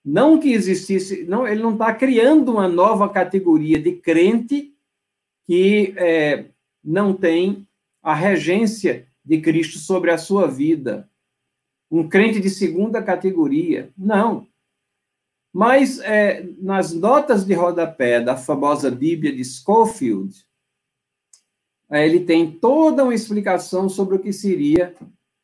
Não 0.03 0.37
que 0.37 0.51
existisse, 0.51 1.23
não, 1.23 1.47
ele 1.47 1.63
não 1.63 1.71
está 1.71 1.93
criando 1.93 2.51
uma 2.51 2.67
nova 2.67 3.07
categoria 3.07 3.79
de 3.79 3.93
crente 3.93 4.73
que 5.45 5.93
é, 5.95 6.47
não 6.83 7.13
tem 7.13 7.65
a 8.03 8.13
regência 8.13 9.07
de 9.23 9.39
Cristo 9.39 9.79
sobre 9.79 10.11
a 10.11 10.17
sua 10.17 10.47
vida. 10.47 11.09
Um 11.89 12.07
crente 12.07 12.39
de 12.39 12.49
segunda 12.49 13.01
categoria. 13.01 13.89
Não. 13.97 14.47
Mas 15.53 15.99
é, 15.99 16.47
nas 16.59 16.93
notas 16.93 17.45
de 17.45 17.53
rodapé 17.53 18.21
da 18.21 18.35
famosa 18.37 18.91
Bíblia 18.91 19.35
de 19.35 19.43
Schofield, 19.43 20.45
é, 21.89 22.05
ele 22.05 22.19
tem 22.19 22.51
toda 22.51 23.03
uma 23.03 23.15
explicação 23.15 23.87
sobre 23.87 24.15
o 24.15 24.19
que 24.19 24.33
seria 24.33 24.93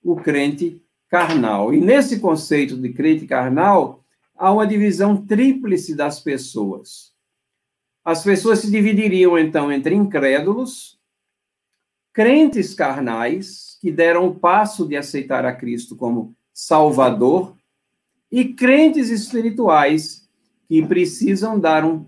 o 0.03 0.15
crente 0.15 0.81
carnal. 1.09 1.73
E 1.73 1.79
nesse 1.79 2.19
conceito 2.19 2.75
de 2.75 2.91
crente 2.91 3.25
carnal, 3.25 4.03
há 4.35 4.51
uma 4.51 4.67
divisão 4.67 5.15
tríplice 5.25 5.95
das 5.95 6.19
pessoas. 6.19 7.13
As 8.03 8.23
pessoas 8.23 8.59
se 8.59 8.69
dividiriam, 8.69 9.37
então, 9.37 9.71
entre 9.71 9.95
incrédulos, 9.95 10.99
crentes 12.11 12.73
carnais, 12.73 13.72
que 13.83 13.91
deram 13.91 14.27
o 14.27 14.33
passo 14.33 14.87
de 14.87 14.95
aceitar 14.95 15.45
a 15.45 15.53
Cristo 15.53 15.93
como 15.93 16.33
Salvador, 16.53 17.53
e 18.31 18.53
crentes 18.53 19.09
espirituais, 19.09 20.25
que 20.69 20.81
precisam 20.87 21.59
dar 21.59 21.83
um 21.83 22.05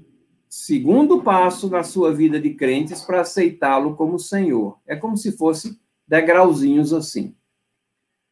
segundo 0.48 1.22
passo 1.22 1.70
na 1.70 1.84
sua 1.84 2.14
vida 2.14 2.40
de 2.40 2.54
crentes 2.54 3.02
para 3.02 3.20
aceitá-lo 3.20 3.94
como 3.98 4.18
Senhor. 4.18 4.80
É 4.88 4.96
como 4.96 5.18
se 5.18 5.34
fosse 5.34 5.78
degrauzinhos 6.08 6.94
assim. 6.94 7.36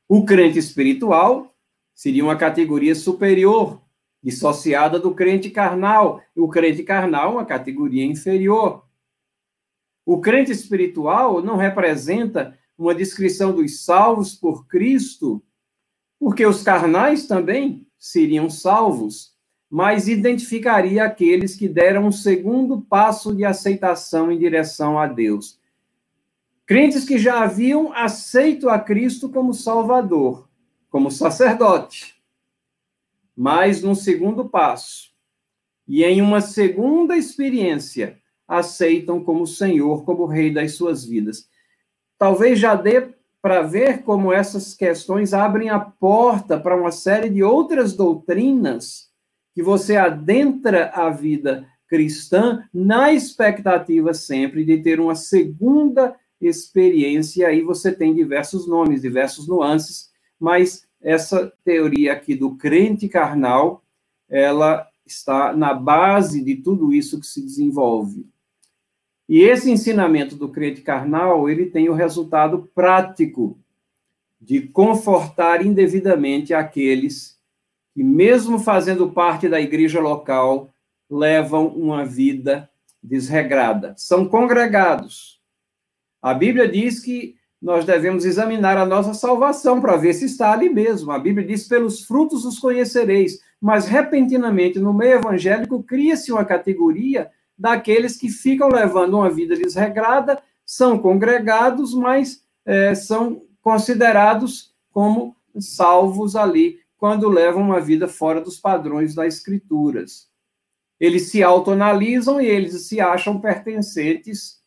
O 0.07 0.23
crente 0.23 0.57
espiritual 0.57 1.53
seria 1.93 2.23
uma 2.23 2.37
categoria 2.37 2.95
superior, 2.95 3.81
dissociada 4.23 4.97
do 4.97 5.13
crente 5.13 5.49
carnal. 5.49 6.21
O 6.33 6.47
crente 6.47 6.81
carnal, 6.81 7.33
uma 7.33 7.45
categoria 7.45 8.05
inferior. 8.05 8.85
O 10.05 10.21
crente 10.21 10.53
espiritual 10.53 11.41
não 11.41 11.57
representa 11.57 12.57
uma 12.77 12.95
descrição 12.95 13.53
dos 13.53 13.83
salvos 13.83 14.35
por 14.35 14.67
Cristo, 14.67 15.43
porque 16.19 16.45
os 16.45 16.63
carnais 16.63 17.27
também 17.27 17.87
seriam 17.97 18.49
salvos, 18.49 19.33
mas 19.69 20.07
identificaria 20.07 21.03
aqueles 21.03 21.55
que 21.55 21.67
deram 21.67 22.07
um 22.07 22.11
segundo 22.11 22.81
passo 22.81 23.35
de 23.35 23.43
aceitação 23.43 24.31
em 24.31 24.37
direção 24.37 24.99
a 24.99 25.07
Deus. 25.07 25.59
Crentes 26.65 27.05
que 27.05 27.17
já 27.17 27.43
haviam 27.43 27.91
aceito 27.93 28.69
a 28.69 28.79
Cristo 28.79 29.29
como 29.29 29.53
Salvador, 29.53 30.47
como 30.89 31.11
sacerdote. 31.11 32.15
Mas 33.35 33.81
num 33.81 33.95
segundo 33.95 34.47
passo, 34.47 35.11
e 35.87 36.03
em 36.03 36.21
uma 36.21 36.39
segunda 36.39 37.17
experiência, 37.17 38.19
aceitam 38.47 39.23
como 39.23 39.47
Senhor, 39.47 40.05
como 40.05 40.25
Rei 40.25 40.53
das 40.53 40.75
suas 40.75 41.03
vidas. 41.03 41.49
Talvez 42.23 42.57
já 42.57 42.73
dê 42.73 43.09
para 43.41 43.63
ver 43.63 44.03
como 44.03 44.31
essas 44.31 44.73
questões 44.73 45.33
abrem 45.33 45.69
a 45.69 45.77
porta 45.77 46.57
para 46.57 46.73
uma 46.73 46.89
série 46.89 47.29
de 47.29 47.43
outras 47.43 47.91
doutrinas 47.97 49.09
que 49.53 49.61
você 49.61 49.97
adentra 49.97 50.89
a 50.91 51.09
vida 51.09 51.67
cristã 51.85 52.63
na 52.73 53.11
expectativa 53.11 54.13
sempre 54.13 54.63
de 54.63 54.77
ter 54.77 55.01
uma 55.01 55.15
segunda 55.15 56.15
experiência, 56.39 57.41
e 57.41 57.45
aí 57.45 57.61
você 57.61 57.91
tem 57.91 58.15
diversos 58.15 58.65
nomes, 58.65 59.01
diversos 59.01 59.45
nuances, 59.45 60.09
mas 60.39 60.87
essa 61.01 61.51
teoria 61.65 62.13
aqui 62.13 62.35
do 62.35 62.55
crente 62.55 63.09
carnal, 63.09 63.83
ela 64.29 64.87
está 65.05 65.51
na 65.51 65.73
base 65.73 66.41
de 66.41 66.55
tudo 66.55 66.93
isso 66.93 67.19
que 67.19 67.27
se 67.27 67.41
desenvolve. 67.41 68.25
E 69.27 69.41
esse 69.41 69.71
ensinamento 69.71 70.35
do 70.35 70.49
crente 70.49 70.81
carnal, 70.81 71.49
ele 71.49 71.67
tem 71.67 71.89
o 71.89 71.93
resultado 71.93 72.69
prático 72.75 73.57
de 74.39 74.61
confortar 74.61 75.65
indevidamente 75.65 76.53
aqueles 76.53 77.39
que, 77.93 78.03
mesmo 78.03 78.59
fazendo 78.59 79.11
parte 79.11 79.47
da 79.47 79.61
igreja 79.61 80.01
local, 80.01 80.73
levam 81.09 81.67
uma 81.67 82.03
vida 82.03 82.69
desregrada. 83.01 83.93
São 83.97 84.27
congregados, 84.27 85.41
a 86.23 86.33
Bíblia 86.33 86.69
diz 86.69 87.01
que 87.01 87.35
nós 87.61 87.83
devemos 87.83 88.23
examinar 88.23 88.77
a 88.77 88.85
nossa 88.85 89.13
salvação 89.13 89.81
para 89.81 89.97
ver 89.97 90.13
se 90.13 90.23
está 90.23 90.53
ali 90.53 90.69
mesmo. 90.69 91.11
A 91.11 91.19
Bíblia 91.19 91.45
diz: 91.45 91.67
pelos 91.67 92.05
frutos 92.05 92.45
os 92.45 92.57
conhecereis. 92.57 93.39
Mas, 93.59 93.87
repentinamente, 93.87 94.79
no 94.79 94.93
meio 94.93 95.15
evangélico, 95.15 95.83
cria-se 95.83 96.31
uma 96.31 96.45
categoria 96.45 97.29
daqueles 97.57 98.17
que 98.17 98.29
ficam 98.29 98.67
levando 98.67 99.15
uma 99.15 99.29
vida 99.29 99.55
desregrada, 99.55 100.41
são 100.65 100.97
congregados, 100.97 101.93
mas 101.93 102.43
é, 102.65 102.95
são 102.95 103.43
considerados 103.61 104.73
como 104.91 105.35
salvos 105.59 106.35
ali, 106.35 106.79
quando 106.97 107.27
levam 107.27 107.61
uma 107.61 107.81
vida 107.81 108.07
fora 108.07 108.39
dos 108.39 108.57
padrões 108.57 109.13
das 109.13 109.35
Escrituras. 109.35 110.29
Eles 110.99 111.29
se 111.29 111.43
autoanalisam 111.43 112.39
e 112.39 112.45
eles 112.45 112.87
se 112.87 113.01
acham 113.01 113.41
pertencentes 113.41 114.61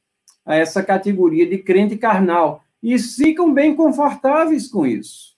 a 0.45 0.55
essa 0.55 0.82
categoria 0.82 1.47
de 1.49 1.59
crente 1.59 1.97
carnal 1.97 2.62
e 2.82 2.99
ficam 2.99 3.53
bem 3.53 3.74
confortáveis 3.74 4.68
com 4.68 4.87
isso. 4.87 5.34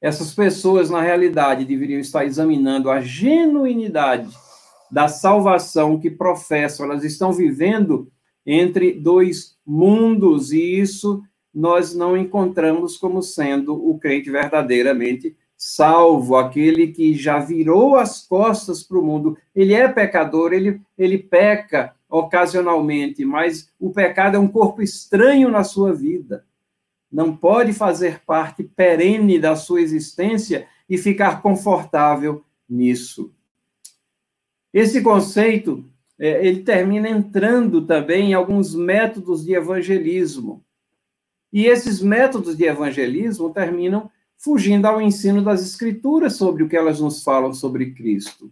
Essas 0.00 0.34
pessoas, 0.34 0.88
na 0.88 1.02
realidade, 1.02 1.66
deveriam 1.66 2.00
estar 2.00 2.24
examinando 2.24 2.90
a 2.90 3.02
genuinidade 3.02 4.34
da 4.90 5.08
salvação 5.08 5.98
que 5.98 6.10
professam. 6.10 6.86
Elas 6.86 7.04
estão 7.04 7.32
vivendo 7.32 8.10
entre 8.44 8.92
dois 8.92 9.56
mundos 9.66 10.52
e 10.52 10.80
isso 10.80 11.22
nós 11.52 11.94
não 11.94 12.16
encontramos 12.16 12.96
como 12.96 13.22
sendo 13.22 13.74
o 13.74 13.98
crente 13.98 14.30
verdadeiramente 14.30 15.36
salvo, 15.56 16.36
aquele 16.36 16.86
que 16.86 17.14
já 17.14 17.38
virou 17.38 17.96
as 17.96 18.26
costas 18.26 18.82
para 18.82 18.98
o 18.98 19.04
mundo. 19.04 19.36
Ele 19.54 19.74
é 19.74 19.86
pecador, 19.88 20.54
ele, 20.54 20.80
ele 20.96 21.18
peca, 21.18 21.94
ocasionalmente, 22.08 23.24
mas 23.24 23.70
o 23.78 23.90
pecado 23.90 24.36
é 24.36 24.40
um 24.40 24.48
corpo 24.48 24.82
estranho 24.82 25.50
na 25.50 25.62
sua 25.62 25.92
vida. 25.92 26.44
Não 27.12 27.36
pode 27.36 27.72
fazer 27.72 28.20
parte 28.24 28.64
perene 28.64 29.38
da 29.38 29.54
sua 29.54 29.80
existência 29.80 30.66
e 30.88 30.96
ficar 30.96 31.42
confortável 31.42 32.42
nisso. 32.68 33.32
Esse 34.72 35.02
conceito, 35.02 35.84
é, 36.18 36.46
ele 36.46 36.62
termina 36.62 37.08
entrando 37.08 37.86
também 37.86 38.30
em 38.30 38.34
alguns 38.34 38.74
métodos 38.74 39.44
de 39.44 39.54
evangelismo. 39.54 40.64
E 41.52 41.66
esses 41.66 42.00
métodos 42.00 42.56
de 42.56 42.64
evangelismo 42.64 43.50
terminam 43.50 44.10
fugindo 44.38 44.86
ao 44.86 45.02
ensino 45.02 45.42
das 45.42 45.62
Escrituras 45.62 46.36
sobre 46.36 46.62
o 46.62 46.68
que 46.68 46.76
elas 46.76 47.00
nos 47.00 47.22
falam 47.22 47.52
sobre 47.52 47.92
Cristo. 47.92 48.50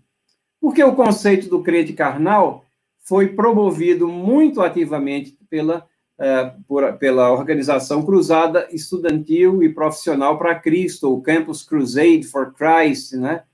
Porque 0.60 0.82
o 0.82 0.94
conceito 0.94 1.48
do 1.48 1.62
crente 1.62 1.92
carnal 1.92 2.64
foi 3.00 3.28
promovido 3.28 4.08
muito 4.08 4.60
ativamente 4.60 5.38
pela, 5.48 5.86
uh, 6.18 6.62
por, 6.64 6.92
pela 6.94 7.32
organização 7.32 8.04
Cruzada 8.04 8.68
Estudantil 8.70 9.62
e 9.62 9.72
Profissional 9.72 10.36
para 10.36 10.58
Cristo, 10.58 11.10
o 11.10 11.22
Campus 11.22 11.62
Crusade 11.62 12.24
for 12.24 12.52
Christ, 12.52 13.14
né? 13.14 13.44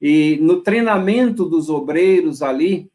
E 0.00 0.38
no 0.40 0.60
treinamento 0.60 1.44
dos 1.44 1.68
obreiros 1.68 2.42
ali, 2.42 2.90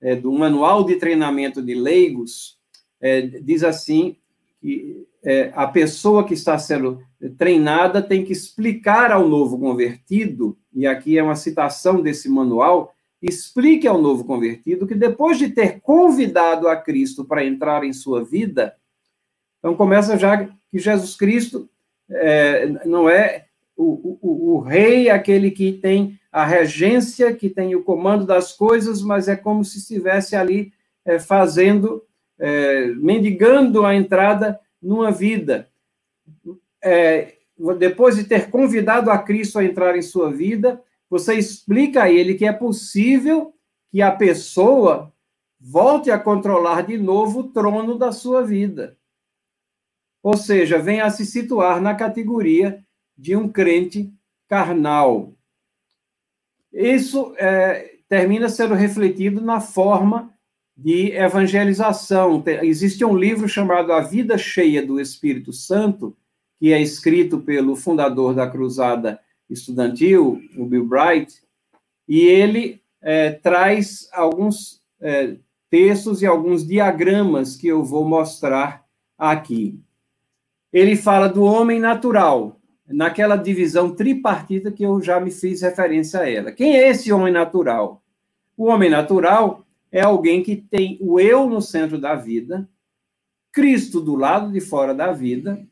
é, 0.00 0.16
do 0.16 0.32
manual 0.32 0.84
de 0.84 0.96
treinamento 0.96 1.62
de 1.62 1.74
leigos, 1.74 2.58
é, 3.00 3.22
diz 3.22 3.62
assim 3.62 4.16
que 4.60 5.06
é, 5.22 5.52
a 5.54 5.66
pessoa 5.66 6.24
que 6.24 6.34
está 6.34 6.58
sendo 6.58 7.02
treinada 7.36 8.02
tem 8.02 8.24
que 8.24 8.32
explicar 8.32 9.12
ao 9.12 9.28
novo 9.28 9.58
convertido, 9.58 10.56
e 10.72 10.86
aqui 10.86 11.18
é 11.18 11.22
uma 11.22 11.36
citação 11.36 12.00
desse 12.00 12.28
manual, 12.28 12.94
explique 13.22 13.86
ao 13.86 14.00
novo 14.00 14.24
convertido 14.24 14.86
que 14.86 14.94
depois 14.94 15.38
de 15.38 15.50
ter 15.50 15.80
convidado 15.80 16.68
a 16.68 16.76
Cristo 16.76 17.24
para 17.24 17.44
entrar 17.44 17.84
em 17.84 17.92
sua 17.92 18.24
vida, 18.24 18.74
então 19.58 19.76
começa 19.76 20.18
já 20.18 20.46
que 20.46 20.78
Jesus 20.78 21.16
Cristo 21.16 21.68
é, 22.08 22.66
não 22.86 23.08
é 23.08 23.46
o, 23.80 24.18
o, 24.20 24.54
o 24.56 24.60
rei, 24.60 25.08
aquele 25.08 25.50
que 25.50 25.72
tem 25.72 26.20
a 26.30 26.44
regência, 26.44 27.34
que 27.34 27.48
tem 27.48 27.74
o 27.74 27.82
comando 27.82 28.26
das 28.26 28.52
coisas, 28.52 29.00
mas 29.02 29.26
é 29.26 29.34
como 29.34 29.64
se 29.64 29.78
estivesse 29.78 30.36
ali 30.36 30.72
é, 31.04 31.18
fazendo, 31.18 32.04
é, 32.38 32.86
mendigando 32.88 33.84
a 33.84 33.94
entrada 33.94 34.60
numa 34.82 35.10
vida. 35.10 35.68
É, 36.82 37.34
depois 37.78 38.16
de 38.16 38.24
ter 38.24 38.50
convidado 38.50 39.10
a 39.10 39.18
Cristo 39.18 39.58
a 39.58 39.64
entrar 39.64 39.96
em 39.96 40.02
sua 40.02 40.30
vida, 40.30 40.82
você 41.08 41.34
explica 41.34 42.04
a 42.04 42.10
ele 42.10 42.34
que 42.34 42.46
é 42.46 42.52
possível 42.52 43.54
que 43.90 44.02
a 44.02 44.12
pessoa 44.12 45.12
volte 45.58 46.10
a 46.10 46.18
controlar 46.18 46.82
de 46.82 46.96
novo 46.96 47.40
o 47.40 47.48
trono 47.48 47.98
da 47.98 48.12
sua 48.12 48.42
vida. 48.42 48.96
Ou 50.22 50.36
seja, 50.36 50.78
venha 50.78 51.06
a 51.06 51.10
se 51.10 51.24
situar 51.24 51.80
na 51.80 51.94
categoria 51.94 52.84
de 53.20 53.36
um 53.36 53.48
crente 53.48 54.10
carnal. 54.48 55.34
Isso 56.72 57.34
é, 57.36 57.98
termina 58.08 58.48
sendo 58.48 58.74
refletido 58.74 59.40
na 59.40 59.60
forma 59.60 60.32
de 60.76 61.12
evangelização. 61.12 62.42
Existe 62.62 63.04
um 63.04 63.16
livro 63.16 63.46
chamado 63.46 63.92
A 63.92 64.00
Vida 64.00 64.38
Cheia 64.38 64.84
do 64.84 64.98
Espírito 64.98 65.52
Santo, 65.52 66.16
que 66.58 66.72
é 66.72 66.80
escrito 66.80 67.40
pelo 67.40 67.76
fundador 67.76 68.34
da 68.34 68.48
Cruzada 68.48 69.20
Estudantil, 69.48 70.40
o 70.56 70.64
Bill 70.64 70.86
Bright, 70.86 71.42
e 72.08 72.20
ele 72.20 72.80
é, 73.02 73.32
traz 73.32 74.08
alguns 74.12 74.80
é, 75.00 75.36
textos 75.68 76.22
e 76.22 76.26
alguns 76.26 76.66
diagramas 76.66 77.56
que 77.56 77.66
eu 77.66 77.84
vou 77.84 78.04
mostrar 78.04 78.84
aqui. 79.18 79.78
Ele 80.72 80.96
fala 80.96 81.28
do 81.28 81.42
homem 81.42 81.80
natural, 81.80 82.59
naquela 82.92 83.36
divisão 83.36 83.94
tripartita 83.94 84.70
que 84.70 84.82
eu 84.82 85.00
já 85.00 85.20
me 85.20 85.30
fiz 85.30 85.62
referência 85.62 86.20
a 86.20 86.28
ela. 86.28 86.52
Quem 86.52 86.76
é 86.76 86.88
esse 86.88 87.12
homem 87.12 87.32
natural? 87.32 88.02
O 88.56 88.66
homem 88.66 88.90
natural 88.90 89.64
é 89.90 90.00
alguém 90.00 90.42
que 90.42 90.56
tem 90.56 90.98
o 91.00 91.18
eu 91.18 91.48
no 91.48 91.62
centro 91.62 91.98
da 91.98 92.14
vida, 92.14 92.68
Cristo 93.52 94.00
do 94.00 94.14
lado 94.14 94.52
de 94.52 94.60
fora 94.60 94.94
da 94.94 95.12
vida, 95.12 95.66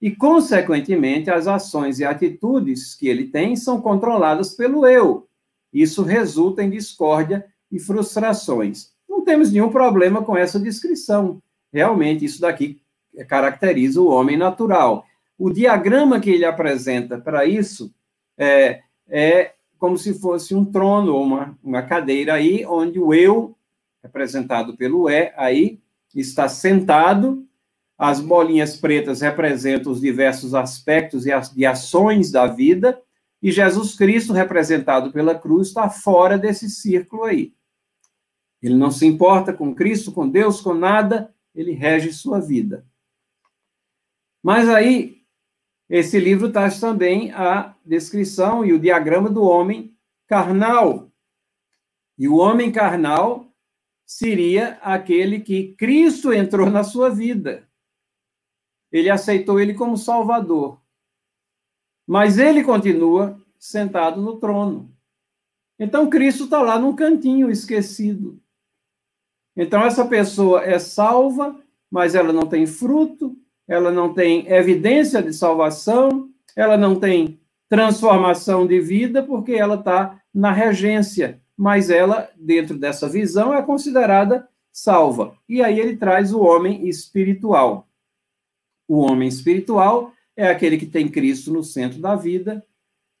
e, 0.00 0.10
consequentemente, 0.10 1.30
as 1.30 1.46
ações 1.46 2.00
e 2.00 2.04
atitudes 2.04 2.94
que 2.94 3.06
ele 3.06 3.28
tem 3.28 3.54
são 3.54 3.80
controladas 3.80 4.52
pelo 4.52 4.84
eu. 4.84 5.28
Isso 5.72 6.02
resulta 6.02 6.62
em 6.62 6.70
discórdia 6.70 7.46
e 7.70 7.78
frustrações. 7.78 8.90
Não 9.08 9.22
temos 9.22 9.52
nenhum 9.52 9.70
problema 9.70 10.22
com 10.24 10.36
essa 10.36 10.58
descrição. 10.58 11.40
Realmente, 11.72 12.24
isso 12.24 12.40
daqui 12.40 12.80
caracteriza 13.28 14.00
o 14.00 14.08
homem 14.08 14.36
natural. 14.36 15.06
O 15.44 15.52
diagrama 15.52 16.20
que 16.20 16.30
ele 16.30 16.44
apresenta 16.44 17.18
para 17.18 17.44
isso 17.44 17.92
é, 18.38 18.82
é 19.08 19.54
como 19.76 19.98
se 19.98 20.14
fosse 20.14 20.54
um 20.54 20.64
trono 20.64 21.16
ou 21.16 21.24
uma, 21.24 21.58
uma 21.60 21.82
cadeira 21.82 22.34
aí, 22.34 22.64
onde 22.64 23.00
o 23.00 23.12
eu, 23.12 23.58
representado 24.00 24.76
pelo 24.76 25.10
E, 25.10 25.34
aí 25.36 25.80
está 26.14 26.48
sentado, 26.48 27.44
as 27.98 28.20
bolinhas 28.20 28.76
pretas 28.76 29.20
representam 29.20 29.90
os 29.90 30.00
diversos 30.00 30.54
aspectos 30.54 31.26
e 31.26 31.32
as, 31.32 31.52
de 31.52 31.66
ações 31.66 32.30
da 32.30 32.46
vida, 32.46 33.02
e 33.42 33.50
Jesus 33.50 33.96
Cristo, 33.96 34.32
representado 34.32 35.10
pela 35.10 35.34
cruz, 35.34 35.66
está 35.66 35.90
fora 35.90 36.38
desse 36.38 36.70
círculo 36.70 37.24
aí. 37.24 37.52
Ele 38.62 38.76
não 38.76 38.92
se 38.92 39.06
importa 39.06 39.52
com 39.52 39.74
Cristo, 39.74 40.12
com 40.12 40.28
Deus, 40.28 40.60
com 40.60 40.72
nada, 40.72 41.34
ele 41.52 41.72
rege 41.72 42.12
sua 42.12 42.38
vida. 42.38 42.86
Mas 44.40 44.68
aí, 44.68 45.21
esse 45.88 46.18
livro 46.18 46.50
traz 46.50 46.80
também 46.80 47.32
a 47.32 47.74
descrição 47.84 48.64
e 48.64 48.72
o 48.72 48.78
diagrama 48.78 49.28
do 49.28 49.42
homem 49.42 49.96
carnal. 50.26 51.10
E 52.16 52.28
o 52.28 52.36
homem 52.36 52.72
carnal 52.72 53.46
seria 54.06 54.78
aquele 54.82 55.40
que 55.40 55.74
Cristo 55.74 56.32
entrou 56.32 56.70
na 56.70 56.84
sua 56.84 57.10
vida. 57.10 57.68
Ele 58.90 59.10
aceitou 59.10 59.58
ele 59.58 59.74
como 59.74 59.96
Salvador. 59.96 60.80
Mas 62.06 62.38
ele 62.38 62.62
continua 62.62 63.40
sentado 63.58 64.20
no 64.20 64.38
trono. 64.38 64.94
Então 65.78 66.08
Cristo 66.08 66.44
está 66.44 66.60
lá 66.60 66.78
num 66.78 66.94
cantinho 66.94 67.50
esquecido. 67.50 68.40
Então 69.56 69.84
essa 69.84 70.06
pessoa 70.06 70.64
é 70.64 70.78
salva, 70.78 71.60
mas 71.90 72.14
ela 72.14 72.32
não 72.32 72.46
tem 72.46 72.66
fruto, 72.66 73.36
ela 73.72 73.90
não 73.90 74.12
tem 74.12 74.46
evidência 74.52 75.22
de 75.22 75.32
salvação, 75.32 76.28
ela 76.54 76.76
não 76.76 76.94
tem 76.94 77.40
transformação 77.70 78.66
de 78.66 78.78
vida, 78.78 79.22
porque 79.22 79.52
ela 79.52 79.76
está 79.76 80.20
na 80.34 80.52
regência, 80.52 81.40
mas 81.56 81.88
ela, 81.88 82.28
dentro 82.36 82.76
dessa 82.76 83.08
visão, 83.08 83.54
é 83.54 83.62
considerada 83.62 84.46
salva. 84.70 85.34
E 85.48 85.62
aí 85.62 85.80
ele 85.80 85.96
traz 85.96 86.34
o 86.34 86.40
homem 86.40 86.86
espiritual. 86.86 87.88
O 88.86 88.98
homem 88.98 89.26
espiritual 89.26 90.12
é 90.36 90.48
aquele 90.48 90.76
que 90.76 90.84
tem 90.84 91.08
Cristo 91.08 91.50
no 91.50 91.64
centro 91.64 91.98
da 91.98 92.14
vida, 92.14 92.62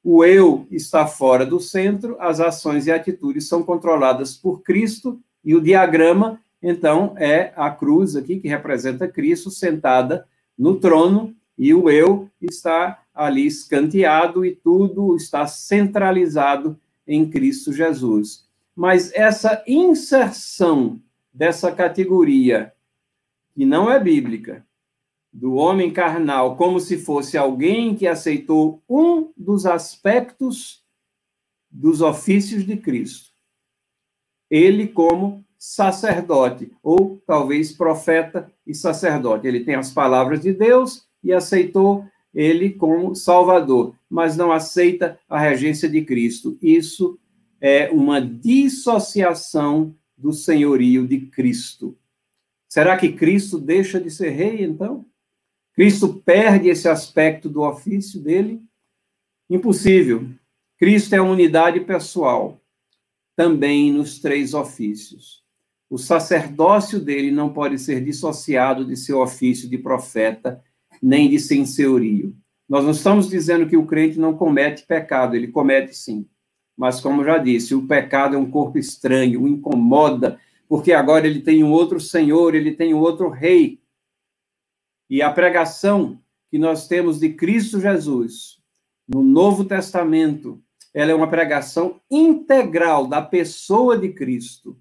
o 0.04 0.22
eu 0.22 0.66
está 0.70 1.06
fora 1.06 1.46
do 1.46 1.60
centro, 1.60 2.14
as 2.20 2.40
ações 2.40 2.86
e 2.86 2.92
atitudes 2.92 3.48
são 3.48 3.62
controladas 3.62 4.36
por 4.36 4.60
Cristo, 4.60 5.18
e 5.42 5.54
o 5.54 5.62
diagrama, 5.62 6.38
então, 6.62 7.14
é 7.16 7.54
a 7.56 7.70
cruz 7.70 8.16
aqui, 8.16 8.38
que 8.38 8.48
representa 8.48 9.08
Cristo 9.08 9.50
sentada 9.50 10.26
no 10.58 10.78
trono 10.78 11.34
e 11.56 11.74
o 11.74 11.90
eu 11.90 12.28
está 12.40 13.04
ali 13.14 13.46
escanteado 13.46 14.44
e 14.44 14.54
tudo 14.54 15.14
está 15.16 15.46
centralizado 15.46 16.78
em 17.06 17.28
Cristo 17.28 17.72
Jesus. 17.72 18.48
Mas 18.74 19.12
essa 19.14 19.62
inserção 19.66 21.00
dessa 21.32 21.70
categoria, 21.72 22.72
que 23.54 23.64
não 23.64 23.90
é 23.90 24.00
bíblica, 24.00 24.66
do 25.32 25.54
homem 25.54 25.90
carnal, 25.90 26.56
como 26.56 26.78
se 26.78 26.98
fosse 26.98 27.38
alguém 27.38 27.94
que 27.94 28.06
aceitou 28.06 28.82
um 28.88 29.32
dos 29.36 29.64
aspectos 29.64 30.84
dos 31.70 32.02
ofícios 32.02 32.66
de 32.66 32.76
Cristo. 32.76 33.30
Ele, 34.50 34.86
como 34.86 35.42
sacerdote, 35.62 36.72
ou 36.82 37.22
talvez 37.24 37.70
profeta 37.70 38.52
e 38.66 38.74
sacerdote. 38.74 39.46
Ele 39.46 39.60
tem 39.60 39.76
as 39.76 39.92
palavras 39.92 40.40
de 40.40 40.52
Deus 40.52 41.06
e 41.22 41.32
aceitou 41.32 42.04
ele 42.34 42.70
como 42.70 43.14
Salvador, 43.14 43.94
mas 44.10 44.36
não 44.36 44.50
aceita 44.50 45.20
a 45.28 45.38
regência 45.38 45.88
de 45.88 46.02
Cristo. 46.02 46.58
Isso 46.60 47.16
é 47.60 47.88
uma 47.92 48.20
dissociação 48.20 49.94
do 50.18 50.32
senhorio 50.32 51.06
de 51.06 51.26
Cristo. 51.26 51.96
Será 52.68 52.96
que 52.96 53.12
Cristo 53.12 53.56
deixa 53.56 54.00
de 54.00 54.10
ser 54.10 54.30
rei, 54.30 54.64
então? 54.64 55.06
Cristo 55.74 56.12
perde 56.12 56.70
esse 56.70 56.88
aspecto 56.88 57.48
do 57.48 57.62
ofício 57.62 58.20
dele? 58.20 58.60
Impossível. 59.48 60.28
Cristo 60.76 61.14
é 61.14 61.20
unidade 61.20 61.78
pessoal, 61.78 62.60
também 63.36 63.92
nos 63.92 64.18
três 64.18 64.54
ofícios 64.54 65.41
o 65.92 65.98
sacerdócio 65.98 66.98
dele 66.98 67.30
não 67.30 67.52
pode 67.52 67.78
ser 67.78 68.02
dissociado 68.02 68.82
de 68.82 68.96
seu 68.96 69.20
ofício 69.20 69.68
de 69.68 69.76
profeta, 69.76 70.64
nem 71.02 71.28
de 71.28 71.38
sensorio. 71.38 72.34
Nós 72.66 72.82
não 72.82 72.92
estamos 72.92 73.28
dizendo 73.28 73.66
que 73.66 73.76
o 73.76 73.84
crente 73.84 74.18
não 74.18 74.34
comete 74.34 74.86
pecado, 74.86 75.36
ele 75.36 75.48
comete 75.48 75.94
sim. 75.94 76.26
Mas, 76.74 76.98
como 76.98 77.22
já 77.22 77.36
disse, 77.36 77.74
o 77.74 77.86
pecado 77.86 78.36
é 78.36 78.38
um 78.38 78.50
corpo 78.50 78.78
estranho, 78.78 79.42
o 79.42 79.46
incomoda, 79.48 80.40
porque 80.66 80.94
agora 80.94 81.26
ele 81.26 81.42
tem 81.42 81.62
um 81.62 81.70
outro 81.70 82.00
senhor, 82.00 82.54
ele 82.54 82.72
tem 82.72 82.94
um 82.94 82.98
outro 83.00 83.28
rei. 83.28 83.78
E 85.10 85.20
a 85.20 85.30
pregação 85.30 86.18
que 86.50 86.56
nós 86.56 86.88
temos 86.88 87.20
de 87.20 87.34
Cristo 87.34 87.78
Jesus 87.78 88.62
no 89.06 89.22
Novo 89.22 89.62
Testamento, 89.62 90.58
ela 90.94 91.10
é 91.10 91.14
uma 91.14 91.28
pregação 91.28 92.00
integral 92.10 93.06
da 93.06 93.20
pessoa 93.20 93.98
de 93.98 94.08
Cristo. 94.08 94.80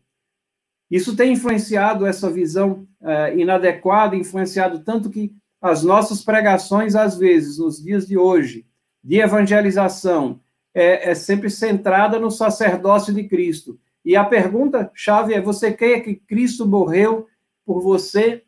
Isso 0.91 1.15
tem 1.15 1.31
influenciado 1.31 2.05
essa 2.05 2.29
visão 2.29 2.85
uh, 2.99 3.37
inadequada, 3.37 4.15
influenciado 4.15 4.79
tanto 4.79 5.09
que 5.09 5.33
as 5.61 5.83
nossas 5.83 6.21
pregações, 6.21 6.95
às 6.95 7.17
vezes, 7.17 7.57
nos 7.57 7.81
dias 7.81 8.05
de 8.05 8.17
hoje, 8.17 8.65
de 9.01 9.19
evangelização, 9.19 10.41
é, 10.73 11.11
é 11.11 11.15
sempre 11.15 11.49
centrada 11.49 12.19
no 12.19 12.29
sacerdócio 12.29 13.13
de 13.13 13.23
Cristo. 13.23 13.79
E 14.03 14.15
a 14.15 14.23
pergunta 14.25 14.91
chave 14.93 15.33
é: 15.33 15.39
você 15.39 15.71
quer 15.71 16.01
que 16.01 16.15
Cristo 16.15 16.67
morreu 16.67 17.27
por 17.65 17.81
você? 17.81 18.43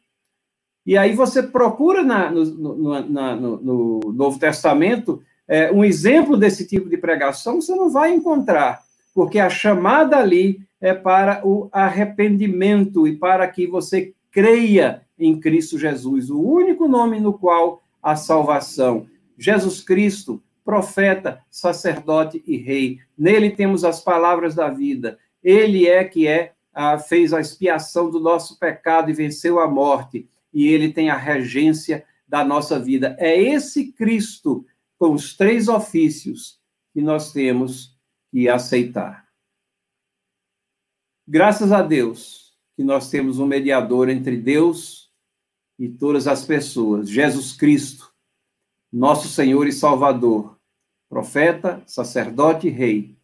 E 0.85 0.97
aí 0.97 1.15
você 1.15 1.41
procura 1.41 2.03
na, 2.03 2.29
no, 2.29 2.43
no, 2.43 3.09
na, 3.09 3.35
no, 3.35 3.61
no 3.61 3.99
Novo 4.11 4.37
Testamento 4.37 5.21
é, 5.47 5.71
um 5.71 5.83
exemplo 5.83 6.35
desse 6.35 6.67
tipo 6.67 6.89
de 6.89 6.97
pregação, 6.97 7.61
você 7.61 7.73
não 7.75 7.89
vai 7.89 8.13
encontrar, 8.13 8.81
porque 9.13 9.39
a 9.39 9.49
chamada 9.49 10.17
ali 10.17 10.61
é 10.83 10.93
para 10.93 11.47
o 11.47 11.69
arrependimento 11.71 13.07
e 13.07 13.15
para 13.15 13.47
que 13.47 13.65
você 13.65 14.13
creia 14.29 15.01
em 15.17 15.39
Cristo 15.39 15.79
Jesus, 15.79 16.29
o 16.29 16.37
único 16.41 16.89
nome 16.89 17.21
no 17.21 17.31
qual 17.31 17.81
há 18.01 18.17
salvação. 18.17 19.07
Jesus 19.37 19.79
Cristo, 19.79 20.43
profeta, 20.65 21.39
sacerdote 21.49 22.43
e 22.45 22.57
rei. 22.57 22.99
Nele 23.17 23.49
temos 23.51 23.85
as 23.85 24.01
palavras 24.01 24.55
da 24.55 24.69
vida. 24.69 25.17
Ele 25.41 25.87
é 25.87 26.03
que 26.03 26.27
é 26.27 26.51
fez 27.07 27.31
a 27.31 27.39
expiação 27.39 28.09
do 28.09 28.19
nosso 28.19 28.59
pecado 28.59 29.09
e 29.09 29.13
venceu 29.13 29.61
a 29.61 29.67
morte, 29.69 30.27
e 30.53 30.67
ele 30.67 30.91
tem 30.91 31.09
a 31.09 31.15
regência 31.15 32.03
da 32.27 32.43
nossa 32.43 32.77
vida. 32.77 33.15
É 33.19 33.41
esse 33.41 33.93
Cristo 33.93 34.65
com 34.99 35.13
os 35.13 35.33
três 35.37 35.69
ofícios 35.69 36.59
que 36.93 37.01
nós 37.01 37.31
temos 37.31 37.97
que 38.29 38.49
aceitar. 38.49 39.22
Graças 41.27 41.71
a 41.71 41.81
Deus 41.81 42.53
que 42.75 42.83
nós 42.83 43.09
temos 43.09 43.39
um 43.39 43.45
mediador 43.45 44.09
entre 44.09 44.35
Deus 44.35 45.09
e 45.79 45.87
todas 45.87 46.27
as 46.27 46.45
pessoas, 46.45 47.09
Jesus 47.09 47.53
Cristo, 47.53 48.11
nosso 48.91 49.29
Senhor 49.29 49.65
e 49.65 49.71
Salvador, 49.71 50.59
profeta, 51.09 51.81
sacerdote 51.87 52.67
e 52.67 52.71
rei, 52.71 53.17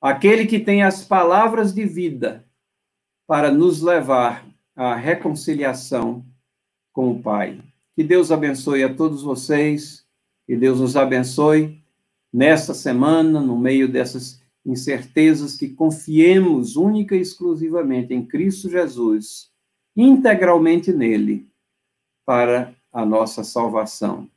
aquele 0.00 0.46
que 0.46 0.60
tem 0.60 0.82
as 0.82 1.04
palavras 1.04 1.72
de 1.72 1.84
vida 1.86 2.46
para 3.26 3.50
nos 3.50 3.80
levar 3.80 4.46
à 4.74 4.94
reconciliação 4.94 6.24
com 6.92 7.10
o 7.10 7.22
Pai. 7.22 7.62
Que 7.94 8.04
Deus 8.04 8.30
abençoe 8.30 8.84
a 8.84 8.94
todos 8.94 9.22
vocês 9.22 10.06
que 10.46 10.54
Deus 10.54 10.80
nos 10.80 10.96
abençoe 10.96 11.82
nesta 12.32 12.72
semana, 12.72 13.40
no 13.40 13.58
meio 13.58 13.88
dessas 13.88 14.40
incertezas, 14.66 15.56
que 15.56 15.68
confiemos 15.68 16.76
única 16.76 17.14
e 17.14 17.20
exclusivamente 17.20 18.12
em 18.12 18.26
Cristo 18.26 18.68
Jesus, 18.68 19.50
integralmente 19.96 20.92
nele, 20.92 21.48
para 22.26 22.74
a 22.92 23.06
nossa 23.06 23.44
salvação. 23.44 24.28